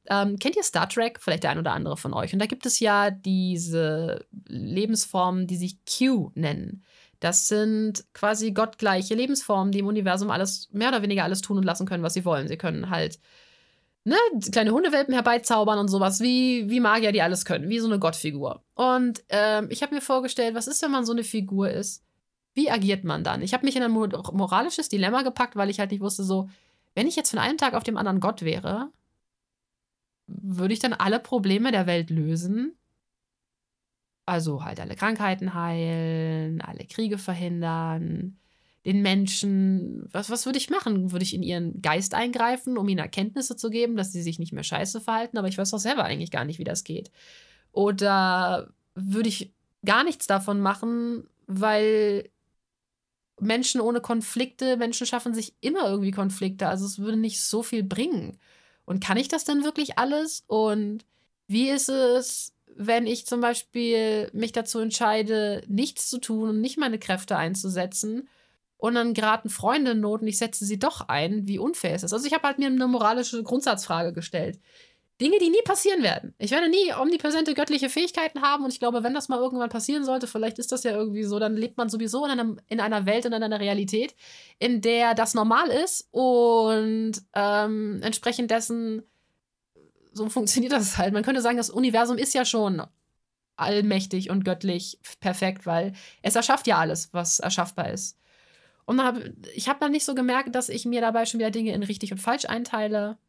Ähm, 0.09 0.39
kennt 0.39 0.55
ihr 0.55 0.63
Star 0.63 0.89
Trek? 0.89 1.19
Vielleicht 1.21 1.43
der 1.43 1.51
ein 1.51 1.59
oder 1.59 1.73
andere 1.73 1.95
von 1.95 2.13
euch. 2.13 2.33
Und 2.33 2.39
da 2.39 2.47
gibt 2.47 2.65
es 2.65 2.79
ja 2.79 3.11
diese 3.11 4.25
Lebensformen, 4.47 5.45
die 5.45 5.57
sich 5.57 5.77
Q 5.85 6.31
nennen. 6.33 6.83
Das 7.19 7.47
sind 7.47 8.05
quasi 8.13 8.51
gottgleiche 8.51 9.13
Lebensformen, 9.13 9.71
die 9.71 9.79
im 9.79 9.87
Universum 9.87 10.31
alles, 10.31 10.69
mehr 10.71 10.89
oder 10.89 11.03
weniger 11.03 11.23
alles 11.23 11.41
tun 11.41 11.57
und 11.57 11.65
lassen 11.65 11.85
können, 11.85 12.03
was 12.03 12.15
sie 12.15 12.25
wollen. 12.25 12.47
Sie 12.47 12.57
können 12.57 12.89
halt 12.89 13.19
ne, 14.09 14.17
kleine 14.51 14.71
Hundewelpen 14.71 15.13
herbeizaubern 15.13 15.79
und 15.79 15.87
sowas, 15.87 16.19
wie, 16.19 16.69
wie 16.69 16.79
Magier, 16.79 17.11
die 17.11 17.21
alles 17.21 17.45
können, 17.45 17.69
wie 17.69 17.79
so 17.79 17.87
eine 17.87 17.99
Gottfigur. 17.99 18.63
Und 18.75 19.23
ähm, 19.29 19.67
ich 19.69 19.81
habe 19.81 19.95
mir 19.95 20.01
vorgestellt, 20.01 20.55
was 20.55 20.67
ist, 20.67 20.81
wenn 20.81 20.91
man 20.91 21.05
so 21.05 21.13
eine 21.13 21.23
Figur 21.23 21.69
ist? 21.69 22.03
Wie 22.53 22.69
agiert 22.69 23.03
man 23.03 23.23
dann? 23.23 23.41
Ich 23.41 23.53
habe 23.53 23.65
mich 23.65 23.75
in 23.75 23.83
ein 23.83 23.91
moralisches 23.91 24.89
Dilemma 24.89 25.21
gepackt, 25.21 25.55
weil 25.55 25.69
ich 25.69 25.79
halt 25.79 25.91
nicht 25.91 26.01
wusste, 26.01 26.23
so, 26.23 26.49
wenn 26.95 27.07
ich 27.07 27.15
jetzt 27.15 27.29
von 27.29 27.39
einem 27.39 27.57
Tag 27.57 27.73
auf 27.73 27.83
dem 27.83 27.97
anderen 27.97 28.19
Gott 28.19 28.41
wäre, 28.41 28.91
würde 30.27 30.73
ich 30.73 30.79
dann 30.79 30.93
alle 30.93 31.19
Probleme 31.19 31.71
der 31.71 31.87
Welt 31.87 32.09
lösen? 32.09 32.75
Also 34.25 34.63
halt 34.63 34.79
alle 34.79 34.95
Krankheiten 34.95 35.53
heilen, 35.53 36.61
alle 36.61 36.85
Kriege 36.85 37.17
verhindern, 37.17 38.37
den 38.89 39.03
Menschen, 39.03 40.09
was, 40.11 40.31
was 40.31 40.47
würde 40.47 40.57
ich 40.57 40.71
machen? 40.71 41.11
Würde 41.11 41.23
ich 41.23 41.35
in 41.35 41.43
ihren 41.43 41.79
Geist 41.79 42.15
eingreifen, 42.15 42.75
um 42.75 42.89
ihnen 42.89 42.97
Erkenntnisse 42.97 43.55
zu 43.55 43.69
geben, 43.69 43.95
dass 43.95 44.11
sie 44.11 44.23
sich 44.23 44.39
nicht 44.39 44.51
mehr 44.51 44.63
scheiße 44.63 44.99
verhalten? 44.99 45.37
Aber 45.37 45.47
ich 45.47 45.59
weiß 45.59 45.69
doch 45.69 45.77
selber 45.77 46.05
eigentlich 46.05 46.31
gar 46.31 46.43
nicht, 46.43 46.57
wie 46.57 46.63
das 46.63 46.83
geht. 46.83 47.11
Oder 47.71 48.73
würde 48.95 49.29
ich 49.29 49.53
gar 49.85 50.03
nichts 50.03 50.25
davon 50.25 50.59
machen, 50.59 51.27
weil 51.45 52.31
Menschen 53.39 53.79
ohne 53.79 54.01
Konflikte, 54.01 54.75
Menschen 54.75 55.05
schaffen 55.05 55.35
sich 55.35 55.53
immer 55.61 55.87
irgendwie 55.87 56.11
Konflikte. 56.11 56.67
Also 56.67 56.87
es 56.87 56.97
würde 56.97 57.17
nicht 57.17 57.41
so 57.41 57.61
viel 57.61 57.83
bringen. 57.83 58.39
Und 58.85 59.03
kann 59.03 59.17
ich 59.17 59.27
das 59.27 59.45
denn 59.45 59.63
wirklich 59.63 59.99
alles? 59.99 60.43
Und 60.47 61.05
wie 61.45 61.69
ist 61.69 61.89
es, 61.89 62.55
wenn 62.75 63.05
ich 63.05 63.27
zum 63.27 63.39
Beispiel 63.39 64.31
mich 64.33 64.51
dazu 64.51 64.79
entscheide, 64.79 65.61
nichts 65.67 66.09
zu 66.09 66.17
tun 66.17 66.49
und 66.49 66.61
nicht 66.61 66.79
meine 66.79 66.97
Kräfte 66.97 67.37
einzusetzen? 67.37 68.27
Und 68.79 68.95
dann 68.95 69.13
geraten 69.13 69.49
Freunde 69.49 69.91
in 69.91 69.99
Not 69.99 70.21
und 70.21 70.27
ich 70.27 70.37
setze 70.37 70.65
sie 70.65 70.79
doch 70.79 71.09
ein, 71.09 71.45
wie 71.45 71.59
unfair 71.59 71.95
ist 71.95 72.03
das? 72.03 72.13
Also 72.13 72.25
ich 72.25 72.33
habe 72.33 72.47
halt 72.47 72.59
mir 72.59 72.67
eine 72.67 72.87
moralische 72.87 73.43
Grundsatzfrage 73.43 74.13
gestellt. 74.13 74.57
Dinge, 75.19 75.37
die 75.37 75.49
nie 75.49 75.61
passieren 75.65 76.01
werden. 76.01 76.33
Ich 76.37 76.51
werde 76.51 76.69
nie 76.69 76.93
omnipräsente 76.93 77.53
göttliche 77.53 77.89
Fähigkeiten 77.89 78.41
haben 78.41 78.63
und 78.63 78.71
ich 78.71 78.79
glaube, 78.79 79.03
wenn 79.03 79.13
das 79.13 79.27
mal 79.27 79.37
irgendwann 79.37 79.69
passieren 79.69 80.05
sollte, 80.05 80.27
vielleicht 80.27 80.59
ist 80.59 80.71
das 80.71 80.83
ja 80.83 80.91
irgendwie 80.91 81.25
so, 81.25 81.39
dann 81.39 81.57
lebt 81.57 81.77
man 81.77 81.89
sowieso 81.89 82.23
in, 82.23 82.31
einem, 82.31 82.61
in 82.67 82.79
einer 82.79 83.05
Welt 83.05 83.25
und 83.25 83.33
in 83.33 83.43
einer 83.43 83.59
Realität, 83.59 84.15
in 84.59 84.79
der 84.79 85.13
das 85.15 85.33
normal 85.33 85.67
ist 85.67 86.07
und 86.11 87.21
ähm, 87.35 87.99
entsprechend 88.01 88.49
dessen, 88.49 89.03
so 90.13 90.29
funktioniert 90.29 90.71
das 90.71 90.97
halt. 90.97 91.13
Man 91.13 91.23
könnte 91.23 91.41
sagen, 91.41 91.57
das 91.57 91.69
Universum 91.69 92.17
ist 92.17 92.33
ja 92.33 92.45
schon 92.45 92.81
allmächtig 93.57 94.29
und 94.29 94.45
göttlich 94.45 94.99
perfekt, 95.19 95.65
weil 95.65 95.91
es 96.21 96.37
erschafft 96.37 96.65
ja 96.65 96.77
alles, 96.77 97.09
was 97.11 97.39
erschaffbar 97.39 97.91
ist. 97.91 98.18
Und 98.89 99.03
hab, 99.03 99.19
ich 99.53 99.69
habe 99.69 99.79
dann 99.79 99.91
nicht 99.91 100.03
so 100.03 100.15
gemerkt, 100.15 100.55
dass 100.55 100.67
ich 100.67 100.83
mir 100.83 100.99
dabei 100.99 101.27
schon 101.27 101.39
wieder 101.39 101.51
Dinge 101.51 101.73
in 101.73 101.83
richtig 101.83 102.11
und 102.11 102.17
falsch 102.17 102.45
einteile. 102.45 103.19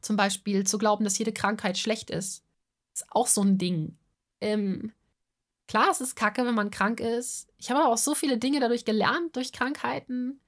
Zum 0.00 0.16
Beispiel 0.16 0.64
zu 0.66 0.78
glauben, 0.78 1.04
dass 1.04 1.18
jede 1.18 1.34
Krankheit 1.34 1.76
schlecht 1.76 2.08
ist. 2.08 2.42
Ist 2.94 3.04
auch 3.10 3.26
so 3.26 3.42
ein 3.42 3.58
Ding. 3.58 3.98
Ähm, 4.40 4.94
klar, 5.68 5.90
es 5.90 6.00
ist 6.00 6.16
kacke, 6.16 6.46
wenn 6.46 6.54
man 6.54 6.70
krank 6.70 7.00
ist. 7.00 7.46
Ich 7.58 7.68
habe 7.68 7.80
aber 7.82 7.92
auch 7.92 7.98
so 7.98 8.14
viele 8.14 8.38
Dinge 8.38 8.58
dadurch 8.58 8.86
gelernt, 8.86 9.36
durch 9.36 9.52
Krankheiten. 9.52 10.40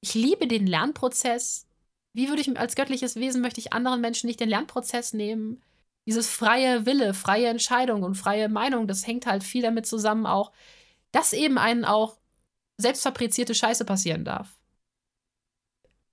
Ich 0.00 0.14
liebe 0.14 0.46
den 0.46 0.66
Lernprozess. 0.66 1.66
Wie 2.14 2.30
würde 2.30 2.40
ich 2.40 2.58
als 2.58 2.76
göttliches 2.76 3.16
Wesen 3.16 3.42
möchte 3.42 3.60
ich 3.60 3.74
anderen 3.74 4.00
Menschen 4.00 4.26
nicht 4.26 4.40
den 4.40 4.48
Lernprozess 4.48 5.12
nehmen? 5.12 5.62
Dieses 6.06 6.30
freie 6.30 6.86
Wille, 6.86 7.12
freie 7.12 7.48
Entscheidung 7.48 8.04
und 8.04 8.14
freie 8.14 8.48
Meinung, 8.48 8.88
das 8.88 9.06
hängt 9.06 9.26
halt 9.26 9.44
viel 9.44 9.60
damit 9.60 9.84
zusammen 9.84 10.24
auch, 10.24 10.50
dass 11.10 11.34
eben 11.34 11.58
einen 11.58 11.84
auch 11.84 12.16
selbstfabrizierte 12.78 13.54
Scheiße 13.54 13.84
passieren 13.84 14.24
darf. 14.24 14.58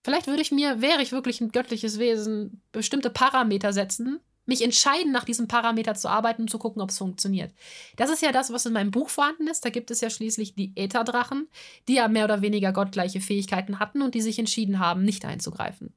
Vielleicht 0.03 0.27
würde 0.27 0.41
ich 0.41 0.51
mir, 0.51 0.81
wäre 0.81 1.01
ich 1.01 1.11
wirklich 1.11 1.41
ein 1.41 1.51
göttliches 1.51 1.99
Wesen, 1.99 2.61
bestimmte 2.71 3.09
Parameter 3.09 3.73
setzen, 3.73 4.19
mich 4.49 4.63
entscheiden, 4.63 5.11
nach 5.11 5.25
diesem 5.25 5.47
Parameter 5.47 5.93
zu 5.93 6.09
arbeiten 6.09 6.43
und 6.43 6.49
zu 6.49 6.57
gucken, 6.57 6.81
ob 6.81 6.89
es 6.89 6.97
funktioniert. 6.97 7.53
Das 7.97 8.09
ist 8.09 8.21
ja 8.21 8.31
das, 8.31 8.51
was 8.51 8.65
in 8.65 8.73
meinem 8.73 8.91
Buch 8.91 9.09
vorhanden 9.09 9.47
ist. 9.47 9.63
Da 9.63 9.69
gibt 9.69 9.91
es 9.91 10.01
ja 10.01 10.09
schließlich 10.09 10.55
die 10.55 10.73
Ätherdrachen, 10.75 11.47
die 11.87 11.95
ja 11.95 12.07
mehr 12.07 12.25
oder 12.25 12.41
weniger 12.41 12.73
gottgleiche 12.73 13.21
Fähigkeiten 13.21 13.79
hatten 13.79 14.01
und 14.01 14.15
die 14.15 14.21
sich 14.21 14.39
entschieden 14.39 14.79
haben, 14.79 15.03
nicht 15.03 15.23
einzugreifen, 15.23 15.93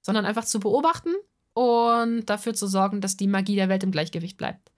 sondern 0.00 0.24
einfach 0.24 0.44
zu 0.44 0.60
beobachten 0.60 1.12
und 1.54 2.26
dafür 2.26 2.54
zu 2.54 2.68
sorgen, 2.68 3.00
dass 3.00 3.16
die 3.16 3.26
Magie 3.26 3.56
der 3.56 3.68
Welt 3.68 3.82
im 3.82 3.90
Gleichgewicht 3.90 4.36
bleibt. 4.36 4.70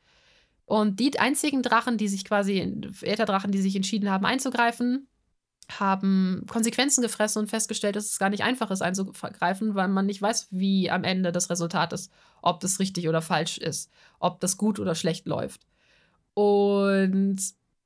Und 0.64 0.98
die 0.98 1.18
einzigen 1.18 1.62
Drachen, 1.62 1.98
die 1.98 2.09
sich 2.09 2.24
quasi, 2.24 2.59
Ätherdrachen, 3.02 3.52
die 3.52 3.61
sich 3.61 3.76
entschieden 3.76 4.09
haben 4.09 4.24
einzugreifen, 4.24 5.09
haben 5.78 6.44
Konsequenzen 6.48 7.02
gefressen 7.02 7.40
und 7.40 7.48
festgestellt, 7.48 7.96
dass 7.96 8.06
es 8.06 8.18
gar 8.18 8.30
nicht 8.30 8.42
einfach 8.42 8.70
ist 8.70 8.82
einzugreifen, 8.82 9.74
weil 9.74 9.88
man 9.88 10.06
nicht 10.06 10.22
weiß, 10.22 10.48
wie 10.50 10.90
am 10.90 11.04
Ende 11.04 11.32
das 11.32 11.50
Resultat 11.50 11.92
ist, 11.92 12.10
ob 12.42 12.60
das 12.60 12.80
richtig 12.80 13.08
oder 13.08 13.22
falsch 13.22 13.58
ist, 13.58 13.90
ob 14.18 14.40
das 14.40 14.56
gut 14.56 14.78
oder 14.78 14.94
schlecht 14.94 15.26
läuft. 15.26 15.66
Und 16.34 17.38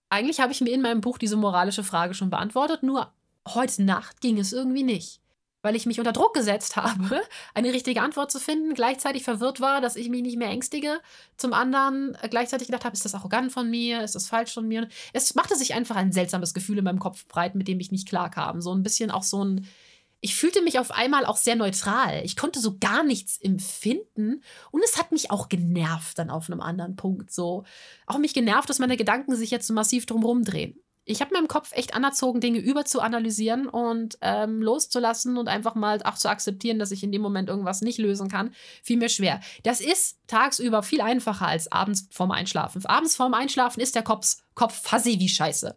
eigentlich 0.09 0.41
habe 0.41 0.53
ich 0.53 0.61
mir 0.61 0.73
in 0.73 0.83
meinem 0.83 1.01
Buch 1.01 1.19
diese 1.19 1.37
moralische 1.37 1.85
Frage 1.85 2.15
schon 2.15 2.31
beantwortet, 2.31 2.83
nur 2.83 3.13
heute 3.49 3.83
Nacht 3.83 4.21
ging 4.21 4.39
es 4.39 4.53
irgendwie 4.53 4.85
nicht 4.85 5.21
weil 5.65 5.75
ich 5.75 5.87
mich 5.87 5.99
unter 5.99 6.13
Druck 6.13 6.35
gesetzt 6.35 6.77
habe, 6.77 7.23
eine 7.55 7.73
richtige 7.73 8.03
Antwort 8.03 8.31
zu 8.31 8.39
finden, 8.39 8.75
gleichzeitig 8.75 9.25
verwirrt 9.25 9.61
war, 9.61 9.81
dass 9.81 9.97
ich 9.97 10.11
mich 10.11 10.23
nicht 10.23 10.37
mehr 10.37 10.51
ängstige. 10.51 11.01
Zum 11.39 11.53
anderen 11.55 12.17
äh, 12.21 12.29
gleichzeitig 12.29 12.69
gedacht 12.69 12.85
habe, 12.85 12.95
ist 12.95 13.05
das 13.05 13.15
arrogant 13.15 13.51
von 13.51 13.69
mir, 13.69 14.03
ist 14.03 14.15
das 14.15 14.29
falsch 14.29 14.53
von 14.53 14.69
mir? 14.69 14.89
Es 15.15 15.35
machte 15.35 15.57
sich 15.57 15.75
einfach 15.75 15.97
ein 15.97 16.13
seltsames 16.13 16.53
Gefühl 16.53 16.79
in 16.79 16.85
meinem 16.85 16.99
Kopf 16.99 17.27
breit, 17.27 17.55
mit 17.55 17.67
dem 17.67 17.81
ich 17.81 17.91
nicht 17.91 18.07
klarkam. 18.07 18.61
So 18.61 18.73
ein 18.75 18.83
bisschen 18.83 19.11
auch 19.11 19.23
so 19.23 19.43
ein. 19.43 19.67
Ich 20.21 20.37
fühlte 20.37 20.63
mich 20.63 20.79
auf 20.79 20.91
einmal 20.91 21.27
auch 21.27 21.37
sehr 21.37 21.57
neutral. 21.57 22.23
Ich 22.25 22.37
konnte 22.37 22.59
so 22.59 22.79
gar 22.79 23.03
nichts 23.03 23.39
empfinden 23.39 24.43
und 24.71 24.83
es 24.83 24.99
hat 24.99 25.13
mich 25.13 25.31
auch 25.31 25.51
genervt 25.51 26.19
dann 26.19 26.31
auf 26.31 26.49
einem 26.49 26.61
anderen 26.61 26.97
Punkt. 26.97 27.31
So 27.31 27.65
auch 28.07 28.19
mich 28.19 28.33
genervt, 28.33 28.71
dass 28.71 28.79
meine 28.79 28.97
Gedanken 28.97 29.37
sich 29.37 29.51
jetzt 29.51 29.67
so 29.67 29.75
massiv 29.75 30.07
drumherum 30.07 30.45
drehen 30.45 30.79
ich 31.05 31.21
habe 31.21 31.35
mir 31.35 31.41
im 31.41 31.49
Kopf 31.49 31.73
echt 31.73 31.95
anerzogen, 31.95 32.41
Dinge 32.41 32.59
überzuanalysieren 32.59 33.69
und 33.69 34.17
ähm, 34.23 34.63
loszulassen 34.63 35.37
und 35.37 35.49
einfach 35.49 35.75
mal 35.75 36.03
auch 36.03 36.15
zu 36.15 36.29
akzeptieren, 36.29 36.79
dass 36.79 36.91
ich 36.91 37.03
in 37.03 37.13
dem 37.13 37.21
Moment 37.21 37.49
irgendwas 37.49 37.83
nicht 37.83 37.99
lösen 37.99 38.29
kann, 38.29 38.55
fiel 38.83 38.97
mir 38.97 39.11
schwer. 39.11 39.41
Das 39.63 39.81
ist 39.81 40.19
tagsüber 40.27 40.83
viel 40.83 41.03
einfacher 41.03 41.47
als 41.47 41.71
abends 41.71 42.09
vorm 42.11 42.31
Einschlafen. 42.31 42.85
Abends 42.87 43.17
vorm 43.17 43.35
Einschlafen 43.35 43.81
ist 43.81 43.95
der 43.95 44.03
Kopf, 44.03 44.37
Kopf 44.55 44.83
fuzzy 44.83 45.19
wie 45.21 45.29
Scheiße. 45.29 45.77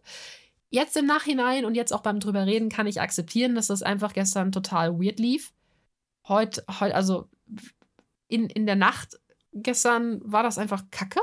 Jetzt 0.70 0.96
im 0.96 1.06
Nachhinein 1.06 1.64
und 1.64 1.74
jetzt 1.74 1.92
auch 1.92 2.02
beim 2.02 2.20
drüber 2.20 2.46
reden 2.46 2.68
kann 2.70 2.86
ich 2.86 3.00
akzeptieren, 3.00 3.54
dass 3.54 3.66
das 3.68 3.82
einfach 3.82 4.14
gestern 4.14 4.52
total 4.52 4.98
weird 4.98 5.18
lief. 5.18 5.52
Heute, 6.26 6.64
heut, 6.80 6.92
also 6.92 7.28
in, 8.28 8.48
in 8.48 8.66
der 8.66 8.76
Nacht 8.76 9.18
gestern 9.52 10.20
war 10.24 10.42
das 10.42 10.58
einfach 10.58 10.84
kacke. 10.90 11.20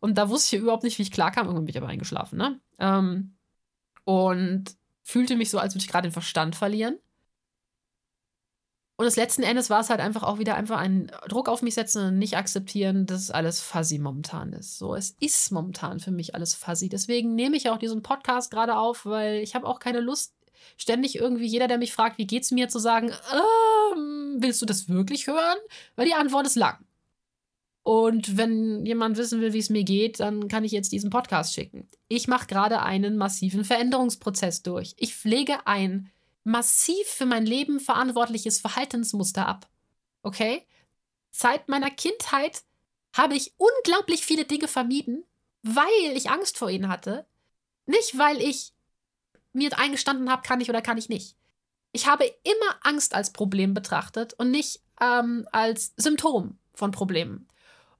Und 0.00 0.16
da 0.16 0.30
wusste 0.30 0.56
ich 0.56 0.62
überhaupt 0.62 0.82
nicht, 0.82 0.98
wie 0.98 1.02
ich 1.02 1.12
klarkam. 1.12 1.46
Irgendwann 1.46 1.66
bin 1.66 1.70
ich 1.70 1.76
aber 1.76 1.88
eingeschlafen, 1.88 2.38
ne? 2.38 2.58
Ähm, 2.80 3.36
und 4.04 4.76
fühlte 5.02 5.36
mich 5.36 5.50
so, 5.50 5.58
als 5.58 5.74
würde 5.74 5.84
ich 5.84 5.90
gerade 5.90 6.08
den 6.08 6.12
Verstand 6.12 6.56
verlieren. 6.56 6.98
Und 8.96 9.06
das 9.06 9.16
letzten 9.16 9.42
Endes 9.42 9.70
war 9.70 9.80
es 9.80 9.88
halt 9.88 10.00
einfach 10.00 10.22
auch 10.22 10.38
wieder 10.38 10.56
einfach 10.56 10.76
ein 10.76 11.10
Druck 11.26 11.48
auf 11.48 11.62
mich 11.62 11.74
setzen 11.74 12.08
und 12.08 12.18
nicht 12.18 12.36
akzeptieren, 12.36 13.06
dass 13.06 13.30
alles 13.30 13.60
fuzzy 13.60 13.98
momentan 13.98 14.52
ist. 14.52 14.76
So, 14.76 14.94
es 14.94 15.16
ist 15.20 15.52
momentan 15.52 16.00
für 16.00 16.10
mich 16.10 16.34
alles 16.34 16.54
fuzzy. 16.54 16.90
Deswegen 16.90 17.34
nehme 17.34 17.56
ich 17.56 17.70
auch 17.70 17.78
diesen 17.78 18.02
Podcast 18.02 18.50
gerade 18.50 18.76
auf, 18.76 19.06
weil 19.06 19.36
ich 19.36 19.54
habe 19.54 19.66
auch 19.66 19.78
keine 19.78 20.00
Lust, 20.00 20.34
ständig 20.76 21.16
irgendwie 21.16 21.46
jeder, 21.46 21.66
der 21.66 21.78
mich 21.78 21.94
fragt, 21.94 22.18
wie 22.18 22.26
geht's 22.26 22.50
mir, 22.50 22.68
zu 22.68 22.78
sagen, 22.78 23.10
ähm, 23.32 24.36
willst 24.40 24.60
du 24.60 24.66
das 24.66 24.90
wirklich 24.90 25.26
hören? 25.26 25.58
Weil 25.96 26.04
die 26.04 26.14
Antwort 26.14 26.46
ist 26.46 26.56
lang. 26.56 26.84
Und 27.82 28.36
wenn 28.36 28.84
jemand 28.84 29.16
wissen 29.16 29.40
will, 29.40 29.52
wie 29.52 29.58
es 29.58 29.70
mir 29.70 29.84
geht, 29.84 30.20
dann 30.20 30.48
kann 30.48 30.64
ich 30.64 30.72
jetzt 30.72 30.92
diesen 30.92 31.10
Podcast 31.10 31.54
schicken. 31.54 31.88
Ich 32.08 32.28
mache 32.28 32.46
gerade 32.46 32.82
einen 32.82 33.16
massiven 33.16 33.64
Veränderungsprozess 33.64 34.62
durch. 34.62 34.94
Ich 34.98 35.14
pflege 35.14 35.66
ein 35.66 36.10
massiv 36.44 37.06
für 37.06 37.26
mein 37.26 37.46
Leben 37.46 37.80
verantwortliches 37.80 38.60
Verhaltensmuster 38.60 39.46
ab. 39.46 39.68
Okay? 40.22 40.66
Seit 41.30 41.68
meiner 41.68 41.90
Kindheit 41.90 42.62
habe 43.16 43.34
ich 43.34 43.54
unglaublich 43.56 44.24
viele 44.24 44.44
Dinge 44.44 44.68
vermieden, 44.68 45.24
weil 45.62 45.86
ich 46.14 46.30
Angst 46.30 46.58
vor 46.58 46.70
ihnen 46.70 46.88
hatte. 46.88 47.26
Nicht, 47.86 48.18
weil 48.18 48.40
ich 48.40 48.72
mir 49.52 49.76
eingestanden 49.78 50.30
habe, 50.30 50.42
kann 50.42 50.60
ich 50.60 50.68
oder 50.68 50.82
kann 50.82 50.98
ich 50.98 51.08
nicht. 51.08 51.36
Ich 51.92 52.06
habe 52.06 52.24
immer 52.44 52.76
Angst 52.82 53.14
als 53.14 53.32
Problem 53.32 53.74
betrachtet 53.74 54.34
und 54.34 54.50
nicht 54.50 54.80
ähm, 55.00 55.46
als 55.50 55.92
Symptom 55.96 56.58
von 56.74 56.92
Problemen. 56.92 57.48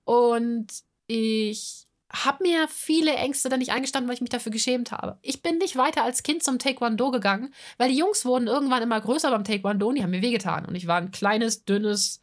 Und 0.04 0.68
ich 1.06 1.86
habe 2.12 2.42
mir 2.42 2.66
viele 2.68 3.14
Ängste 3.14 3.48
dann 3.48 3.60
nicht 3.60 3.72
eingestanden, 3.72 4.08
weil 4.08 4.14
ich 4.14 4.20
mich 4.20 4.30
dafür 4.30 4.50
geschämt 4.50 4.90
habe. 4.90 5.18
Ich 5.22 5.42
bin 5.42 5.58
nicht 5.58 5.76
weiter 5.76 6.02
als 6.02 6.22
Kind 6.22 6.42
zum 6.42 6.58
Taekwondo 6.58 7.10
gegangen, 7.10 7.54
weil 7.78 7.90
die 7.90 7.96
Jungs 7.96 8.24
wurden 8.24 8.48
irgendwann 8.48 8.82
immer 8.82 9.00
größer 9.00 9.30
beim 9.30 9.44
Taekwondo 9.44 9.88
und 9.88 9.94
die 9.94 10.02
haben 10.02 10.10
mir 10.10 10.22
wehgetan. 10.22 10.66
Und 10.66 10.74
ich 10.74 10.86
war 10.86 10.96
ein 10.96 11.12
kleines, 11.12 11.64
dünnes, 11.64 12.20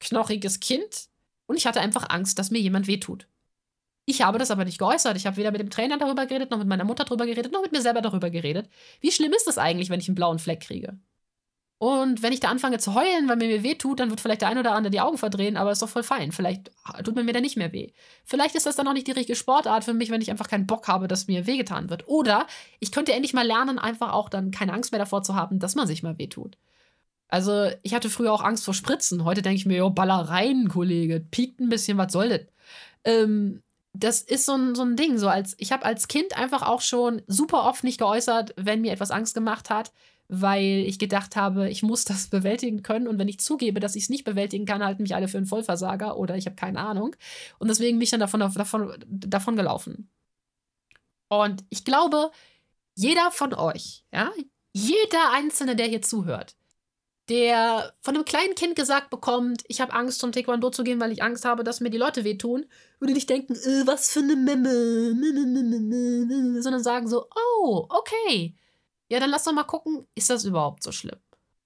knochiges 0.00 0.60
Kind 0.60 1.08
und 1.46 1.56
ich 1.56 1.66
hatte 1.66 1.80
einfach 1.80 2.10
Angst, 2.10 2.38
dass 2.38 2.50
mir 2.50 2.60
jemand 2.60 2.86
wehtut. 2.86 3.26
Ich 4.06 4.20
habe 4.20 4.38
das 4.38 4.50
aber 4.50 4.66
nicht 4.66 4.78
geäußert. 4.78 5.16
Ich 5.16 5.26
habe 5.26 5.38
weder 5.38 5.50
mit 5.50 5.60
dem 5.60 5.70
Trainer 5.70 5.96
darüber 5.96 6.26
geredet, 6.26 6.50
noch 6.50 6.58
mit 6.58 6.68
meiner 6.68 6.84
Mutter 6.84 7.04
darüber 7.04 7.24
geredet, 7.24 7.52
noch 7.52 7.62
mit 7.62 7.72
mir 7.72 7.80
selber 7.80 8.02
darüber 8.02 8.28
geredet. 8.28 8.68
Wie 9.00 9.12
schlimm 9.12 9.32
ist 9.32 9.46
das 9.46 9.56
eigentlich, 9.56 9.88
wenn 9.88 10.00
ich 10.00 10.08
einen 10.08 10.14
blauen 10.14 10.38
Fleck 10.38 10.60
kriege? 10.60 10.98
Und 11.78 12.22
wenn 12.22 12.32
ich 12.32 12.40
da 12.40 12.48
anfange 12.48 12.78
zu 12.78 12.94
heulen, 12.94 13.28
weil 13.28 13.36
mir 13.36 13.48
mir 13.48 13.62
weh 13.62 13.74
tut, 13.74 14.00
dann 14.00 14.08
wird 14.08 14.20
vielleicht 14.20 14.42
der 14.42 14.48
ein 14.48 14.58
oder 14.58 14.72
andere 14.72 14.90
die 14.90 15.00
Augen 15.00 15.18
verdrehen, 15.18 15.56
aber 15.56 15.72
ist 15.72 15.82
doch 15.82 15.88
voll 15.88 16.04
fein. 16.04 16.32
Vielleicht 16.32 16.70
tut 17.04 17.14
mir 17.16 17.24
mir 17.24 17.32
dann 17.32 17.42
nicht 17.42 17.56
mehr 17.56 17.72
weh. 17.72 17.90
Vielleicht 18.24 18.54
ist 18.54 18.66
das 18.66 18.76
dann 18.76 18.86
auch 18.86 18.92
nicht 18.92 19.06
die 19.06 19.12
richtige 19.12 19.36
Sportart 19.36 19.84
für 19.84 19.92
mich, 19.92 20.10
wenn 20.10 20.22
ich 20.22 20.30
einfach 20.30 20.48
keinen 20.48 20.66
Bock 20.66 20.86
habe, 20.88 21.08
dass 21.08 21.26
mir 21.26 21.46
wehgetan 21.46 21.90
wird. 21.90 22.08
Oder 22.08 22.46
ich 22.78 22.92
könnte 22.92 23.12
endlich 23.12 23.34
mal 23.34 23.46
lernen, 23.46 23.78
einfach 23.78 24.12
auch 24.12 24.28
dann 24.28 24.50
keine 24.50 24.72
Angst 24.72 24.92
mehr 24.92 25.00
davor 25.00 25.22
zu 25.24 25.34
haben, 25.34 25.58
dass 25.58 25.74
man 25.74 25.86
sich 25.86 26.02
mal 26.02 26.16
weh 26.16 26.28
tut. 26.28 26.56
Also, 27.28 27.70
ich 27.82 27.94
hatte 27.94 28.10
früher 28.10 28.32
auch 28.32 28.44
Angst 28.44 28.64
vor 28.64 28.74
Spritzen. 28.74 29.24
Heute 29.24 29.42
denke 29.42 29.56
ich 29.56 29.66
mir, 29.66 29.78
jo, 29.78 29.90
baller 29.90 30.28
rein, 30.28 30.68
Kollege. 30.68 31.20
Piekt 31.20 31.60
ein 31.60 31.68
bisschen, 31.68 31.98
was 31.98 32.12
soll 32.12 32.28
das? 32.28 32.42
Ähm, 33.04 33.62
das 33.92 34.22
ist 34.22 34.46
so 34.46 34.54
ein, 34.54 34.74
so 34.74 34.82
ein 34.82 34.96
Ding. 34.96 35.18
So 35.18 35.28
als, 35.28 35.56
ich 35.58 35.72
habe 35.72 35.84
als 35.84 36.06
Kind 36.06 36.36
einfach 36.36 36.62
auch 36.62 36.80
schon 36.80 37.22
super 37.26 37.64
oft 37.64 37.82
nicht 37.82 37.98
geäußert, 37.98 38.54
wenn 38.56 38.80
mir 38.80 38.92
etwas 38.92 39.10
Angst 39.10 39.34
gemacht 39.34 39.70
hat 39.70 39.92
weil 40.28 40.84
ich 40.86 40.98
gedacht 40.98 41.36
habe, 41.36 41.68
ich 41.68 41.82
muss 41.82 42.04
das 42.04 42.26
bewältigen 42.30 42.82
können 42.82 43.08
und 43.08 43.18
wenn 43.18 43.28
ich 43.28 43.40
zugebe, 43.40 43.80
dass 43.80 43.96
ich 43.96 44.04
es 44.04 44.10
nicht 44.10 44.24
bewältigen 44.24 44.66
kann, 44.66 44.84
halten 44.84 45.02
mich 45.02 45.14
alle 45.14 45.28
für 45.28 45.38
einen 45.38 45.46
Vollversager 45.46 46.16
oder 46.16 46.36
ich 46.36 46.46
habe 46.46 46.56
keine 46.56 46.80
Ahnung. 46.80 47.16
Und 47.58 47.68
deswegen 47.68 47.98
bin 47.98 48.04
ich 48.04 48.10
dann 48.10 48.20
davon, 48.20 48.40
davon, 48.40 48.94
davon 49.06 49.56
gelaufen. 49.56 50.08
Und 51.28 51.64
ich 51.70 51.84
glaube, 51.84 52.30
jeder 52.94 53.30
von 53.30 53.54
euch, 53.54 54.04
ja, 54.12 54.30
jeder 54.72 55.32
Einzelne, 55.32 55.76
der 55.76 55.86
hier 55.86 56.02
zuhört, 56.02 56.56
der 57.28 57.94
von 58.02 58.14
einem 58.14 58.24
kleinen 58.24 58.54
Kind 58.54 58.76
gesagt 58.76 59.10
bekommt, 59.10 59.64
ich 59.68 59.80
habe 59.80 59.92
Angst, 59.94 60.20
zum 60.20 60.32
Taekwondo 60.32 60.70
zu 60.70 60.84
gehen, 60.84 61.00
weil 61.00 61.12
ich 61.12 61.22
Angst 61.22 61.44
habe, 61.44 61.64
dass 61.64 61.80
mir 61.80 61.90
die 61.90 61.98
Leute 61.98 62.24
wehtun, 62.24 62.66
würde 62.98 63.14
nicht 63.14 63.30
denken, 63.30 63.54
äh, 63.54 63.86
was 63.86 64.10
für 64.10 64.20
eine 64.20 64.36
Memme, 64.36 65.14
sondern 66.60 66.82
sagen 66.82 67.08
so, 67.08 67.26
oh, 67.62 67.86
okay, 67.88 68.54
ja, 69.08 69.20
dann 69.20 69.30
lass 69.30 69.44
doch 69.44 69.52
mal 69.52 69.64
gucken, 69.64 70.06
ist 70.14 70.30
das 70.30 70.44
überhaupt 70.44 70.82
so 70.82 70.92
schlimm? 70.92 71.18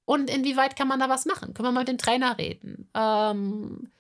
Und 0.05 0.31
inwieweit 0.31 0.77
kann 0.77 0.89
man 0.89 1.01
da 1.01 1.09
was 1.09 1.27
machen? 1.27 1.55
Können 1.55 1.69
wir 1.69 1.73
mal 1.73 1.81
mit 1.81 1.89
dem 1.89 1.99
Trainer 1.99 2.39
reden? 2.39 2.91
Ähm, 2.95 3.91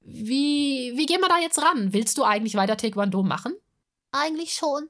wie, 0.00 0.92
wie 0.94 1.06
gehen 1.06 1.20
wir 1.20 1.28
da 1.28 1.38
jetzt 1.38 1.62
ran? 1.62 1.92
Willst 1.92 2.18
du 2.18 2.24
eigentlich 2.24 2.54
weiter 2.54 2.76
Taekwondo 2.76 3.22
machen? 3.22 3.54
Eigentlich 4.12 4.52
schon. 4.54 4.88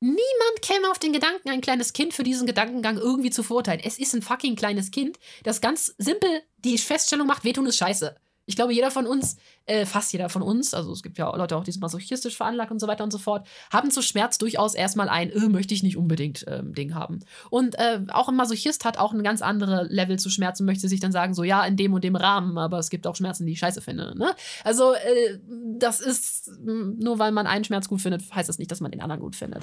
Niemand 0.00 0.62
käme 0.62 0.90
auf 0.90 0.98
den 0.98 1.12
Gedanken, 1.12 1.48
ein 1.48 1.60
kleines 1.60 1.92
Kind 1.92 2.12
für 2.12 2.24
diesen 2.24 2.46
Gedankengang 2.46 2.98
irgendwie 2.98 3.30
zu 3.30 3.42
verurteilen. 3.42 3.80
Es 3.82 3.98
ist 3.98 4.14
ein 4.14 4.22
fucking 4.22 4.56
kleines 4.56 4.90
Kind, 4.90 5.18
das 5.44 5.60
ganz 5.60 5.94
simpel 5.96 6.42
die 6.58 6.76
Feststellung 6.76 7.28
macht, 7.28 7.44
wehtun 7.44 7.66
ist 7.66 7.76
scheiße. 7.76 8.16
Ich 8.46 8.56
glaube, 8.56 8.72
jeder 8.72 8.90
von 8.90 9.06
uns, 9.06 9.36
äh, 9.66 9.86
fast 9.86 10.12
jeder 10.12 10.28
von 10.28 10.42
uns, 10.42 10.74
also 10.74 10.92
es 10.92 11.02
gibt 11.02 11.18
ja 11.18 11.34
Leute 11.36 11.56
auch, 11.56 11.64
die 11.64 11.70
sind 11.72 11.80
masochistisch 11.80 12.36
veranlagt 12.36 12.72
und 12.72 12.80
so 12.80 12.88
weiter 12.88 13.04
und 13.04 13.12
so 13.12 13.18
fort, 13.18 13.46
haben 13.72 13.90
zu 13.90 14.02
Schmerz 14.02 14.38
durchaus 14.38 14.74
erstmal 14.74 15.08
ein, 15.08 15.30
äh, 15.30 15.48
möchte 15.48 15.74
ich 15.74 15.82
nicht 15.82 15.96
unbedingt 15.96 16.44
ähm, 16.48 16.74
Ding 16.74 16.94
haben. 16.94 17.20
Und 17.50 17.78
äh, 17.78 18.00
auch 18.10 18.28
ein 18.28 18.36
Masochist 18.36 18.84
hat 18.84 18.98
auch 18.98 19.12
ein 19.12 19.22
ganz 19.22 19.42
anderes 19.42 19.88
Level 19.90 20.18
zu 20.18 20.30
Schmerzen, 20.30 20.64
möchte 20.64 20.88
sich 20.88 21.00
dann 21.00 21.12
sagen, 21.12 21.34
so 21.34 21.44
ja, 21.44 21.64
in 21.64 21.76
dem 21.76 21.92
und 21.94 22.02
dem 22.02 22.16
Rahmen, 22.16 22.58
aber 22.58 22.78
es 22.78 22.90
gibt 22.90 23.06
auch 23.06 23.16
Schmerzen, 23.16 23.46
die 23.46 23.52
ich 23.52 23.60
scheiße 23.60 23.80
finde. 23.80 24.18
Ne? 24.18 24.34
Also, 24.64 24.94
äh, 24.94 25.38
das 25.78 26.00
ist, 26.00 26.50
nur 26.60 27.18
weil 27.18 27.32
man 27.32 27.46
einen 27.46 27.64
Schmerz 27.64 27.88
gut 27.88 28.00
findet, 28.00 28.22
heißt 28.34 28.48
das 28.48 28.58
nicht, 28.58 28.70
dass 28.70 28.80
man 28.80 28.90
den 28.90 29.00
anderen 29.00 29.20
gut 29.20 29.36
findet. 29.36 29.62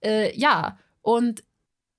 Äh, 0.00 0.36
ja, 0.38 0.78
und 1.02 1.44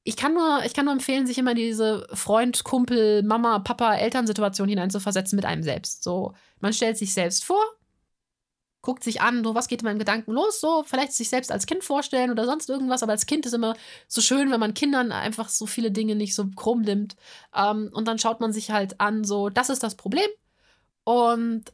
ich 0.07 0.15
kann 0.15 0.33
nur, 0.33 0.63
ich 0.63 0.73
kann 0.73 0.85
nur 0.85 0.93
empfehlen, 0.93 1.27
sich 1.27 1.37
immer 1.37 1.53
diese 1.53 2.07
Freund, 2.13 2.63
Kumpel, 2.63 3.23
Mama, 3.23 3.59
Papa, 3.59 3.93
Elternsituation 3.95 4.69
hineinzuversetzen 4.69 5.35
mit 5.35 5.43
einem 5.43 5.63
selbst. 5.63 6.01
So, 6.01 6.33
man 6.61 6.71
stellt 6.71 6.97
sich 6.97 7.13
selbst 7.13 7.43
vor, 7.43 7.61
guckt 8.81 9.03
sich 9.03 9.19
an, 9.19 9.43
so 9.43 9.53
was 9.53 9.67
geht 9.67 9.81
in 9.81 9.85
meinem 9.85 9.99
Gedanken 9.99 10.31
los, 10.31 10.61
so 10.61 10.83
vielleicht 10.83 11.11
sich 11.11 11.27
selbst 11.27 11.51
als 11.51 11.65
Kind 11.65 11.83
vorstellen 11.83 12.31
oder 12.31 12.45
sonst 12.45 12.69
irgendwas, 12.69 13.03
aber 13.03 13.11
als 13.11 13.25
Kind 13.25 13.45
ist 13.45 13.51
immer 13.51 13.75
so 14.07 14.21
schön, 14.21 14.49
wenn 14.49 14.61
man 14.61 14.73
Kindern 14.73 15.11
einfach 15.11 15.49
so 15.49 15.65
viele 15.65 15.91
Dinge 15.91 16.15
nicht 16.15 16.35
so 16.35 16.47
krumm 16.55 16.83
nimmt. 16.83 17.17
Ähm, 17.53 17.89
und 17.91 18.07
dann 18.07 18.17
schaut 18.17 18.39
man 18.39 18.53
sich 18.53 18.71
halt 18.71 19.01
an, 19.01 19.25
so, 19.25 19.49
das 19.49 19.69
ist 19.69 19.83
das 19.83 19.95
Problem. 19.95 20.29
Und 21.03 21.65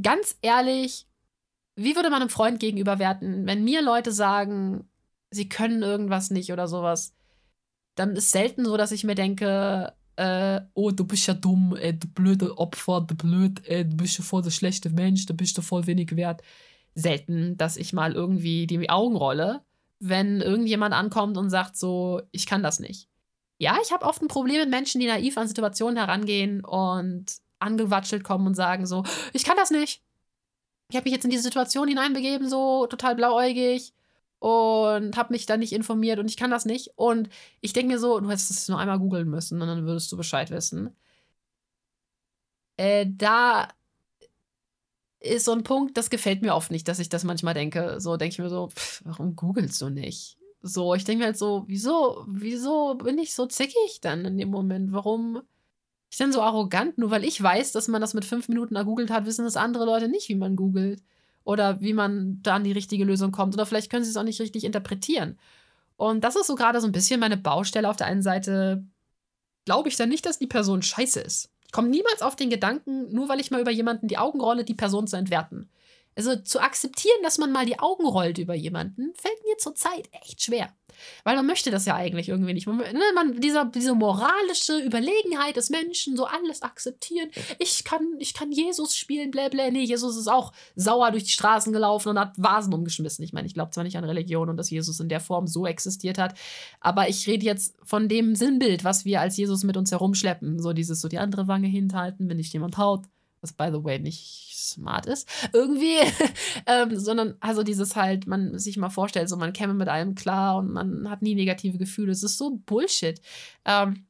ganz 0.00 0.36
ehrlich, 0.40 1.08
wie 1.74 1.96
würde 1.96 2.10
man 2.10 2.20
einem 2.20 2.30
Freund 2.30 2.60
gegenüberwerten, 2.60 3.44
wenn 3.44 3.64
mir 3.64 3.82
Leute 3.82 4.12
sagen, 4.12 4.88
sie 5.32 5.48
können 5.48 5.82
irgendwas 5.82 6.30
nicht 6.30 6.52
oder 6.52 6.68
sowas? 6.68 7.12
Dann 7.94 8.16
ist 8.16 8.30
selten 8.30 8.64
so, 8.64 8.76
dass 8.76 8.92
ich 8.92 9.04
mir 9.04 9.14
denke, 9.14 9.92
äh, 10.16 10.60
oh, 10.74 10.90
du 10.90 11.04
bist 11.04 11.26
ja 11.26 11.34
dumm, 11.34 11.76
ey, 11.76 11.98
du 11.98 12.08
blöde 12.08 12.58
Opfer, 12.58 13.00
du 13.00 13.14
blöd, 13.14 13.62
ey, 13.66 13.88
du 13.88 13.96
bist 13.96 14.18
ja 14.18 14.24
voll 14.24 14.42
der 14.42 14.50
schlechte 14.50 14.90
Mensch, 14.90 15.26
du 15.26 15.34
bist 15.34 15.56
ja 15.56 15.62
voll 15.62 15.86
wenig 15.86 16.14
wert. 16.16 16.42
Selten, 16.94 17.56
dass 17.56 17.76
ich 17.76 17.92
mal 17.92 18.12
irgendwie 18.12 18.66
die 18.66 18.90
Augen 18.90 19.16
rolle, 19.16 19.62
wenn 19.98 20.40
irgendjemand 20.40 20.94
ankommt 20.94 21.36
und 21.36 21.50
sagt 21.50 21.76
so, 21.76 22.20
ich 22.32 22.46
kann 22.46 22.62
das 22.62 22.80
nicht. 22.80 23.08
Ja, 23.58 23.76
ich 23.82 23.92
habe 23.92 24.06
oft 24.06 24.22
ein 24.22 24.28
Problem 24.28 24.60
mit 24.60 24.70
Menschen, 24.70 25.00
die 25.00 25.06
naiv 25.06 25.36
an 25.36 25.48
Situationen 25.48 25.96
herangehen 25.96 26.64
und 26.64 27.26
angewatschelt 27.58 28.24
kommen 28.24 28.46
und 28.46 28.54
sagen 28.54 28.86
so, 28.86 29.04
ich 29.32 29.44
kann 29.44 29.56
das 29.56 29.70
nicht. 29.70 30.02
Ich 30.90 30.96
habe 30.96 31.04
mich 31.04 31.12
jetzt 31.12 31.24
in 31.24 31.30
diese 31.30 31.42
Situation 31.42 31.88
hineinbegeben, 31.88 32.48
so 32.48 32.86
total 32.86 33.14
blauäugig 33.14 33.94
und 34.40 35.16
habe 35.16 35.32
mich 35.34 35.46
da 35.46 35.56
nicht 35.56 35.72
informiert 35.72 36.18
und 36.18 36.26
ich 36.28 36.36
kann 36.36 36.50
das 36.50 36.64
nicht. 36.64 36.92
Und 36.96 37.28
ich 37.60 37.72
denke 37.74 37.92
mir 37.92 37.98
so, 38.00 38.18
du 38.18 38.28
hättest 38.30 38.50
es 38.50 38.68
nur 38.68 38.78
einmal 38.78 38.98
googeln 38.98 39.28
müssen 39.28 39.60
und 39.60 39.68
dann 39.68 39.86
würdest 39.86 40.10
du 40.10 40.16
Bescheid 40.16 40.50
wissen. 40.50 40.96
Äh, 42.76 43.06
da 43.08 43.68
ist 45.20 45.44
so 45.44 45.52
ein 45.52 45.62
Punkt, 45.62 45.98
das 45.98 46.08
gefällt 46.08 46.40
mir 46.40 46.54
oft 46.54 46.70
nicht, 46.70 46.88
dass 46.88 46.98
ich 46.98 47.10
das 47.10 47.24
manchmal 47.24 47.52
denke. 47.52 48.00
So 48.00 48.16
denke 48.16 48.32
ich 48.32 48.38
mir 48.38 48.48
so, 48.48 48.68
pff, 48.68 49.02
warum 49.04 49.36
googelst 49.36 49.80
du 49.82 49.90
nicht? 49.90 50.38
So, 50.62 50.94
ich 50.94 51.04
denke 51.04 51.20
mir 51.20 51.26
halt 51.26 51.38
so, 51.38 51.64
wieso, 51.66 52.24
wieso 52.26 52.94
bin 52.94 53.18
ich 53.18 53.34
so 53.34 53.46
zickig 53.46 54.00
dann 54.00 54.24
in 54.24 54.38
dem 54.38 54.50
Moment? 54.50 54.92
Warum 54.92 55.42
ich 56.10 56.16
denn 56.16 56.32
so 56.32 56.40
arrogant? 56.40 56.96
Nur 56.96 57.10
weil 57.10 57.24
ich 57.24 57.42
weiß, 57.42 57.72
dass 57.72 57.88
man 57.88 58.00
das 58.00 58.14
mit 58.14 58.24
fünf 58.24 58.48
Minuten 58.48 58.76
ergoogelt 58.76 59.10
hat, 59.10 59.26
wissen 59.26 59.44
das 59.44 59.56
andere 59.56 59.84
Leute 59.84 60.08
nicht, 60.08 60.30
wie 60.30 60.34
man 60.34 60.56
googelt 60.56 61.02
oder 61.44 61.80
wie 61.80 61.92
man 61.92 62.40
da 62.42 62.56
an 62.56 62.64
die 62.64 62.72
richtige 62.72 63.04
Lösung 63.04 63.32
kommt. 63.32 63.54
Oder 63.54 63.66
vielleicht 63.66 63.90
können 63.90 64.04
sie 64.04 64.10
es 64.10 64.16
auch 64.16 64.22
nicht 64.22 64.40
richtig 64.40 64.64
interpretieren. 64.64 65.38
Und 65.96 66.24
das 66.24 66.36
ist 66.36 66.46
so 66.46 66.54
gerade 66.54 66.80
so 66.80 66.86
ein 66.86 66.92
bisschen 66.92 67.20
meine 67.20 67.36
Baustelle. 67.36 67.88
Auf 67.88 67.96
der 67.96 68.06
einen 68.06 68.22
Seite 68.22 68.84
glaube 69.64 69.88
ich 69.88 69.96
dann 69.96 70.08
nicht, 70.08 70.26
dass 70.26 70.38
die 70.38 70.46
Person 70.46 70.82
scheiße 70.82 71.20
ist. 71.20 71.50
Ich 71.66 71.72
komme 71.72 71.88
niemals 71.88 72.22
auf 72.22 72.36
den 72.36 72.50
Gedanken, 72.50 73.12
nur 73.12 73.28
weil 73.28 73.40
ich 73.40 73.50
mal 73.50 73.60
über 73.60 73.70
jemanden 73.70 74.08
die 74.08 74.18
Augen 74.18 74.40
rolle, 74.40 74.64
die 74.64 74.74
Person 74.74 75.06
zu 75.06 75.16
entwerten. 75.16 75.70
Also 76.16 76.36
zu 76.36 76.60
akzeptieren, 76.60 77.22
dass 77.22 77.38
man 77.38 77.52
mal 77.52 77.64
die 77.64 77.78
Augen 77.78 78.04
rollt 78.04 78.38
über 78.38 78.54
jemanden, 78.54 79.12
fällt 79.14 79.44
mir 79.46 79.56
zurzeit 79.58 80.08
echt 80.12 80.42
schwer. 80.42 80.74
Weil 81.24 81.36
man 81.36 81.46
möchte 81.46 81.70
das 81.70 81.86
ja 81.86 81.94
eigentlich 81.94 82.28
irgendwie 82.28 82.52
nicht. 82.52 82.66
Man, 82.66 82.78
ne, 82.78 83.00
man, 83.14 83.40
dieser, 83.40 83.64
diese 83.66 83.94
moralische 83.94 84.78
Überlegenheit 84.78 85.56
des 85.56 85.70
Menschen, 85.70 86.16
so 86.16 86.24
alles 86.24 86.62
akzeptieren. 86.62 87.30
Ich 87.58 87.84
kann, 87.84 88.16
ich 88.18 88.34
kann 88.34 88.52
Jesus 88.52 88.96
spielen, 88.96 89.30
bla 89.30 89.48
bla. 89.48 89.70
Nee, 89.70 89.84
Jesus 89.84 90.16
ist 90.16 90.28
auch 90.28 90.52
sauer 90.74 91.10
durch 91.10 91.24
die 91.24 91.30
Straßen 91.30 91.72
gelaufen 91.72 92.10
und 92.10 92.18
hat 92.18 92.32
Vasen 92.36 92.74
umgeschmissen. 92.74 93.24
Ich 93.24 93.32
meine, 93.32 93.46
ich 93.46 93.54
glaube 93.54 93.70
zwar 93.70 93.84
nicht 93.84 93.96
an 93.96 94.04
Religion 94.04 94.48
und 94.48 94.56
dass 94.56 94.70
Jesus 94.70 95.00
in 95.00 95.08
der 95.08 95.20
Form 95.20 95.46
so 95.46 95.66
existiert 95.66 96.18
hat, 96.18 96.34
aber 96.80 97.08
ich 97.08 97.26
rede 97.26 97.46
jetzt 97.46 97.76
von 97.82 98.08
dem 98.08 98.34
Sinnbild, 98.34 98.84
was 98.84 99.04
wir 99.04 99.20
als 99.20 99.36
Jesus 99.36 99.64
mit 99.64 99.76
uns 99.76 99.92
herumschleppen. 99.92 100.60
So 100.60 100.72
dieses, 100.72 101.00
so 101.00 101.08
die 101.08 101.18
andere 101.18 101.48
Wange 101.48 101.68
hinhalten, 101.68 102.28
wenn 102.28 102.38
dich 102.38 102.52
jemand 102.52 102.78
haut 102.78 103.04
was 103.40 103.52
by 103.52 103.68
the 103.72 103.82
way 103.82 103.98
nicht 103.98 104.56
smart 104.56 105.06
ist, 105.06 105.28
irgendwie, 105.52 105.96
ähm, 106.66 106.98
sondern 106.98 107.36
also 107.40 107.62
dieses 107.62 107.96
halt, 107.96 108.26
man 108.26 108.58
sich 108.58 108.76
mal 108.76 108.90
vorstellt, 108.90 109.28
so 109.28 109.36
man 109.36 109.52
käme 109.52 109.74
mit 109.74 109.88
allem 109.88 110.14
klar 110.14 110.56
und 110.58 110.70
man 110.72 111.08
hat 111.10 111.22
nie 111.22 111.34
negative 111.34 111.78
Gefühle. 111.78 112.12
Es 112.12 112.22
ist 112.22 112.38
so 112.38 112.56
Bullshit. 112.66 113.20
Ähm, 113.64 114.06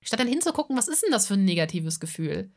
statt 0.00 0.20
dann 0.20 0.28
hinzugucken, 0.28 0.76
was 0.76 0.88
ist 0.88 1.02
denn 1.02 1.12
das 1.12 1.26
für 1.26 1.34
ein 1.34 1.44
negatives 1.44 2.00
Gefühl? 2.00 2.50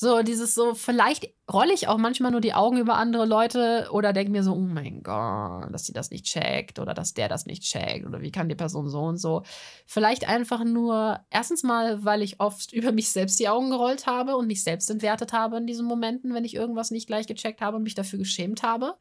So, 0.00 0.22
dieses 0.22 0.54
so, 0.54 0.74
vielleicht 0.74 1.28
rolle 1.52 1.74
ich 1.74 1.86
auch 1.86 1.98
manchmal 1.98 2.30
nur 2.30 2.40
die 2.40 2.54
Augen 2.54 2.78
über 2.78 2.96
andere 2.96 3.26
Leute 3.26 3.86
oder 3.92 4.14
denke 4.14 4.32
mir 4.32 4.42
so, 4.42 4.54
oh 4.54 4.58
mein 4.58 5.02
Gott, 5.02 5.70
dass 5.74 5.84
sie 5.84 5.92
das 5.92 6.10
nicht 6.10 6.24
checkt 6.24 6.78
oder 6.78 6.94
dass 6.94 7.12
der 7.12 7.28
das 7.28 7.44
nicht 7.44 7.64
checkt 7.64 8.06
oder 8.06 8.22
wie 8.22 8.32
kann 8.32 8.48
die 8.48 8.54
Person 8.54 8.88
so 8.88 9.02
und 9.02 9.18
so. 9.18 9.42
Vielleicht 9.84 10.26
einfach 10.26 10.64
nur, 10.64 11.20
erstens 11.28 11.64
mal, 11.64 12.02
weil 12.02 12.22
ich 12.22 12.40
oft 12.40 12.72
über 12.72 12.92
mich 12.92 13.10
selbst 13.10 13.38
die 13.40 13.50
Augen 13.50 13.68
gerollt 13.68 14.06
habe 14.06 14.36
und 14.38 14.46
mich 14.46 14.64
selbst 14.64 14.88
entwertet 14.88 15.34
habe 15.34 15.58
in 15.58 15.66
diesen 15.66 15.84
Momenten, 15.84 16.32
wenn 16.32 16.46
ich 16.46 16.54
irgendwas 16.54 16.90
nicht 16.90 17.06
gleich 17.06 17.26
gecheckt 17.26 17.60
habe 17.60 17.76
und 17.76 17.82
mich 17.82 17.94
dafür 17.94 18.20
geschämt 18.20 18.62
habe. 18.62 18.94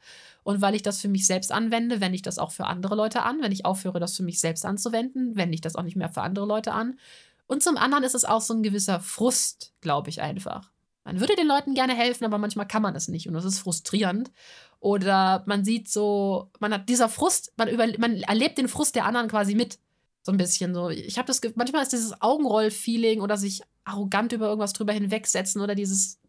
Und 0.43 0.61
weil 0.61 0.75
ich 0.75 0.83
das 0.83 0.99
für 0.99 1.07
mich 1.07 1.25
selbst 1.25 1.53
anwende, 1.53 2.01
wende 2.01 2.15
ich 2.15 2.23
das 2.23 2.39
auch 2.39 2.51
für 2.51 2.65
andere 2.65 2.95
Leute 2.95 3.21
an. 3.21 3.41
Wenn 3.41 3.53
ich 3.53 3.63
aufhöre, 3.63 4.01
das 4.01 4.17
für 4.17 4.23
mich 4.23 4.41
selbst 4.41 4.65
anzuwenden, 4.65 5.37
wende 5.37 5.55
ich 5.55 5.61
das 5.61 5.77
auch 5.77 5.83
nicht 5.83 5.95
mehr 5.95 6.09
für 6.09 6.23
andere 6.23 6.45
Leute 6.45 6.73
an. 6.73 6.99
Und 7.47 7.63
zum 7.63 7.77
anderen 7.77 8.03
ist 8.03 8.15
es 8.15 8.25
auch 8.25 8.41
so 8.41 8.53
ein 8.53 8.63
gewisser 8.63 8.99
Frust, 8.99 9.71
glaube 9.79 10.09
ich 10.09 10.21
einfach. 10.21 10.69
Man 11.03 11.19
würde 11.19 11.35
den 11.35 11.47
Leuten 11.47 11.73
gerne 11.73 11.95
helfen, 11.95 12.25
aber 12.25 12.37
manchmal 12.37 12.67
kann 12.67 12.81
man 12.81 12.95
es 12.95 13.07
nicht 13.07 13.27
und 13.27 13.33
das 13.33 13.45
ist 13.45 13.59
frustrierend. 13.59 14.31
Oder 14.79 15.43
man 15.45 15.65
sieht 15.65 15.89
so, 15.89 16.51
man 16.59 16.73
hat 16.73 16.87
dieser 16.87 17.09
Frust, 17.09 17.53
man, 17.57 17.67
über, 17.67 17.87
man 17.97 18.17
erlebt 18.21 18.57
den 18.57 18.67
Frust 18.67 18.95
der 18.95 19.05
anderen 19.05 19.27
quasi 19.27 19.55
mit. 19.55 19.79
So 20.23 20.31
ein 20.31 20.37
bisschen 20.37 20.73
so. 20.73 20.89
Ich 20.89 21.17
habe 21.17 21.27
das, 21.27 21.41
manchmal 21.55 21.83
ist 21.83 21.93
dieses 21.93 22.21
Augenroll-Feeling 22.21 23.21
oder 23.21 23.37
sich 23.37 23.61
arrogant 23.85 24.31
über 24.31 24.47
irgendwas 24.47 24.73
drüber 24.73 24.93
hinwegsetzen 24.93 25.61
oder 25.61 25.75
dieses, 25.75 26.19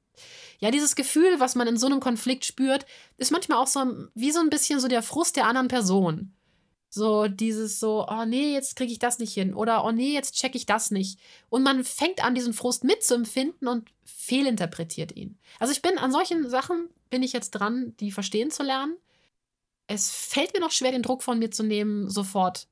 ja, 0.58 0.70
dieses 0.70 0.94
Gefühl, 0.94 1.38
was 1.38 1.54
man 1.54 1.66
in 1.66 1.76
so 1.76 1.86
einem 1.86 2.00
Konflikt 2.00 2.44
spürt, 2.44 2.86
ist 3.16 3.32
manchmal 3.32 3.58
auch 3.58 3.66
so 3.66 3.80
wie 4.14 4.30
so 4.30 4.40
ein 4.40 4.50
bisschen 4.50 4.80
so 4.80 4.88
der 4.88 5.02
Frust 5.02 5.36
der 5.36 5.46
anderen 5.46 5.68
Person. 5.68 6.34
So 6.92 7.28
dieses 7.28 7.78
so, 7.78 8.06
oh 8.08 8.24
nee, 8.26 8.52
jetzt 8.52 8.74
kriege 8.74 8.90
ich 8.90 8.98
das 8.98 9.20
nicht 9.20 9.32
hin 9.32 9.54
oder 9.54 9.84
oh 9.84 9.92
nee, 9.92 10.12
jetzt 10.12 10.34
checke 10.34 10.56
ich 10.56 10.66
das 10.66 10.90
nicht. 10.90 11.20
Und 11.48 11.62
man 11.62 11.84
fängt 11.84 12.22
an, 12.24 12.34
diesen 12.34 12.52
Frust 12.52 12.82
mitzuempfinden 12.82 13.68
und 13.68 13.88
fehlinterpretiert 14.04 15.16
ihn. 15.16 15.38
Also 15.60 15.72
ich 15.72 15.82
bin 15.82 15.98
an 15.98 16.10
solchen 16.10 16.50
Sachen, 16.50 16.88
bin 17.08 17.22
ich 17.22 17.32
jetzt 17.32 17.52
dran, 17.52 17.94
die 18.00 18.10
verstehen 18.10 18.50
zu 18.50 18.64
lernen. 18.64 18.96
Es 19.86 20.10
fällt 20.10 20.52
mir 20.52 20.60
noch 20.60 20.72
schwer, 20.72 20.90
den 20.90 21.02
Druck 21.02 21.22
von 21.22 21.38
mir 21.38 21.52
zu 21.52 21.62
nehmen, 21.62 22.10
sofort 22.10 22.66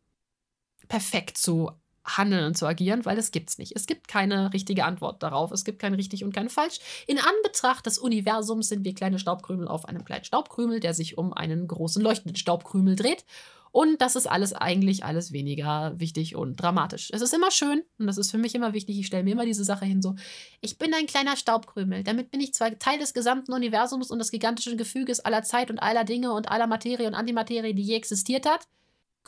perfekt 0.88 1.38
zu 1.38 1.70
handeln 2.16 2.44
und 2.44 2.56
zu 2.56 2.66
agieren, 2.66 3.04
weil 3.04 3.16
das 3.16 3.30
gibt's 3.30 3.58
nicht. 3.58 3.76
Es 3.76 3.86
gibt 3.86 4.08
keine 4.08 4.52
richtige 4.52 4.84
Antwort 4.84 5.22
darauf. 5.22 5.52
Es 5.52 5.64
gibt 5.64 5.78
kein 5.78 5.94
richtig 5.94 6.24
und 6.24 6.32
kein 6.32 6.48
falsch. 6.48 6.80
In 7.06 7.18
Anbetracht 7.18 7.86
des 7.86 7.98
Universums 7.98 8.68
sind 8.68 8.84
wir 8.84 8.94
kleine 8.94 9.18
Staubkrümel 9.18 9.68
auf 9.68 9.84
einem 9.84 10.04
kleinen 10.04 10.24
Staubkrümel, 10.24 10.80
der 10.80 10.94
sich 10.94 11.18
um 11.18 11.32
einen 11.32 11.68
großen 11.68 12.02
leuchtenden 12.02 12.36
Staubkrümel 12.36 12.96
dreht. 12.96 13.24
Und 13.70 14.00
das 14.00 14.16
ist 14.16 14.26
alles 14.26 14.52
eigentlich 14.52 15.04
alles 15.04 15.32
weniger 15.32 15.98
wichtig 15.98 16.36
und 16.36 16.56
dramatisch. 16.56 17.10
Es 17.12 17.22
ist 17.22 17.34
immer 17.34 17.50
schön 17.50 17.82
und 17.98 18.06
das 18.06 18.18
ist 18.18 18.30
für 18.30 18.38
mich 18.38 18.54
immer 18.54 18.72
wichtig. 18.72 18.98
Ich 18.98 19.06
stelle 19.06 19.24
mir 19.24 19.32
immer 19.32 19.44
diese 19.44 19.64
Sache 19.64 19.84
hin, 19.84 20.02
so, 20.02 20.14
ich 20.60 20.78
bin 20.78 20.94
ein 20.94 21.06
kleiner 21.06 21.36
Staubkrümel. 21.36 22.02
Damit 22.04 22.30
bin 22.30 22.40
ich 22.40 22.54
zwar 22.54 22.78
Teil 22.78 22.98
des 22.98 23.14
gesamten 23.14 23.52
Universums 23.52 24.10
und 24.10 24.18
des 24.18 24.30
gigantischen 24.30 24.78
Gefüges 24.78 25.20
aller 25.20 25.42
Zeit 25.42 25.70
und 25.70 25.78
aller 25.78 26.04
Dinge 26.04 26.32
und 26.32 26.50
aller 26.50 26.66
Materie 26.66 27.06
und 27.06 27.14
Antimaterie, 27.14 27.74
die 27.74 27.82
je 27.82 27.96
existiert 27.96 28.46
hat. 28.46 28.66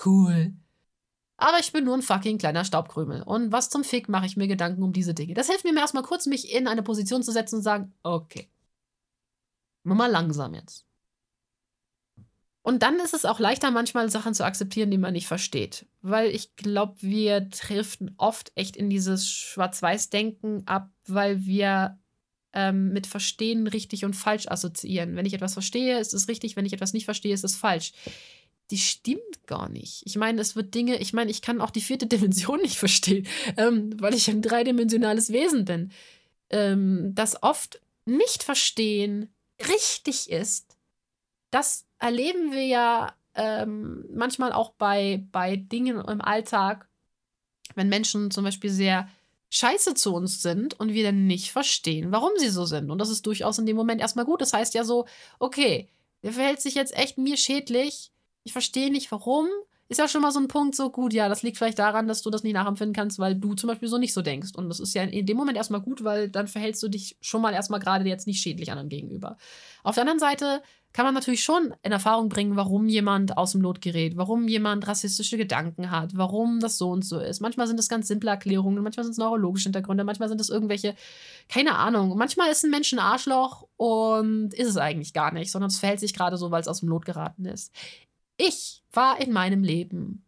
Cool. 0.05 0.55
Aber 1.36 1.59
ich 1.59 1.72
bin 1.72 1.84
nur 1.84 1.95
ein 1.95 2.03
fucking 2.03 2.36
kleiner 2.36 2.64
Staubkrümel. 2.64 3.22
Und 3.22 3.51
was 3.51 3.70
zum 3.70 3.82
Fick 3.82 4.11
mache 4.11 4.26
ich 4.26 4.36
mir 4.36 4.47
Gedanken 4.47 4.82
um 4.82 4.93
diese 4.93 5.14
Dinge? 5.14 5.32
Das 5.32 5.49
hilft 5.49 5.64
mir 5.64 5.74
erstmal 5.74 6.03
kurz, 6.03 6.26
mich 6.26 6.53
in 6.53 6.68
eine 6.68 6.82
Position 6.82 7.22
zu 7.22 7.32
setzen 7.32 7.57
und 7.57 7.62
sagen, 7.62 7.95
okay. 8.03 8.51
Nur 9.82 9.97
mal 9.97 10.11
langsam 10.11 10.53
jetzt. 10.53 10.84
Und 12.70 12.84
dann 12.84 13.00
ist 13.00 13.14
es 13.14 13.24
auch 13.24 13.40
leichter, 13.40 13.72
manchmal 13.72 14.08
Sachen 14.10 14.32
zu 14.32 14.44
akzeptieren, 14.44 14.92
die 14.92 14.96
man 14.96 15.12
nicht 15.12 15.26
versteht. 15.26 15.86
Weil 16.02 16.30
ich 16.30 16.54
glaube, 16.54 16.94
wir 17.00 17.40
driften 17.40 18.14
oft 18.16 18.52
echt 18.54 18.76
in 18.76 18.88
dieses 18.88 19.28
Schwarz-Weiß-Denken 19.28 20.68
ab, 20.68 20.88
weil 21.08 21.44
wir 21.44 21.98
ähm, 22.52 22.92
mit 22.92 23.08
Verstehen 23.08 23.66
richtig 23.66 24.04
und 24.04 24.14
falsch 24.14 24.46
assoziieren. 24.46 25.16
Wenn 25.16 25.26
ich 25.26 25.34
etwas 25.34 25.54
verstehe, 25.54 25.98
ist 25.98 26.14
es 26.14 26.28
richtig, 26.28 26.54
wenn 26.54 26.64
ich 26.64 26.72
etwas 26.72 26.92
nicht 26.92 27.06
verstehe, 27.06 27.34
ist 27.34 27.42
es 27.42 27.56
falsch. 27.56 27.90
Die 28.70 28.78
stimmt 28.78 29.48
gar 29.48 29.68
nicht. 29.68 30.02
Ich 30.04 30.14
meine, 30.14 30.40
es 30.40 30.54
wird 30.54 30.72
Dinge, 30.72 31.00
ich 31.00 31.12
meine, 31.12 31.32
ich 31.32 31.42
kann 31.42 31.60
auch 31.60 31.70
die 31.70 31.80
vierte 31.80 32.06
Dimension 32.06 32.60
nicht 32.60 32.76
verstehen, 32.76 33.26
ähm, 33.56 34.00
weil 34.00 34.14
ich 34.14 34.30
ein 34.30 34.42
dreidimensionales 34.42 35.32
Wesen 35.32 35.64
bin. 35.64 35.90
Ähm, 36.50 37.16
das 37.16 37.42
oft 37.42 37.80
nicht 38.04 38.44
verstehen 38.44 39.34
richtig 39.58 40.30
ist, 40.30 40.76
das 41.50 41.89
erleben 42.01 42.53
wir 42.53 42.66
ja 42.66 43.14
ähm, 43.34 44.05
manchmal 44.12 44.53
auch 44.53 44.70
bei, 44.70 45.24
bei 45.30 45.57
Dingen 45.57 46.01
im 46.01 46.20
Alltag, 46.20 46.88
wenn 47.74 47.88
Menschen 47.88 48.30
zum 48.30 48.44
Beispiel 48.44 48.70
sehr 48.70 49.09
scheiße 49.51 49.94
zu 49.94 50.14
uns 50.14 50.42
sind 50.42 50.78
und 50.78 50.92
wir 50.92 51.05
dann 51.05 51.26
nicht 51.26 51.51
verstehen, 51.51 52.12
warum 52.12 52.32
sie 52.36 52.48
so 52.48 52.64
sind. 52.64 52.90
Und 52.90 52.98
das 52.98 53.11
ist 53.11 53.26
durchaus 53.26 53.59
in 53.59 53.66
dem 53.66 53.76
Moment 53.76 54.01
erstmal 54.01 54.24
gut. 54.24 54.40
Das 54.40 54.53
heißt 54.53 54.74
ja 54.74 54.84
so, 54.84 55.07
okay, 55.38 55.88
der 56.22 56.32
verhält 56.32 56.61
sich 56.61 56.74
jetzt 56.74 56.96
echt 56.96 57.18
mir 57.18 57.36
schädlich. 57.36 58.11
Ich 58.44 58.53
verstehe 58.53 58.90
nicht, 58.90 59.11
warum. 59.11 59.48
Ist 59.88 59.98
ja 59.98 60.07
schon 60.07 60.22
mal 60.22 60.30
so 60.30 60.38
ein 60.38 60.46
Punkt, 60.46 60.76
so 60.76 60.88
gut, 60.90 61.12
ja, 61.12 61.28
das 61.28 61.42
liegt 61.42 61.59
vielleicht 61.59 61.80
daran, 61.80 62.07
dass 62.07 62.22
du 62.22 62.30
das 62.30 62.44
nicht 62.44 62.53
nachempfinden 62.53 62.94
kannst, 62.94 63.18
weil 63.18 63.34
du 63.34 63.55
zum 63.55 63.66
Beispiel 63.66 63.88
so 63.88 63.98
nicht 63.98 64.12
so 64.12 64.22
denkst. 64.22 64.51
Und 64.55 64.68
das 64.68 64.78
ist 64.78 64.94
ja 64.94 65.03
in 65.03 65.26
dem 65.26 65.36
Moment 65.36 65.57
erstmal 65.57 65.80
gut, 65.80 66.05
weil 66.05 66.28
dann 66.28 66.46
verhältst 66.46 66.80
du 66.84 66.88
dich 66.88 67.16
schon 67.20 67.42
mal 67.42 67.53
erstmal 67.53 67.80
gerade 67.80 68.09
jetzt 68.09 68.28
nicht 68.28 68.40
schädlich 68.40 68.70
anderen 68.70 68.88
gegenüber. 68.88 69.36
Auf 69.82 69.96
der 69.96 70.03
anderen 70.03 70.20
Seite 70.20 70.62
kann 70.93 71.05
man 71.05 71.14
natürlich 71.14 71.45
schon 71.45 71.72
in 71.82 71.93
Erfahrung 71.93 72.28
bringen, 72.28 72.57
warum 72.57 72.88
jemand 72.88 73.36
aus 73.36 73.53
dem 73.53 73.61
Lot 73.61 73.80
gerät, 73.80 74.16
warum 74.16 74.49
jemand 74.49 74.88
rassistische 74.88 75.36
Gedanken 75.36 75.91
hat, 75.91 76.16
warum 76.16 76.59
das 76.59 76.78
so 76.78 76.91
und 76.91 77.05
so 77.05 77.20
ist. 77.20 77.41
Manchmal 77.41 77.68
sind 77.68 77.78
es 77.78 77.88
ganz 77.88 78.09
simple 78.09 78.30
Erklärungen, 78.30 78.82
manchmal 78.82 79.05
sind 79.05 79.12
es 79.12 79.18
neurologische 79.18 79.64
Hintergründe, 79.64 80.03
manchmal 80.03 80.28
sind 80.28 80.41
es 80.41 80.51
irgendwelche, 80.51 80.97
keine 81.49 81.76
Ahnung. 81.76 82.16
Manchmal 82.16 82.51
ist 82.51 82.64
ein 82.64 82.70
Mensch 82.70 82.93
ein 82.93 82.99
Arschloch 82.99 83.68
und 83.76 84.53
ist 84.53 84.68
es 84.68 84.76
eigentlich 84.76 85.12
gar 85.12 85.32
nicht, 85.32 85.53
sondern 85.53 85.70
es 85.70 85.78
verhält 85.78 86.01
sich 86.01 86.12
gerade 86.12 86.36
so, 86.36 86.51
weil 86.51 86.61
es 86.61 86.68
aus 86.68 86.80
dem 86.80 86.88
Lot 86.88 87.05
geraten 87.05 87.45
ist. 87.45 87.72
Ich 88.36 88.82
war 88.93 89.20
in 89.20 89.32
meinem 89.32 89.62
Leben 89.62 90.24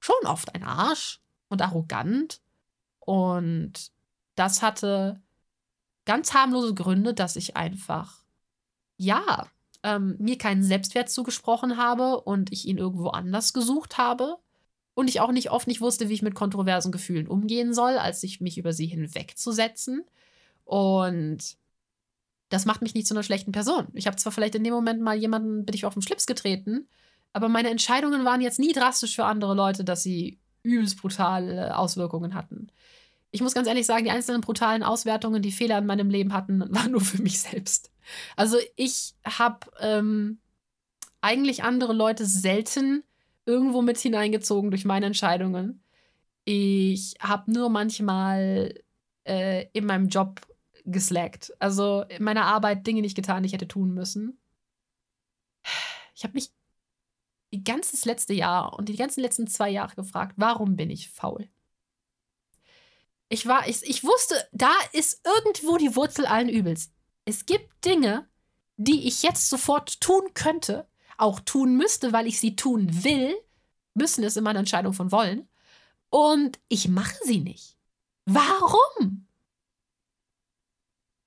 schon 0.00 0.16
oft 0.24 0.52
ein 0.54 0.64
Arsch 0.64 1.20
und 1.48 1.62
arrogant 1.62 2.40
und 2.98 3.92
das 4.34 4.62
hatte 4.62 5.20
ganz 6.06 6.34
harmlose 6.34 6.74
Gründe, 6.74 7.14
dass 7.14 7.36
ich 7.36 7.56
einfach, 7.56 8.24
ja, 8.96 9.46
ähm, 9.86 10.16
mir 10.18 10.36
keinen 10.36 10.62
Selbstwert 10.62 11.08
zugesprochen 11.08 11.76
habe 11.76 12.20
und 12.20 12.52
ich 12.52 12.66
ihn 12.66 12.76
irgendwo 12.76 13.08
anders 13.08 13.52
gesucht 13.52 13.96
habe. 13.96 14.36
Und 14.94 15.08
ich 15.08 15.20
auch 15.20 15.30
nicht 15.30 15.50
oft 15.50 15.66
nicht 15.66 15.80
wusste, 15.80 16.08
wie 16.08 16.14
ich 16.14 16.22
mit 16.22 16.34
kontroversen 16.34 16.90
Gefühlen 16.90 17.28
umgehen 17.28 17.74
soll, 17.74 17.98
als 17.98 18.22
ich 18.22 18.40
mich 18.40 18.58
über 18.58 18.72
sie 18.72 18.86
hinwegzusetzen. 18.86 20.04
Und 20.64 21.56
das 22.48 22.64
macht 22.64 22.82
mich 22.82 22.94
nicht 22.94 23.06
zu 23.06 23.14
einer 23.14 23.22
schlechten 23.22 23.52
Person. 23.52 23.88
Ich 23.92 24.06
habe 24.06 24.16
zwar 24.16 24.32
vielleicht 24.32 24.54
in 24.54 24.64
dem 24.64 24.72
Moment 24.72 25.02
mal 25.02 25.16
jemanden, 25.16 25.64
bin 25.64 25.74
ich 25.74 25.84
auf 25.84 25.92
den 25.92 26.02
Schlips 26.02 26.26
getreten, 26.26 26.88
aber 27.32 27.48
meine 27.48 27.70
Entscheidungen 27.70 28.24
waren 28.24 28.40
jetzt 28.40 28.58
nie 28.58 28.72
drastisch 28.72 29.16
für 29.16 29.26
andere 29.26 29.54
Leute, 29.54 29.84
dass 29.84 30.02
sie 30.02 30.38
übelst 30.62 31.00
brutale 31.00 31.76
Auswirkungen 31.76 32.34
hatten 32.34 32.68
ich 33.36 33.42
muss 33.42 33.54
ganz 33.54 33.68
ehrlich 33.68 33.86
sagen, 33.86 34.04
die 34.04 34.10
einzelnen 34.10 34.40
brutalen 34.40 34.82
Auswertungen, 34.82 35.42
die 35.42 35.52
Fehler 35.52 35.78
in 35.78 35.86
meinem 35.86 36.10
Leben 36.10 36.32
hatten, 36.32 36.60
waren 36.74 36.92
nur 36.92 37.00
für 37.00 37.22
mich 37.22 37.38
selbst. 37.38 37.90
Also 38.36 38.58
ich 38.76 39.14
habe 39.24 39.60
ähm, 39.80 40.38
eigentlich 41.20 41.62
andere 41.62 41.92
Leute 41.92 42.26
selten 42.26 43.04
irgendwo 43.46 43.82
mit 43.82 43.98
hineingezogen 43.98 44.70
durch 44.70 44.84
meine 44.84 45.06
Entscheidungen. 45.06 45.82
Ich 46.44 47.14
habe 47.20 47.50
nur 47.50 47.70
manchmal 47.70 48.74
äh, 49.24 49.66
in 49.72 49.86
meinem 49.86 50.08
Job 50.08 50.40
geslackt. 50.84 51.52
Also 51.58 52.04
in 52.08 52.22
meiner 52.22 52.44
Arbeit 52.44 52.86
Dinge 52.86 53.00
nicht 53.00 53.16
getan, 53.16 53.42
die 53.42 53.48
ich 53.48 53.52
hätte 53.52 53.68
tun 53.68 53.92
müssen. 53.92 54.38
Ich 56.14 56.24
habe 56.24 56.34
mich 56.34 56.50
die 57.52 57.64
ganze 57.64 58.08
letzte 58.08 58.34
Jahr 58.34 58.78
und 58.78 58.88
die 58.88 58.96
ganzen 58.96 59.20
letzten 59.20 59.46
zwei 59.46 59.70
Jahre 59.70 59.94
gefragt, 59.94 60.34
warum 60.36 60.76
bin 60.76 60.90
ich 60.90 61.10
faul? 61.10 61.48
Ich 63.28 63.46
war, 63.46 63.68
ich, 63.68 63.82
ich 63.82 64.04
wusste, 64.04 64.36
da 64.52 64.72
ist 64.92 65.26
irgendwo 65.26 65.76
die 65.76 65.96
Wurzel 65.96 66.26
allen 66.26 66.48
Übels. 66.48 66.92
Es 67.26 67.44
gibt 67.44 67.84
Dinge, 67.84 68.28
die 68.76 69.06
ich 69.08 69.22
jetzt 69.22 69.50
sofort 69.50 70.00
tun 70.00 70.32
könnte, 70.32 70.88
auch 71.18 71.40
tun 71.40 71.76
müsste, 71.76 72.12
weil 72.12 72.26
ich 72.26 72.40
sie 72.40 72.56
tun 72.56 73.04
will. 73.04 73.34
Müssen 73.94 74.22
ist 74.24 74.36
immer 74.36 74.50
eine 74.50 74.60
Entscheidung 74.60 74.92
von 74.92 75.12
wollen. 75.12 75.48
Und 76.08 76.58
ich 76.68 76.88
mache 76.88 77.16
sie 77.24 77.40
nicht. 77.40 77.76
Warum? 78.26 79.26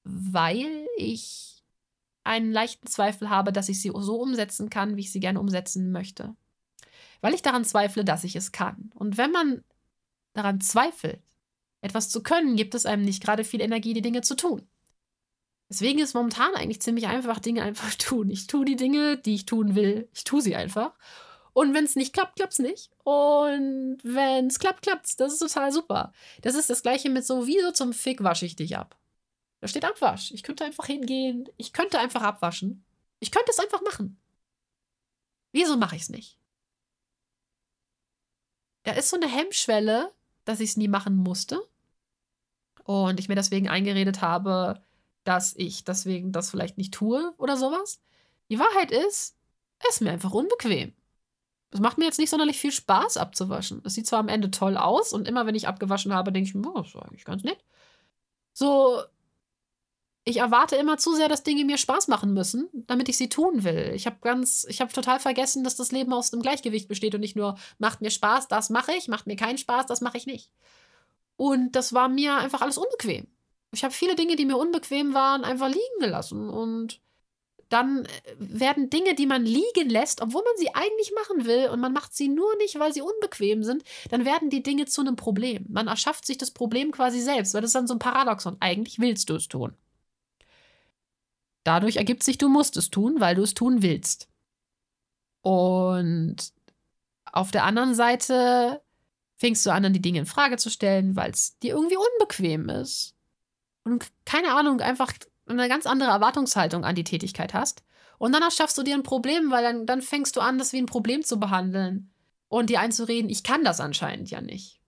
Weil 0.04 0.88
ich 0.98 1.64
einen 2.24 2.52
leichten 2.52 2.88
Zweifel 2.88 3.30
habe, 3.30 3.52
dass 3.52 3.70
ich 3.70 3.82
sie 3.82 3.92
so 3.94 4.22
umsetzen 4.22 4.70
kann, 4.70 4.96
wie 4.96 5.02
ich 5.02 5.12
sie 5.12 5.20
gerne 5.20 5.40
umsetzen 5.40 5.92
möchte. 5.92 6.36
Weil 7.22 7.34
ich 7.34 7.42
daran 7.42 7.66
zweifle, 7.66 8.06
dass 8.06 8.24
ich 8.24 8.36
es 8.36 8.52
kann. 8.52 8.92
Und 8.94 9.18
wenn 9.18 9.32
man 9.32 9.64
daran 10.34 10.62
zweifelt, 10.62 11.24
etwas 11.82 12.10
zu 12.10 12.24
können, 12.24 12.56
gibt 12.56 12.76
es 12.76 12.86
einem 12.86 13.04
nicht 13.04 13.22
gerade 13.22 13.44
viel 13.44 13.62
Energie, 13.62 13.94
die 13.94 14.02
Dinge 14.02 14.22
zu 14.22 14.36
tun. 14.36 14.68
Deswegen 15.70 16.00
ist 16.00 16.16
momentan 16.16 16.56
eigentlich 16.56 16.82
ziemlich 16.82 17.08
einfach, 17.08 17.40
Dinge 17.40 17.64
einfach 17.64 17.94
tun. 17.98 18.30
Ich 18.30 18.48
tue 18.48 18.66
die 18.66 18.76
Dinge, 18.76 19.18
die 19.18 19.36
ich 19.36 19.46
tun 19.46 19.76
will. 19.76 20.10
Ich 20.14 20.24
tue 20.24 20.42
sie 20.42 20.56
einfach. 20.56 20.98
Und 21.54 21.74
wenn 21.74 21.86
es 21.86 21.96
nicht 21.96 22.14
klappt, 22.14 22.36
klappt 22.36 22.54
es 22.54 22.60
nicht. 22.60 22.92
Und 23.04 24.00
wenn 24.04 24.48
es 24.48 24.60
klappt, 24.60 24.82
klappt 24.82 25.06
es. 25.06 25.16
Das 25.16 25.34
ist 25.34 25.40
total 25.40 25.72
super. 25.72 26.14
Das 26.42 26.56
ist 26.56 26.70
das 26.70 26.82
gleiche 26.82 27.10
mit 27.10 27.26
so, 27.26 27.48
wieso 27.48 27.72
zum 27.72 27.94
Fick 27.94 28.24
wasche 28.24 28.46
ich 28.46 28.56
dich 28.56 28.78
ab? 28.78 28.98
Da 29.62 29.68
steht 29.68 29.86
Abwasch. 29.86 30.32
Ich 30.32 30.44
könnte 30.44 30.64
einfach 30.64 30.86
hingehen. 30.86 31.50
Ich 31.58 31.74
könnte 31.74 32.00
einfach 32.00 32.22
abwaschen. 32.22 32.84
Ich 33.20 33.32
könnte 33.32 33.52
es 33.52 33.60
einfach 33.60 33.82
machen. 33.82 34.18
Wieso 35.52 35.78
mache 35.78 35.96
ich 35.96 36.04
es 36.04 36.10
nicht? 36.10 36.38
Da 38.84 38.94
ist 38.94 39.10
so 39.10 39.18
eine 39.18 39.28
Hemmschwelle, 39.28 40.14
dass 40.46 40.62
ich 40.62 40.70
es 40.72 40.78
nie 40.78 40.88
machen 40.88 41.16
musste. 41.16 41.62
Und 42.84 43.20
ich 43.20 43.28
mir 43.28 43.36
deswegen 43.36 43.68
eingeredet 43.68 44.22
habe, 44.22 44.82
dass 45.30 45.56
ich 45.56 45.84
deswegen 45.84 46.32
das 46.32 46.50
vielleicht 46.50 46.80
nicht 46.80 46.92
tue 46.92 47.34
oder 47.38 47.56
sowas. 47.56 48.02
Die 48.50 48.58
Wahrheit 48.58 48.90
ist, 48.90 49.36
es 49.78 49.90
ist 49.96 50.02
mir 50.02 50.12
einfach 50.12 50.32
unbequem. 50.32 50.92
Es 51.70 51.80
macht 51.80 52.00
mir 52.00 52.06
jetzt 52.06 52.18
nicht 52.18 52.32
sonderlich 52.32 52.58
viel 52.58 52.72
Spaß 52.72 53.18
abzuwaschen. 53.18 53.84
Es 53.86 53.94
sieht 53.94 54.08
zwar 54.08 54.18
am 54.18 54.28
Ende 54.28 54.50
toll 54.50 54.76
aus 54.76 55.14
und 55.14 55.28
immer 55.28 55.46
wenn 55.46 55.54
ich 55.54 55.68
abgewaschen 55.68 56.16
habe, 56.16 56.32
denke 56.32 56.50
ich 56.50 56.56
oh, 56.56 56.74
das 56.80 56.88
ist 56.88 56.96
eigentlich 56.96 57.26
ganz 57.26 57.44
nett. 57.44 57.60
So, 58.54 59.04
ich 60.24 60.38
erwarte 60.38 60.78
immer 60.78 60.98
zu 60.98 61.14
sehr, 61.14 61.30
dass 61.30 61.44
Dinge 61.44 61.64
mir 61.64 61.78
Spaß 61.78 62.08
machen 62.08 62.34
müssen, 62.34 62.68
damit 62.88 63.08
ich 63.08 63.18
sie 63.18 63.30
tun 63.30 63.64
will. 63.64 63.92
Ich 63.94 64.08
habe 64.08 64.18
ganz, 64.22 64.66
ich 64.68 64.82
habe 64.82 64.92
total 64.92 65.20
vergessen, 65.20 65.64
dass 65.64 65.76
das 65.76 65.92
Leben 65.92 66.12
aus 66.12 66.32
dem 66.32 66.42
Gleichgewicht 66.42 66.88
besteht 66.88 67.14
und 67.14 67.22
nicht 67.22 67.36
nur 67.36 67.56
macht 67.78 68.02
mir 68.02 68.10
Spaß, 68.10 68.48
das 68.48 68.72
mache 68.72 68.94
ich, 68.94 69.08
macht 69.08 69.28
mir 69.28 69.36
keinen 69.36 69.60
Spaß, 69.60 69.86
das 69.86 70.02
mache 70.02 70.18
ich 70.18 70.26
nicht. 70.26 70.52
Und 71.38 71.74
das 71.74 71.94
war 71.94 72.10
mir 72.10 72.36
einfach 72.38 72.62
alles 72.62 72.80
unbequem. 72.80 73.28
Ich 73.72 73.84
habe 73.84 73.94
viele 73.94 74.16
Dinge, 74.16 74.36
die 74.36 74.46
mir 74.46 74.58
unbequem 74.58 75.14
waren, 75.14 75.44
einfach 75.44 75.68
liegen 75.68 76.00
gelassen 76.00 76.50
und 76.50 77.02
dann 77.70 78.06
äh, 78.06 78.10
werden 78.40 78.90
Dinge, 78.90 79.16
die 79.16 79.28
man 79.28 79.46
liegen 79.46 79.90
lässt, 79.90 80.22
obwohl 80.22 80.44
man 80.44 80.54
sie 80.58 80.74
eigentlich 80.74 81.12
machen 81.16 81.46
will 81.46 81.70
und 81.70 81.80
man 81.80 81.94
macht 81.94 82.14
sie 82.16 82.28
nur 82.28 82.56
nicht, 82.58 82.80
weil 82.80 82.94
sie 82.94 83.02
unbequem 83.02 83.64
sind, 83.64 83.84
dann 84.10 84.26
werden 84.26 84.50
die 84.50 84.64
Dinge 84.64 84.86
zu 84.86 85.02
einem 85.02 85.16
Problem. 85.16 85.66
Man 85.70 85.88
erschafft 85.88 86.26
sich 86.26 86.38
das 86.38 86.52
Problem 86.52 86.92
quasi 86.92 87.22
selbst, 87.22 87.54
weil 87.54 87.62
das 87.62 87.70
ist 87.70 87.76
dann 87.76 87.88
so 87.88 87.94
ein 87.94 88.00
Paradoxon. 88.00 88.58
Eigentlich 88.60 89.00
willst 89.00 89.30
du 89.30 89.36
es 89.36 89.48
tun. 89.48 89.74
Dadurch 91.64 91.98
ergibt 91.98 92.24
sich, 92.24 92.38
du 92.38 92.50
musst 92.50 92.78
es 92.78 92.90
tun, 92.90 93.20
weil 93.20 93.36
du 93.36 93.44
es 93.44 93.54
tun 93.54 93.84
willst. 93.84 94.28
Und 95.42 96.38
auf 97.32 97.52
der 97.52 97.64
anderen 97.64 97.94
Seite 97.94 98.82
fängst 99.36 99.66
du 99.66 99.72
an, 99.72 99.94
die 99.94 100.02
Dinge 100.02 100.20
in 100.20 100.26
Frage 100.26 100.58
zu 100.58 100.70
stellen, 100.70 101.16
weil 101.16 101.32
es 101.32 101.58
dir 101.60 101.76
irgendwie 101.76 101.98
unbequem 101.98 102.70
ist. 102.70 103.16
Und 103.84 104.08
keine 104.26 104.54
Ahnung, 104.54 104.82
einfach 104.82 105.14
eine 105.48 105.68
ganz 105.68 105.86
andere 105.86 106.10
Erwartungshaltung 106.10 106.86
an 106.86 106.96
die 106.96 107.04
Tätigkeit 107.04 107.54
hast. 107.54 107.84
Und 108.18 108.34
dann 108.34 108.44
erschaffst 108.44 108.78
du 108.78 108.84
dir 108.84 108.96
ein 108.96 109.04
Problem, 109.04 109.50
weil 109.52 109.64
dann, 109.64 109.86
dann 109.86 110.02
fängst 110.02 110.36
du 110.36 110.42
an, 110.42 110.58
das 110.58 110.74
wie 110.74 110.78
ein 110.78 110.86
Problem 110.86 111.24
zu 111.24 111.40
behandeln 111.40 112.12
und 112.50 112.70
dir 112.70 112.82
einzureden, 112.82 113.30
ich 113.30 113.44
kann 113.44 113.64
das 113.64 113.80
anscheinend 113.80 114.30
ja 114.30 114.42
nicht. 114.42 114.82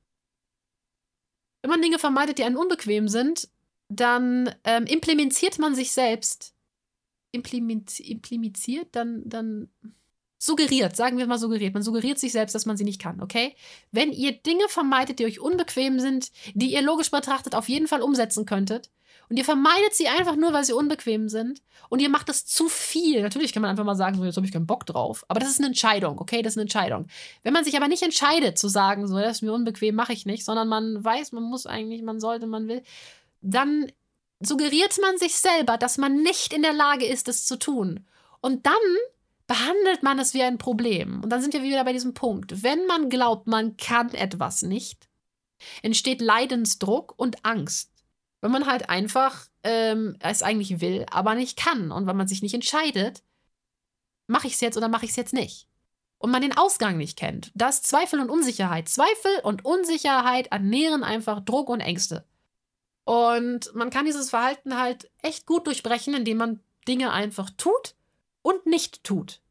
Wenn 1.62 1.72
man 1.72 1.82
Dinge 1.82 2.00
vermeidet, 2.00 2.40
die 2.40 2.44
einen 2.44 2.58
unbequem 2.58 3.08
sind, 3.08 3.48
dann 3.88 4.54
ähm, 4.64 4.86
implementiert 4.86 5.60
man 5.60 5.76
sich 5.76 5.92
selbst 5.92 6.54
implementiert, 7.32 8.88
dann, 8.92 9.24
dann 9.26 9.70
suggeriert, 10.42 10.96
sagen 10.96 11.20
wir 11.20 11.28
mal 11.28 11.38
suggeriert. 11.38 11.76
Man 11.76 11.84
suggeriert 11.84 12.18
sich 12.18 12.32
selbst, 12.32 12.56
dass 12.56 12.66
man 12.66 12.76
sie 12.76 12.84
nicht 12.84 13.00
kann, 13.00 13.22
okay? 13.22 13.56
Wenn 13.92 14.12
ihr 14.12 14.32
Dinge 14.32 14.68
vermeidet, 14.70 15.20
die 15.20 15.26
euch 15.26 15.40
unbequem 15.40 16.00
sind, 16.00 16.32
die 16.56 16.74
ihr 16.74 16.82
logisch 16.82 17.12
betrachtet 17.12 17.54
auf 17.54 17.70
jeden 17.70 17.88
Fall 17.88 18.02
umsetzen 18.02 18.46
könntet, 18.46 18.90
und 19.30 19.38
ihr 19.38 19.46
vermeidet 19.46 19.94
sie 19.94 20.10
einfach 20.10 20.36
nur, 20.36 20.52
weil 20.52 20.66
sie 20.66 20.74
unbequem 20.74 21.30
sind, 21.30 21.62
und 21.90 22.02
ihr 22.02 22.10
macht 22.10 22.28
es 22.28 22.46
zu 22.46 22.68
viel. 22.68 23.22
Natürlich 23.22 23.54
kann 23.54 23.62
man 23.62 23.70
einfach 23.70 23.86
mal 23.86 23.96
sagen, 23.96 24.18
so, 24.18 24.26
jetzt 24.26 24.36
habe 24.36 24.46
ich 24.46 24.52
keinen 24.52 24.66
Bock 24.66 24.86
drauf. 24.86 25.24
Aber 25.30 25.40
das 25.40 25.50
ist 25.50 25.60
eine 25.60 25.68
Entscheidung, 25.68 26.20
okay? 26.20 26.42
Das 26.42 26.54
ist 26.54 26.58
eine 26.58 26.64
Entscheidung. 26.64 27.06
Wenn 27.44 27.54
man 27.54 27.64
sich 27.64 27.78
aber 27.78 27.88
nicht 27.88 28.04
entscheidet, 28.04 28.58
zu 28.58 28.68
sagen, 28.68 29.08
so, 29.08 29.18
das 29.18 29.38
ist 29.38 29.42
mir 29.42 29.54
unbequem, 29.54 29.96
mache 29.96 30.12
ich 30.12 30.26
nicht, 30.26 30.44
sondern 30.44 30.68
man 30.68 31.02
weiß, 31.02 31.32
man 31.32 31.44
muss 31.44 31.66
eigentlich, 31.66 32.02
man 32.02 32.20
sollte, 32.20 32.48
man 32.48 32.68
will, 32.68 32.82
dann 33.42 33.92
suggeriert 34.42 34.98
man 35.02 35.18
sich 35.18 35.36
selber, 35.36 35.78
dass 35.78 35.98
man 35.98 36.24
nicht 36.24 36.52
in 36.52 36.64
der 36.64 36.74
Lage 36.74 37.06
ist, 37.06 37.30
es 37.30 37.46
zu 37.46 37.58
tun. 37.58 38.06
Und 38.42 38.66
dann 38.66 38.74
behandelt 39.52 40.02
man 40.02 40.18
es 40.18 40.34
wie 40.34 40.44
ein 40.44 40.58
Problem. 40.58 41.22
Und 41.22 41.30
dann 41.30 41.42
sind 41.42 41.54
wir 41.54 41.62
wieder 41.62 41.84
bei 41.84 41.92
diesem 41.92 42.14
Punkt. 42.14 42.64
Wenn 42.64 42.86
man 42.86 43.10
glaubt, 43.10 43.48
man 43.48 43.76
kann 43.76 44.14
etwas 44.14 44.62
nicht, 44.62 45.10
entsteht 45.82 46.22
Leidensdruck 46.22 47.14
und 47.18 47.44
Angst. 47.44 47.92
Wenn 48.40 48.52
man 48.52 48.66
halt 48.66 48.90
einfach 48.90 49.48
ähm, 49.64 50.16
es 50.20 50.42
eigentlich 50.42 50.80
will, 50.80 51.06
aber 51.12 51.36
nicht 51.36 51.58
kann. 51.58 51.92
Und 51.92 52.08
wenn 52.08 52.16
man 52.16 52.30
sich 52.30 52.42
nicht 52.42 52.54
entscheidet, 52.54 53.24
mache 54.26 54.48
ich 54.48 54.54
es 54.54 54.62
jetzt 54.62 54.78
oder 54.78 54.88
mache 54.88 55.04
ich 55.04 55.12
es 55.12 55.18
jetzt 55.18 55.34
nicht. 55.34 55.68
Und 56.18 56.32
man 56.32 56.42
den 56.42 56.58
Ausgang 56.58 56.96
nicht 56.96 57.18
kennt. 57.18 57.52
Das 57.54 57.82
Zweifel 57.82 58.22
und 58.22 58.30
Unsicherheit. 58.30 58.88
Zweifel 58.88 59.32
und 59.44 59.66
Unsicherheit 59.66 60.48
ernähren 60.48 61.04
einfach 61.04 61.42
Druck 61.42 61.68
und 61.68 61.82
Ängste. 61.82 62.26
Und 63.04 63.76
man 63.76 63.90
kann 63.90 64.06
dieses 64.06 64.30
Verhalten 64.30 64.80
halt 64.80 65.12
echt 65.22 65.46
gut 65.46 65.68
durchbrechen, 65.68 66.14
indem 66.14 66.38
man 66.38 66.62
Dinge 66.88 67.12
einfach 67.12 67.50
tut 67.58 67.96
und 68.42 68.66
nicht 68.66 69.04
tut. 69.04 69.42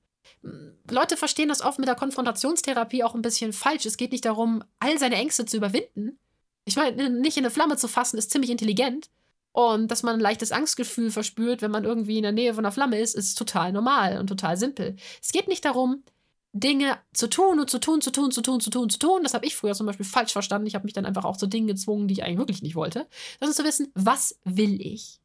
Leute 0.91 1.16
verstehen 1.16 1.49
das 1.49 1.61
oft 1.61 1.78
mit 1.78 1.88
der 1.88 1.95
Konfrontationstherapie 1.95 3.05
auch 3.05 3.14
ein 3.14 3.22
bisschen 3.22 3.53
falsch. 3.53 3.86
Es 3.86 3.97
geht 3.97 4.12
nicht 4.12 4.24
darum, 4.24 4.64
all 4.78 4.99
seine 4.99 5.16
Ängste 5.16 5.45
zu 5.45 5.57
überwinden. 5.57 6.18
Ich 6.64 6.76
meine, 6.76 7.11
nicht 7.11 7.36
in 7.36 7.45
eine 7.45 7.51
Flamme 7.51 7.76
zu 7.76 7.88
fassen, 7.88 8.18
ist 8.18 8.30
ziemlich 8.30 8.51
intelligent. 8.51 9.11
Und 9.53 9.88
dass 9.91 10.03
man 10.03 10.14
ein 10.14 10.20
leichtes 10.20 10.53
Angstgefühl 10.53 11.11
verspürt, 11.11 11.61
wenn 11.61 11.72
man 11.72 11.84
irgendwie 11.84 12.18
in 12.18 12.22
der 12.22 12.32
Nähe 12.32 12.55
von 12.55 12.64
einer 12.64 12.72
Flamme 12.72 13.01
ist, 13.01 13.14
ist 13.14 13.34
total 13.36 13.72
normal 13.72 14.18
und 14.18 14.28
total 14.28 14.57
simpel. 14.57 14.97
Es 15.20 15.32
geht 15.32 15.49
nicht 15.49 15.64
darum, 15.64 16.05
Dinge 16.53 16.99
zu 17.12 17.28
tun 17.28 17.59
und 17.59 17.68
zu 17.68 17.78
tun, 17.78 18.01
zu 18.01 18.11
tun, 18.11 18.30
zu 18.30 18.43
tun, 18.43 18.61
zu 18.61 18.70
tun, 18.70 18.91
zu 18.91 18.99
tun. 18.99 19.22
Das 19.22 19.34
habe 19.34 19.47
ich 19.47 19.57
früher 19.57 19.74
zum 19.74 19.86
Beispiel 19.86 20.07
falsch 20.07 20.32
verstanden. 20.32 20.66
Ich 20.66 20.74
habe 20.74 20.84
mich 20.84 20.93
dann 20.93 21.07
einfach 21.07 21.24
auch 21.24 21.36
zu 21.36 21.47
Dingen 21.47 21.66
gezwungen, 21.66 22.09
die 22.09 22.14
ich 22.14 22.24
eigentlich 22.24 22.38
wirklich 22.38 22.62
nicht 22.62 22.76
wollte. 22.76 23.09
Sondern 23.41 23.57
zu 23.57 23.64
wissen, 23.64 23.91
was 23.95 24.38
will 24.45 24.80
ich? 24.80 25.20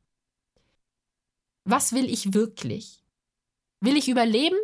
Was 1.63 1.93
will 1.93 2.09
ich 2.09 2.33
wirklich? 2.33 3.04
Will 3.79 3.97
ich 3.97 4.07
überleben 4.07 4.57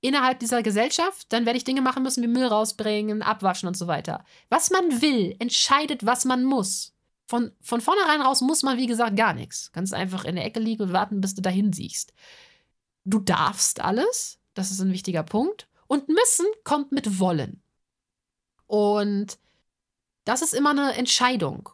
innerhalb 0.00 0.38
dieser 0.38 0.62
Gesellschaft? 0.62 1.32
Dann 1.32 1.46
werde 1.46 1.56
ich 1.56 1.64
Dinge 1.64 1.82
machen 1.82 2.02
müssen 2.02 2.22
wie 2.22 2.28
Müll 2.28 2.46
rausbringen, 2.46 3.22
abwaschen 3.22 3.66
und 3.66 3.76
so 3.76 3.86
weiter. 3.86 4.24
Was 4.48 4.70
man 4.70 5.02
will, 5.02 5.36
entscheidet, 5.38 6.06
was 6.06 6.24
man 6.24 6.44
muss. 6.44 6.94
Von, 7.28 7.52
von 7.60 7.80
vornherein 7.80 8.20
raus 8.20 8.40
muss 8.40 8.62
man, 8.62 8.78
wie 8.78 8.86
gesagt, 8.86 9.16
gar 9.16 9.34
nichts. 9.34 9.72
Kannst 9.72 9.94
einfach 9.94 10.24
in 10.24 10.36
der 10.36 10.44
Ecke 10.44 10.60
liegen 10.60 10.84
und 10.84 10.92
warten, 10.92 11.20
bis 11.20 11.34
du 11.34 11.42
dahin 11.42 11.72
siehst. 11.72 12.12
Du 13.04 13.18
darfst 13.18 13.80
alles. 13.80 14.38
Das 14.54 14.70
ist 14.70 14.80
ein 14.80 14.92
wichtiger 14.92 15.22
Punkt. 15.22 15.68
Und 15.88 16.08
müssen 16.08 16.46
kommt 16.64 16.92
mit 16.92 17.18
wollen. 17.18 17.62
Und 18.66 19.38
das 20.24 20.42
ist 20.42 20.54
immer 20.54 20.70
eine 20.70 20.94
Entscheidung. 20.94 21.68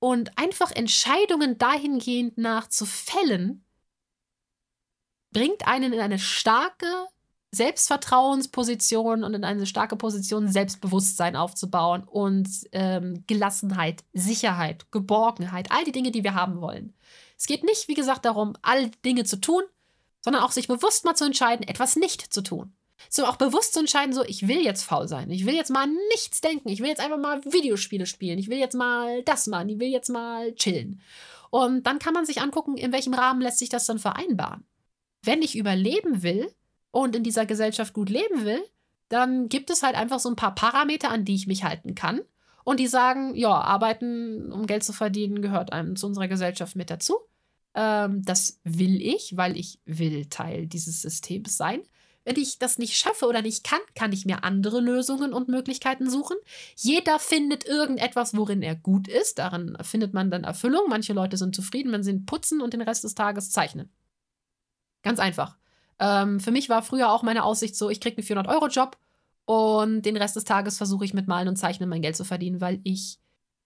Und 0.00 0.38
einfach 0.38 0.70
Entscheidungen 0.70 1.58
dahingehend 1.58 2.38
nach 2.38 2.68
zu 2.68 2.86
fällen, 2.86 3.64
bringt 5.32 5.66
einen 5.66 5.92
in 5.92 6.00
eine 6.00 6.18
starke 6.18 6.86
Selbstvertrauensposition 7.50 9.24
und 9.24 9.34
in 9.34 9.44
eine 9.44 9.66
starke 9.66 9.96
Position, 9.96 10.48
Selbstbewusstsein 10.48 11.34
aufzubauen 11.34 12.04
und 12.04 12.48
ähm, 12.72 13.24
Gelassenheit, 13.26 14.04
Sicherheit, 14.12 14.90
Geborgenheit, 14.92 15.72
all 15.72 15.84
die 15.84 15.92
Dinge, 15.92 16.10
die 16.10 16.24
wir 16.24 16.34
haben 16.34 16.60
wollen. 16.60 16.94
Es 17.38 17.46
geht 17.46 17.64
nicht, 17.64 17.88
wie 17.88 17.94
gesagt, 17.94 18.24
darum, 18.24 18.54
all 18.62 18.90
Dinge 19.04 19.24
zu 19.24 19.40
tun, 19.40 19.62
sondern 20.20 20.42
auch 20.42 20.50
sich 20.50 20.68
bewusst 20.68 21.04
mal 21.04 21.14
zu 21.14 21.24
entscheiden, 21.24 21.66
etwas 21.66 21.96
nicht 21.96 22.32
zu 22.32 22.42
tun. 22.42 22.72
So 23.08 23.24
auch 23.24 23.36
bewusst 23.36 23.74
zu 23.74 23.80
entscheiden, 23.80 24.12
so, 24.12 24.24
ich 24.24 24.48
will 24.48 24.60
jetzt 24.60 24.82
faul 24.82 25.08
sein. 25.08 25.30
Ich 25.30 25.46
will 25.46 25.54
jetzt 25.54 25.70
mal 25.70 25.86
nichts 26.10 26.40
denken. 26.40 26.68
Ich 26.68 26.80
will 26.80 26.88
jetzt 26.88 27.00
einfach 27.00 27.18
mal 27.18 27.42
Videospiele 27.44 28.06
spielen. 28.06 28.38
Ich 28.38 28.50
will 28.50 28.58
jetzt 28.58 28.74
mal 28.74 29.22
das 29.22 29.46
machen. 29.46 29.68
Ich 29.68 29.78
will 29.78 29.88
jetzt 29.88 30.10
mal 30.10 30.52
chillen. 30.54 31.00
Und 31.50 31.86
dann 31.86 32.00
kann 32.00 32.12
man 32.12 32.26
sich 32.26 32.42
angucken, 32.42 32.76
in 32.76 32.92
welchem 32.92 33.14
Rahmen 33.14 33.40
lässt 33.40 33.58
sich 33.58 33.68
das 33.68 33.86
dann 33.86 34.00
vereinbaren. 34.00 34.64
Wenn 35.22 35.42
ich 35.42 35.56
überleben 35.56 36.22
will 36.22 36.52
und 36.90 37.16
in 37.16 37.22
dieser 37.22 37.46
Gesellschaft 37.46 37.92
gut 37.92 38.10
leben 38.10 38.44
will, 38.44 38.62
dann 39.08 39.48
gibt 39.48 39.70
es 39.70 39.82
halt 39.82 39.96
einfach 39.96 40.20
so 40.20 40.28
ein 40.28 40.36
paar 40.36 40.54
Parameter, 40.54 41.10
an 41.10 41.24
die 41.24 41.34
ich 41.34 41.46
mich 41.46 41.64
halten 41.64 41.94
kann. 41.94 42.20
Und 42.64 42.80
die 42.80 42.86
sagen, 42.86 43.34
ja, 43.34 43.52
arbeiten, 43.52 44.52
um 44.52 44.66
Geld 44.66 44.84
zu 44.84 44.92
verdienen, 44.92 45.40
gehört 45.40 45.72
einem 45.72 45.96
zu 45.96 46.06
unserer 46.06 46.28
Gesellschaft 46.28 46.76
mit 46.76 46.90
dazu. 46.90 47.16
Ähm, 47.74 48.22
das 48.24 48.60
will 48.64 49.00
ich, 49.00 49.36
weil 49.36 49.56
ich 49.56 49.80
will 49.86 50.26
Teil 50.26 50.66
dieses 50.66 51.00
Systems 51.00 51.56
sein. 51.56 51.80
Wenn 52.24 52.36
ich 52.36 52.58
das 52.58 52.76
nicht 52.76 52.94
schaffe 52.94 53.24
oder 53.24 53.40
nicht 53.40 53.64
kann, 53.64 53.80
kann 53.94 54.12
ich 54.12 54.26
mir 54.26 54.44
andere 54.44 54.80
Lösungen 54.80 55.32
und 55.32 55.48
Möglichkeiten 55.48 56.10
suchen. 56.10 56.36
Jeder 56.76 57.18
findet 57.18 57.64
irgendetwas, 57.64 58.36
worin 58.36 58.60
er 58.60 58.74
gut 58.74 59.08
ist. 59.08 59.38
Darin 59.38 59.78
findet 59.80 60.12
man 60.12 60.30
dann 60.30 60.44
Erfüllung. 60.44 60.82
Manche 60.90 61.14
Leute 61.14 61.38
sind 61.38 61.56
zufrieden, 61.56 61.90
wenn 61.90 62.02
sie 62.02 62.18
putzen 62.18 62.60
und 62.60 62.74
den 62.74 62.82
Rest 62.82 63.04
des 63.04 63.14
Tages 63.14 63.50
zeichnen. 63.50 63.90
Ganz 65.08 65.20
einfach. 65.20 65.56
Ähm, 65.98 66.38
für 66.38 66.50
mich 66.50 66.68
war 66.68 66.82
früher 66.82 67.10
auch 67.10 67.22
meine 67.22 67.42
Aussicht 67.42 67.74
so, 67.74 67.88
ich 67.88 67.98
kriege 67.98 68.18
einen 68.18 68.44
400-Euro-Job 68.44 68.98
und 69.46 70.02
den 70.02 70.18
Rest 70.18 70.36
des 70.36 70.44
Tages 70.44 70.76
versuche 70.76 71.06
ich 71.06 71.14
mit 71.14 71.26
Malen 71.26 71.48
und 71.48 71.56
Zeichnen 71.56 71.88
mein 71.88 72.02
Geld 72.02 72.14
zu 72.14 72.24
verdienen, 72.24 72.60
weil 72.60 72.78
ich 72.84 73.18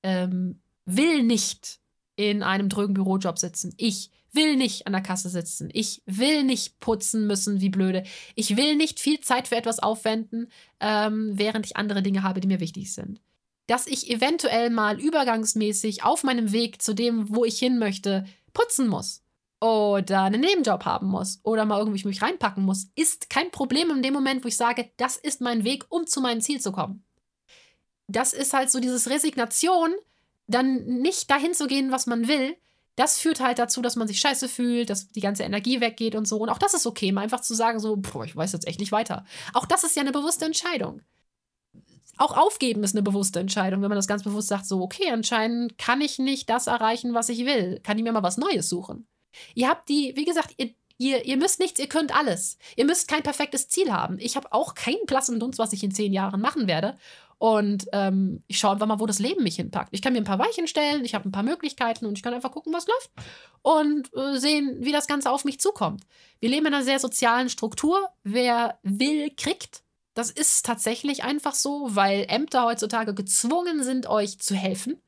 ähm, 0.04 0.60
will 0.84 1.24
nicht 1.24 1.80
in 2.14 2.44
einem 2.44 2.68
drögen 2.68 2.94
Bürojob 2.94 3.40
sitzen. 3.40 3.74
Ich 3.76 4.12
will 4.30 4.54
nicht 4.54 4.86
an 4.86 4.92
der 4.92 5.02
Kasse 5.02 5.30
sitzen. 5.30 5.68
Ich 5.72 6.00
will 6.06 6.44
nicht 6.44 6.78
putzen 6.78 7.26
müssen, 7.26 7.60
wie 7.60 7.70
blöde. 7.70 8.04
Ich 8.36 8.56
will 8.56 8.76
nicht 8.76 9.00
viel 9.00 9.18
Zeit 9.18 9.48
für 9.48 9.56
etwas 9.56 9.80
aufwenden, 9.80 10.46
ähm, 10.78 11.32
während 11.34 11.66
ich 11.66 11.76
andere 11.76 12.04
Dinge 12.04 12.22
habe, 12.22 12.38
die 12.38 12.46
mir 12.46 12.60
wichtig 12.60 12.94
sind. 12.94 13.20
Dass 13.66 13.88
ich 13.88 14.08
eventuell 14.08 14.70
mal 14.70 15.00
übergangsmäßig 15.00 16.04
auf 16.04 16.22
meinem 16.22 16.52
Weg 16.52 16.80
zu 16.80 16.94
dem, 16.94 17.34
wo 17.34 17.44
ich 17.44 17.58
hin 17.58 17.80
möchte, 17.80 18.26
putzen 18.52 18.86
muss 18.86 19.22
oder 19.62 20.22
einen 20.22 20.40
Nebenjob 20.40 20.84
haben 20.84 21.06
muss 21.06 21.40
oder 21.44 21.64
mal 21.64 21.78
irgendwie 21.78 22.04
mich 22.06 22.20
reinpacken 22.20 22.64
muss, 22.64 22.88
ist 22.96 23.30
kein 23.30 23.52
Problem 23.52 23.90
in 23.90 24.02
dem 24.02 24.12
Moment, 24.12 24.42
wo 24.42 24.48
ich 24.48 24.56
sage, 24.56 24.90
das 24.96 25.16
ist 25.16 25.40
mein 25.40 25.62
Weg, 25.62 25.84
um 25.88 26.06
zu 26.06 26.20
meinem 26.20 26.40
Ziel 26.40 26.60
zu 26.60 26.72
kommen. 26.72 27.04
Das 28.08 28.32
ist 28.32 28.52
halt 28.52 28.70
so 28.70 28.80
dieses 28.80 29.08
Resignation, 29.08 29.94
dann 30.48 30.84
nicht 30.84 31.30
dahin 31.30 31.54
zu 31.54 31.68
gehen, 31.68 31.92
was 31.92 32.06
man 32.06 32.26
will, 32.26 32.56
das 32.96 33.20
führt 33.20 33.40
halt 33.40 33.58
dazu, 33.60 33.80
dass 33.80 33.96
man 33.96 34.08
sich 34.08 34.18
scheiße 34.18 34.48
fühlt, 34.48 34.90
dass 34.90 35.08
die 35.08 35.20
ganze 35.20 35.44
Energie 35.44 35.80
weggeht 35.80 36.16
und 36.16 36.26
so. 36.26 36.38
Und 36.38 36.48
auch 36.50 36.58
das 36.58 36.74
ist 36.74 36.86
okay, 36.86 37.12
mal 37.12 37.22
einfach 37.22 37.40
zu 37.40 37.54
sagen, 37.54 37.78
so, 37.78 37.96
boah, 37.96 38.24
ich 38.24 38.36
weiß 38.36 38.52
jetzt 38.52 38.66
echt 38.66 38.80
nicht 38.80 38.92
weiter. 38.92 39.24
Auch 39.54 39.64
das 39.64 39.84
ist 39.84 39.94
ja 39.94 40.02
eine 40.02 40.12
bewusste 40.12 40.44
Entscheidung. 40.44 41.00
Auch 42.18 42.36
aufgeben 42.36 42.82
ist 42.82 42.94
eine 42.94 43.02
bewusste 43.02 43.40
Entscheidung, 43.40 43.80
wenn 43.80 43.88
man 43.88 43.96
das 43.96 44.08
ganz 44.08 44.24
bewusst 44.24 44.48
sagt, 44.48 44.66
so, 44.66 44.82
okay, 44.82 45.10
anscheinend 45.10 45.78
kann 45.78 46.00
ich 46.00 46.18
nicht 46.18 46.50
das 46.50 46.66
erreichen, 46.66 47.14
was 47.14 47.28
ich 47.30 47.46
will. 47.46 47.80
Kann 47.82 47.96
ich 47.96 48.04
mir 48.04 48.12
mal 48.12 48.22
was 48.22 48.36
Neues 48.36 48.68
suchen. 48.68 49.06
Ihr 49.54 49.68
habt 49.68 49.88
die, 49.88 50.12
wie 50.16 50.24
gesagt, 50.24 50.54
ihr, 50.56 50.70
ihr, 50.98 51.24
ihr 51.24 51.36
müsst 51.36 51.58
nichts, 51.58 51.80
ihr 51.80 51.88
könnt 51.88 52.16
alles. 52.16 52.58
Ihr 52.76 52.84
müsst 52.84 53.08
kein 53.08 53.22
perfektes 53.22 53.68
Ziel 53.68 53.92
haben. 53.92 54.18
Ich 54.18 54.36
habe 54.36 54.52
auch 54.52 54.74
keinen 54.74 55.04
blassen 55.06 55.40
Dunst, 55.40 55.58
was 55.58 55.72
ich 55.72 55.82
in 55.82 55.92
zehn 55.92 56.12
Jahren 56.12 56.40
machen 56.40 56.66
werde. 56.66 56.96
Und 57.38 57.86
ähm, 57.92 58.44
ich 58.46 58.58
schaue 58.58 58.72
einfach 58.72 58.86
mal, 58.86 59.00
wo 59.00 59.06
das 59.06 59.18
Leben 59.18 59.42
mich 59.42 59.56
hinpackt. 59.56 59.88
Ich 59.90 60.00
kann 60.00 60.12
mir 60.12 60.20
ein 60.20 60.24
paar 60.24 60.38
Weichen 60.38 60.68
stellen, 60.68 61.04
ich 61.04 61.16
habe 61.16 61.28
ein 61.28 61.32
paar 61.32 61.42
Möglichkeiten 61.42 62.06
und 62.06 62.16
ich 62.16 62.22
kann 62.22 62.32
einfach 62.32 62.52
gucken, 62.52 62.72
was 62.72 62.86
läuft 62.86 63.10
und 63.62 64.14
äh, 64.14 64.38
sehen, 64.38 64.76
wie 64.78 64.92
das 64.92 65.08
Ganze 65.08 65.28
auf 65.28 65.44
mich 65.44 65.58
zukommt. 65.58 66.04
Wir 66.38 66.50
leben 66.50 66.66
in 66.66 66.74
einer 66.74 66.84
sehr 66.84 67.00
sozialen 67.00 67.48
Struktur. 67.48 68.08
Wer 68.22 68.78
will, 68.84 69.30
kriegt. 69.36 69.82
Das 70.14 70.30
ist 70.30 70.64
tatsächlich 70.64 71.24
einfach 71.24 71.54
so, 71.54 71.88
weil 71.96 72.26
Ämter 72.28 72.64
heutzutage 72.64 73.12
gezwungen 73.12 73.82
sind, 73.82 74.06
euch 74.06 74.38
zu 74.38 74.54
helfen. 74.54 75.02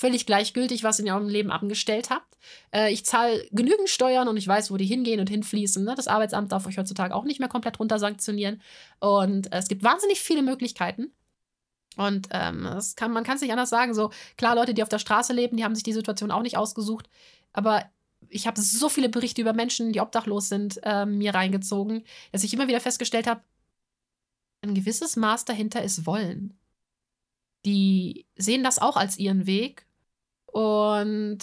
Völlig 0.00 0.24
gleichgültig, 0.24 0.82
was 0.82 0.98
ihr 0.98 1.04
in 1.04 1.12
eurem 1.12 1.28
Leben 1.28 1.50
angestellt 1.50 2.08
habt. 2.08 2.38
Äh, 2.74 2.90
ich 2.90 3.04
zahle 3.04 3.46
genügend 3.52 3.90
Steuern 3.90 4.28
und 4.28 4.38
ich 4.38 4.48
weiß, 4.48 4.70
wo 4.70 4.78
die 4.78 4.86
hingehen 4.86 5.20
und 5.20 5.28
hinfließen. 5.28 5.84
Ne? 5.84 5.94
Das 5.94 6.08
Arbeitsamt 6.08 6.52
darf 6.52 6.66
euch 6.66 6.78
heutzutage 6.78 7.14
auch 7.14 7.24
nicht 7.24 7.38
mehr 7.38 7.50
komplett 7.50 7.78
runter 7.78 7.98
sanktionieren. 7.98 8.62
Und 8.98 9.52
äh, 9.52 9.58
es 9.58 9.68
gibt 9.68 9.82
wahnsinnig 9.82 10.22
viele 10.22 10.40
Möglichkeiten. 10.40 11.12
Und 11.98 12.28
ähm, 12.30 12.62
das 12.62 12.96
kann, 12.96 13.12
man 13.12 13.24
kann 13.24 13.36
es 13.36 13.42
nicht 13.42 13.52
anders 13.52 13.68
sagen. 13.68 13.92
So, 13.92 14.10
klar, 14.38 14.54
Leute, 14.54 14.72
die 14.72 14.82
auf 14.82 14.88
der 14.88 14.98
Straße 14.98 15.34
leben, 15.34 15.58
die 15.58 15.64
haben 15.64 15.74
sich 15.74 15.84
die 15.84 15.92
Situation 15.92 16.30
auch 16.30 16.40
nicht 16.40 16.56
ausgesucht. 16.56 17.10
Aber 17.52 17.84
ich 18.30 18.46
habe 18.46 18.58
so 18.58 18.88
viele 18.88 19.10
Berichte 19.10 19.42
über 19.42 19.52
Menschen, 19.52 19.92
die 19.92 20.00
obdachlos 20.00 20.48
sind, 20.48 20.80
äh, 20.82 21.04
mir 21.04 21.34
reingezogen, 21.34 22.04
dass 22.32 22.42
ich 22.42 22.54
immer 22.54 22.68
wieder 22.68 22.80
festgestellt 22.80 23.26
habe, 23.26 23.42
ein 24.62 24.74
gewisses 24.74 25.16
Maß 25.16 25.44
dahinter 25.44 25.82
ist 25.82 26.06
Wollen. 26.06 26.58
Die 27.66 28.24
sehen 28.36 28.64
das 28.64 28.78
auch 28.78 28.96
als 28.96 29.18
ihren 29.18 29.46
Weg. 29.46 29.84
Und 30.52 31.38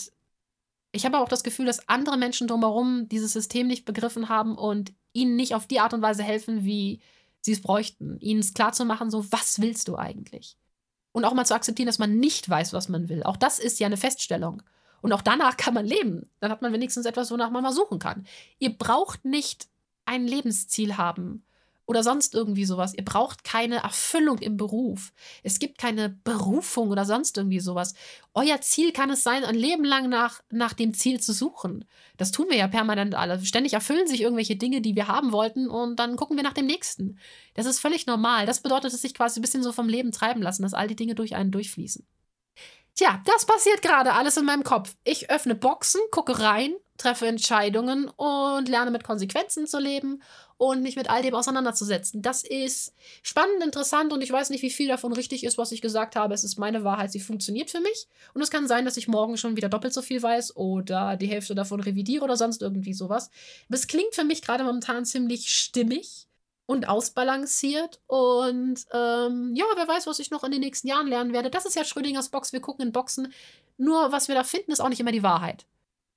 ich 0.91 1.05
habe 1.05 1.19
auch 1.19 1.29
das 1.29 1.43
Gefühl, 1.43 1.65
dass 1.65 1.87
andere 1.87 2.17
Menschen 2.17 2.47
drumherum 2.47 3.07
dieses 3.09 3.33
System 3.33 3.67
nicht 3.67 3.85
begriffen 3.85 4.29
haben 4.29 4.57
und 4.57 4.93
ihnen 5.13 5.35
nicht 5.35 5.55
auf 5.55 5.67
die 5.67 5.79
Art 5.79 5.93
und 5.93 6.01
Weise 6.01 6.23
helfen, 6.23 6.63
wie 6.63 7.01
sie 7.41 7.53
es 7.53 7.61
bräuchten, 7.61 8.19
ihnen 8.19 8.39
es 8.39 8.53
klarzumachen, 8.53 9.09
so, 9.09 9.31
was 9.31 9.61
willst 9.61 9.87
du 9.87 9.95
eigentlich? 9.95 10.57
Und 11.11 11.25
auch 11.25 11.33
mal 11.33 11.45
zu 11.45 11.55
akzeptieren, 11.55 11.87
dass 11.87 11.99
man 11.99 12.17
nicht 12.17 12.47
weiß, 12.49 12.73
was 12.73 12.89
man 12.89 13.09
will. 13.09 13.23
Auch 13.23 13.37
das 13.37 13.59
ist 13.59 13.79
ja 13.79 13.87
eine 13.87 13.97
Feststellung. 13.97 14.61
Und 15.01 15.13
auch 15.13 15.21
danach 15.21 15.57
kann 15.57 15.73
man 15.73 15.85
leben. 15.85 16.29
Dann 16.39 16.51
hat 16.51 16.61
man 16.61 16.73
wenigstens 16.73 17.05
etwas, 17.05 17.31
wonach 17.31 17.49
man 17.49 17.63
mal 17.63 17.71
suchen 17.71 17.99
kann. 17.99 18.25
Ihr 18.59 18.77
braucht 18.77 19.25
nicht 19.25 19.67
ein 20.05 20.27
Lebensziel 20.27 20.97
haben 20.97 21.43
oder 21.88 22.03
sonst 22.03 22.35
irgendwie 22.35 22.65
sowas. 22.65 22.93
Ihr 22.93 23.05
braucht 23.05 23.43
keine 23.45 23.77
Erfüllung 23.77 24.38
im 24.39 24.57
Beruf. 24.57 25.13
Es 25.41 25.57
gibt 25.57 25.77
keine 25.77 26.09
Berufung 26.09 26.89
oder 26.89 27.05
sonst 27.05 27.38
irgendwie 27.38 27.61
sowas. 27.61 27.95
Euer 28.33 28.59
Ziel 28.61 28.91
kann 28.91 29.09
es 29.09 29.23
sein, 29.23 29.45
ein 29.45 29.55
Leben 29.55 29.85
lang 29.85 30.09
nach, 30.09 30.41
nach 30.51 30.73
dem 30.73 30.93
Ziel 30.93 31.21
zu 31.21 31.31
suchen. 31.31 31.85
Das 32.17 32.31
tun 32.31 32.47
wir 32.49 32.57
ja 32.57 32.67
permanent 32.67 33.15
alle. 33.15 33.43
Ständig 33.43 33.73
erfüllen 33.73 34.05
sich 34.05 34.21
irgendwelche 34.21 34.57
Dinge, 34.57 34.81
die 34.81 34.95
wir 34.95 35.07
haben 35.07 35.31
wollten 35.31 35.69
und 35.69 35.97
dann 35.97 36.17
gucken 36.17 36.35
wir 36.35 36.43
nach 36.43 36.53
dem 36.53 36.65
nächsten. 36.65 37.19
Das 37.53 37.65
ist 37.65 37.79
völlig 37.79 38.05
normal. 38.05 38.45
Das 38.45 38.61
bedeutet, 38.61 38.91
dass 38.93 39.01
sich 39.01 39.13
quasi 39.13 39.39
ein 39.39 39.41
bisschen 39.41 39.63
so 39.63 39.71
vom 39.71 39.88
Leben 39.88 40.11
treiben 40.11 40.41
lassen, 40.41 40.63
dass 40.63 40.73
all 40.73 40.89
die 40.89 40.95
Dinge 40.95 41.15
durch 41.15 41.35
einen 41.35 41.51
durchfließen. 41.51 42.05
Tja, 42.97 43.21
das 43.25 43.45
passiert 43.45 43.83
gerade 43.83 44.13
alles 44.13 44.37
in 44.37 44.45
meinem 44.45 44.63
Kopf. 44.63 44.95
Ich 45.03 45.29
öffne 45.29 45.53
Boxen, 45.53 46.01
gucke 46.09 46.39
rein, 46.39 46.73
treffe 46.97 47.27
Entscheidungen 47.27 48.09
und 48.09 48.67
lerne 48.67 48.89
mit 48.89 49.03
Konsequenzen 49.03 49.67
zu 49.67 49.77
leben 49.77 50.23
und 50.57 50.81
mich 50.81 50.95
mit 50.95 51.07
all 51.07 51.21
dem 51.21 51.35
auseinanderzusetzen. 51.35 52.23
Das 52.23 52.43
ist 52.43 52.95
spannend, 53.21 53.63
interessant 53.63 54.13
und 54.13 54.23
ich 54.23 54.31
weiß 54.31 54.49
nicht, 54.49 54.63
wie 54.63 54.71
viel 54.71 54.87
davon 54.87 55.13
richtig 55.13 55.43
ist, 55.43 55.59
was 55.59 55.71
ich 55.71 55.83
gesagt 55.83 56.15
habe. 56.15 56.33
Es 56.33 56.43
ist 56.43 56.57
meine 56.57 56.83
Wahrheit, 56.83 57.11
sie 57.11 57.19
funktioniert 57.19 57.69
für 57.69 57.81
mich. 57.81 58.07
Und 58.33 58.41
es 58.41 58.49
kann 58.49 58.67
sein, 58.67 58.83
dass 58.83 58.97
ich 58.97 59.07
morgen 59.07 59.37
schon 59.37 59.55
wieder 59.55 59.69
doppelt 59.69 59.93
so 59.93 60.01
viel 60.01 60.23
weiß 60.23 60.55
oder 60.55 61.17
die 61.17 61.27
Hälfte 61.27 61.53
davon 61.53 61.79
revidiere 61.79 62.23
oder 62.23 62.35
sonst 62.35 62.63
irgendwie 62.63 62.95
sowas. 62.95 63.29
Es 63.69 63.85
klingt 63.85 64.15
für 64.15 64.23
mich 64.23 64.41
gerade 64.41 64.63
momentan 64.63 65.05
ziemlich 65.05 65.51
stimmig. 65.51 66.26
Und 66.68 66.88
ausbalanciert. 66.88 68.01
Und 68.05 68.86
ähm, 68.91 69.55
ja, 69.55 69.65
wer 69.76 69.88
weiß, 69.88 70.05
was 70.05 70.20
ich 70.20 70.30
noch 70.30 70.43
in 70.43 70.51
den 70.51 70.59
nächsten 70.59 70.88
Jahren 70.88 71.07
lernen 71.07 71.34
werde. 71.34 71.49
Das 71.49 71.65
ist 71.65 71.76
ja 71.76 71.84
Schrödingers 71.84 72.30
Box. 72.30 72.53
Wir 72.53 72.59
gucken 72.59 72.86
in 72.86 72.91
Boxen. 72.91 73.34
Nur 73.78 74.11
was 74.11 74.28
wir 74.28 74.36
da 74.36 74.43
finden, 74.43 74.72
ist 74.72 74.82
auch 74.82 74.89
nicht 74.89 74.99
immer 74.99 75.13
die 75.13 75.24
Wahrheit. 75.24 75.65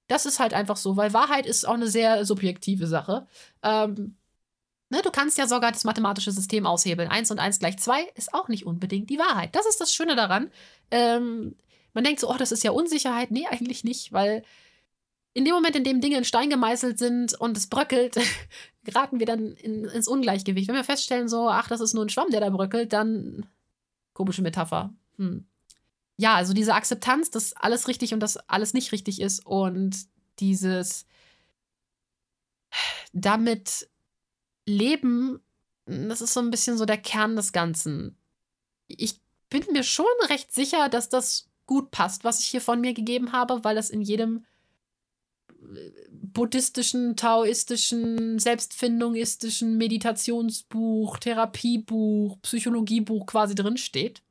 Das 0.08 0.26
ist 0.26 0.40
halt 0.40 0.52
einfach 0.52 0.76
so, 0.76 0.96
weil 0.96 1.14
Wahrheit 1.14 1.46
ist 1.46 1.66
auch 1.66 1.74
eine 1.74 1.86
sehr 1.86 2.24
subjektive 2.24 2.88
Sache. 2.88 3.28
Ähm, 3.62 4.16
ne, 4.88 5.00
du 5.02 5.10
kannst 5.12 5.38
ja 5.38 5.46
sogar 5.46 5.70
das 5.70 5.84
mathematische 5.84 6.32
System 6.32 6.66
aushebeln. 6.66 7.08
Eins 7.08 7.30
und 7.30 7.38
eins 7.38 7.60
gleich 7.60 7.78
zwei 7.78 8.02
ist 8.16 8.34
auch 8.34 8.48
nicht 8.48 8.66
unbedingt 8.66 9.08
die 9.08 9.20
Wahrheit. 9.20 9.54
Das 9.54 9.66
ist 9.66 9.80
das 9.80 9.94
Schöne 9.94 10.16
daran. 10.16 10.50
Ähm, 10.90 11.54
man 11.94 12.02
denkt 12.02 12.20
so, 12.20 12.28
oh, 12.28 12.36
das 12.36 12.50
ist 12.50 12.64
ja 12.64 12.72
Unsicherheit. 12.72 13.30
Nee, 13.30 13.46
eigentlich 13.48 13.84
nicht, 13.84 14.12
weil 14.12 14.42
in 15.32 15.44
dem 15.44 15.54
Moment, 15.54 15.76
in 15.76 15.84
dem 15.84 16.00
Dinge 16.00 16.18
in 16.18 16.24
Stein 16.24 16.50
gemeißelt 16.50 16.98
sind 16.98 17.34
und 17.34 17.56
es 17.56 17.68
bröckelt, 17.68 18.16
geraten 18.84 19.20
wir 19.20 19.26
dann 19.26 19.52
in, 19.52 19.84
ins 19.84 20.08
Ungleichgewicht. 20.08 20.68
Wenn 20.68 20.74
wir 20.74 20.84
feststellen, 20.84 21.28
so, 21.28 21.48
ach, 21.48 21.68
das 21.68 21.80
ist 21.80 21.94
nur 21.94 22.04
ein 22.04 22.08
Schwamm, 22.08 22.30
der 22.30 22.40
da 22.40 22.50
bröckelt, 22.50 22.92
dann. 22.92 23.46
Komische 24.12 24.42
Metapher. 24.42 24.92
Hm. 25.16 25.46
Ja, 26.16 26.34
also 26.34 26.52
diese 26.52 26.74
Akzeptanz, 26.74 27.30
dass 27.30 27.54
alles 27.54 27.88
richtig 27.88 28.12
und 28.12 28.20
dass 28.20 28.36
alles 28.36 28.74
nicht 28.74 28.92
richtig 28.92 29.20
ist 29.20 29.46
und 29.46 29.96
dieses 30.38 31.06
damit 33.12 33.88
leben, 34.66 35.40
das 35.86 36.20
ist 36.20 36.34
so 36.34 36.40
ein 36.40 36.50
bisschen 36.50 36.76
so 36.76 36.84
der 36.84 36.98
Kern 36.98 37.36
des 37.36 37.52
Ganzen. 37.52 38.16
Ich 38.86 39.20
bin 39.48 39.64
mir 39.72 39.82
schon 39.82 40.06
recht 40.28 40.52
sicher, 40.52 40.88
dass 40.88 41.08
das 41.08 41.48
gut 41.66 41.90
passt, 41.90 42.24
was 42.24 42.40
ich 42.40 42.46
hier 42.46 42.60
von 42.60 42.80
mir 42.80 42.94
gegeben 42.94 43.32
habe, 43.32 43.64
weil 43.64 43.74
das 43.74 43.90
in 43.90 44.02
jedem 44.02 44.44
buddhistischen, 46.10 47.16
taoistischen, 47.16 48.38
selbstfindungistischen 48.38 49.76
Meditationsbuch, 49.76 51.18
Therapiebuch, 51.18 52.40
Psychologiebuch 52.42 53.26
quasi 53.26 53.54
drinsteht. 53.54 54.22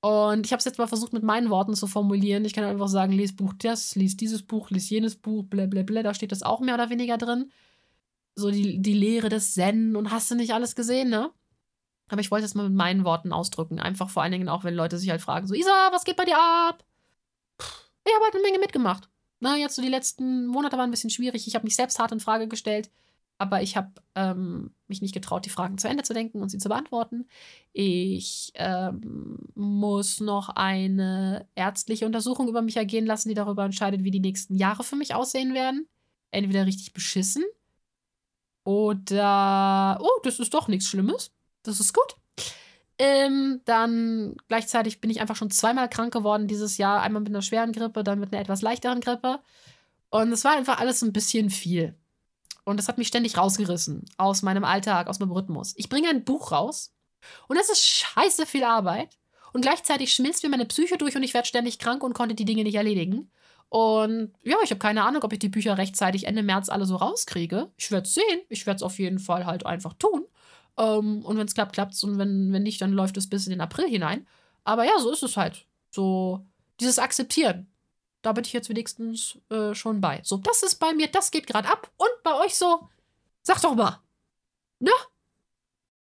Und 0.00 0.46
ich 0.46 0.52
habe 0.52 0.58
es 0.58 0.64
jetzt 0.64 0.78
mal 0.78 0.88
versucht 0.88 1.12
mit 1.12 1.22
meinen 1.22 1.48
Worten 1.48 1.74
zu 1.74 1.86
formulieren. 1.86 2.44
Ich 2.44 2.54
kann 2.54 2.64
einfach 2.64 2.88
sagen, 2.88 3.12
lies 3.12 3.36
Buch 3.36 3.54
das, 3.58 3.94
lies 3.94 4.16
dieses 4.16 4.42
Buch, 4.42 4.70
lies 4.70 4.90
jenes 4.90 5.14
Buch, 5.14 5.44
blablabla. 5.44 6.02
Da 6.02 6.12
steht 6.12 6.32
das 6.32 6.42
auch 6.42 6.60
mehr 6.60 6.74
oder 6.74 6.90
weniger 6.90 7.18
drin. 7.18 7.52
So 8.34 8.50
die, 8.50 8.80
die 8.80 8.94
Lehre 8.94 9.28
des 9.28 9.54
Zen 9.54 9.94
und 9.94 10.10
hast 10.10 10.30
du 10.30 10.34
nicht 10.34 10.54
alles 10.54 10.74
gesehen, 10.74 11.08
ne? 11.08 11.30
Aber 12.08 12.20
ich 12.20 12.30
wollte 12.30 12.44
es 12.44 12.54
mal 12.54 12.68
mit 12.68 12.76
meinen 12.76 13.04
Worten 13.04 13.32
ausdrücken. 13.32 13.78
Einfach 13.78 14.10
vor 14.10 14.22
allen 14.22 14.32
Dingen 14.32 14.48
auch, 14.48 14.64
wenn 14.64 14.74
Leute 14.74 14.98
sich 14.98 15.08
halt 15.08 15.22
fragen, 15.22 15.46
so, 15.46 15.54
Isa, 15.54 15.90
was 15.92 16.04
geht 16.04 16.16
bei 16.16 16.24
dir 16.24 16.38
ab? 16.38 16.84
Ich 18.04 18.12
habe 18.12 18.24
halt 18.24 18.34
eine 18.34 18.42
Menge 18.42 18.58
mitgemacht. 18.58 19.08
Na, 19.42 19.56
jetzt 19.56 19.74
so 19.74 19.82
die 19.82 19.88
letzten 19.88 20.46
Monate 20.46 20.76
waren 20.76 20.84
ein 20.88 20.92
bisschen 20.92 21.10
schwierig. 21.10 21.48
Ich 21.48 21.56
habe 21.56 21.64
mich 21.64 21.74
selbst 21.74 21.98
hart 21.98 22.12
in 22.12 22.20
Frage 22.20 22.46
gestellt, 22.46 22.92
aber 23.38 23.60
ich 23.60 23.76
habe 23.76 23.90
ähm, 24.14 24.72
mich 24.86 25.02
nicht 25.02 25.12
getraut, 25.14 25.44
die 25.44 25.50
Fragen 25.50 25.78
zu 25.78 25.88
Ende 25.88 26.04
zu 26.04 26.14
denken 26.14 26.40
und 26.42 26.48
sie 26.48 26.58
zu 26.58 26.68
beantworten. 26.68 27.26
Ich 27.72 28.52
ähm, 28.54 29.38
muss 29.56 30.20
noch 30.20 30.48
eine 30.50 31.48
ärztliche 31.56 32.06
Untersuchung 32.06 32.48
über 32.48 32.62
mich 32.62 32.76
ergehen 32.76 33.04
lassen, 33.04 33.30
die 33.30 33.34
darüber 33.34 33.64
entscheidet, 33.64 34.04
wie 34.04 34.12
die 34.12 34.20
nächsten 34.20 34.54
Jahre 34.54 34.84
für 34.84 34.94
mich 34.94 35.12
aussehen 35.12 35.54
werden. 35.54 35.88
Entweder 36.30 36.64
richtig 36.64 36.92
beschissen 36.92 37.42
oder, 38.64 39.98
oh, 40.00 40.20
das 40.22 40.38
ist 40.38 40.54
doch 40.54 40.68
nichts 40.68 40.86
Schlimmes. 40.86 41.32
Das 41.64 41.80
ist 41.80 41.92
gut. 41.92 42.16
Ähm, 43.04 43.62
dann 43.64 44.36
gleichzeitig 44.46 45.00
bin 45.00 45.10
ich 45.10 45.20
einfach 45.20 45.34
schon 45.34 45.50
zweimal 45.50 45.88
krank 45.88 46.12
geworden 46.12 46.46
dieses 46.46 46.78
Jahr. 46.78 47.02
Einmal 47.02 47.22
mit 47.22 47.30
einer 47.30 47.42
schweren 47.42 47.72
Grippe, 47.72 48.04
dann 48.04 48.20
mit 48.20 48.32
einer 48.32 48.40
etwas 48.40 48.62
leichteren 48.62 49.00
Grippe. 49.00 49.40
Und 50.10 50.30
es 50.30 50.44
war 50.44 50.52
einfach 50.52 50.78
alles 50.78 51.02
ein 51.02 51.12
bisschen 51.12 51.50
viel. 51.50 51.96
Und 52.62 52.76
das 52.76 52.86
hat 52.86 52.98
mich 52.98 53.08
ständig 53.08 53.36
rausgerissen 53.36 54.04
aus 54.18 54.42
meinem 54.42 54.62
Alltag, 54.62 55.08
aus 55.08 55.18
meinem 55.18 55.32
Rhythmus. 55.32 55.74
Ich 55.76 55.88
bringe 55.88 56.10
ein 56.10 56.22
Buch 56.22 56.52
raus 56.52 56.94
und 57.48 57.58
das 57.58 57.70
ist 57.70 57.84
scheiße 57.84 58.46
viel 58.46 58.62
Arbeit. 58.62 59.18
Und 59.52 59.62
gleichzeitig 59.62 60.12
schmilzt 60.12 60.44
mir 60.44 60.48
meine 60.48 60.66
Psyche 60.66 60.96
durch 60.96 61.16
und 61.16 61.24
ich 61.24 61.34
werde 61.34 61.48
ständig 61.48 61.80
krank 61.80 62.04
und 62.04 62.14
konnte 62.14 62.36
die 62.36 62.44
Dinge 62.44 62.62
nicht 62.62 62.76
erledigen. 62.76 63.32
Und 63.68 64.32
ja, 64.44 64.58
ich 64.62 64.70
habe 64.70 64.78
keine 64.78 65.02
Ahnung, 65.02 65.24
ob 65.24 65.32
ich 65.32 65.40
die 65.40 65.48
Bücher 65.48 65.76
rechtzeitig 65.76 66.28
Ende 66.28 66.44
März 66.44 66.68
alle 66.68 66.86
so 66.86 66.94
rauskriege. 66.94 67.72
Ich 67.76 67.90
werde 67.90 68.06
es 68.06 68.14
sehen. 68.14 68.42
Ich 68.48 68.64
werde 68.64 68.76
es 68.76 68.82
auf 68.84 69.00
jeden 69.00 69.18
Fall 69.18 69.44
halt 69.44 69.66
einfach 69.66 69.94
tun. 69.94 70.24
Ähm, 70.76 71.24
und 71.24 71.36
wenn 71.36 71.46
es 71.46 71.54
klappt, 71.54 71.74
klappt 71.74 71.94
es. 71.94 72.04
Und 72.04 72.18
wenn, 72.18 72.52
wenn 72.52 72.62
nicht, 72.62 72.80
dann 72.80 72.92
läuft 72.92 73.16
es 73.16 73.28
bis 73.28 73.46
in 73.46 73.50
den 73.50 73.60
April 73.60 73.88
hinein. 73.88 74.26
Aber 74.64 74.84
ja, 74.84 74.98
so 74.98 75.10
ist 75.10 75.22
es 75.22 75.36
halt. 75.36 75.66
So, 75.90 76.46
dieses 76.80 76.98
Akzeptieren. 76.98 77.68
Da 78.22 78.32
bin 78.32 78.44
ich 78.44 78.52
jetzt 78.52 78.68
wenigstens 78.68 79.38
äh, 79.50 79.74
schon 79.74 80.00
bei. 80.00 80.20
So, 80.24 80.36
das 80.38 80.62
ist 80.62 80.76
bei 80.76 80.92
mir, 80.92 81.08
das 81.08 81.30
geht 81.30 81.46
gerade 81.46 81.68
ab. 81.68 81.90
Und 81.96 82.22
bei 82.22 82.34
euch 82.38 82.54
so, 82.54 82.88
sag 83.42 83.60
doch 83.60 83.74
mal. 83.74 84.00
Ne? 84.78 84.92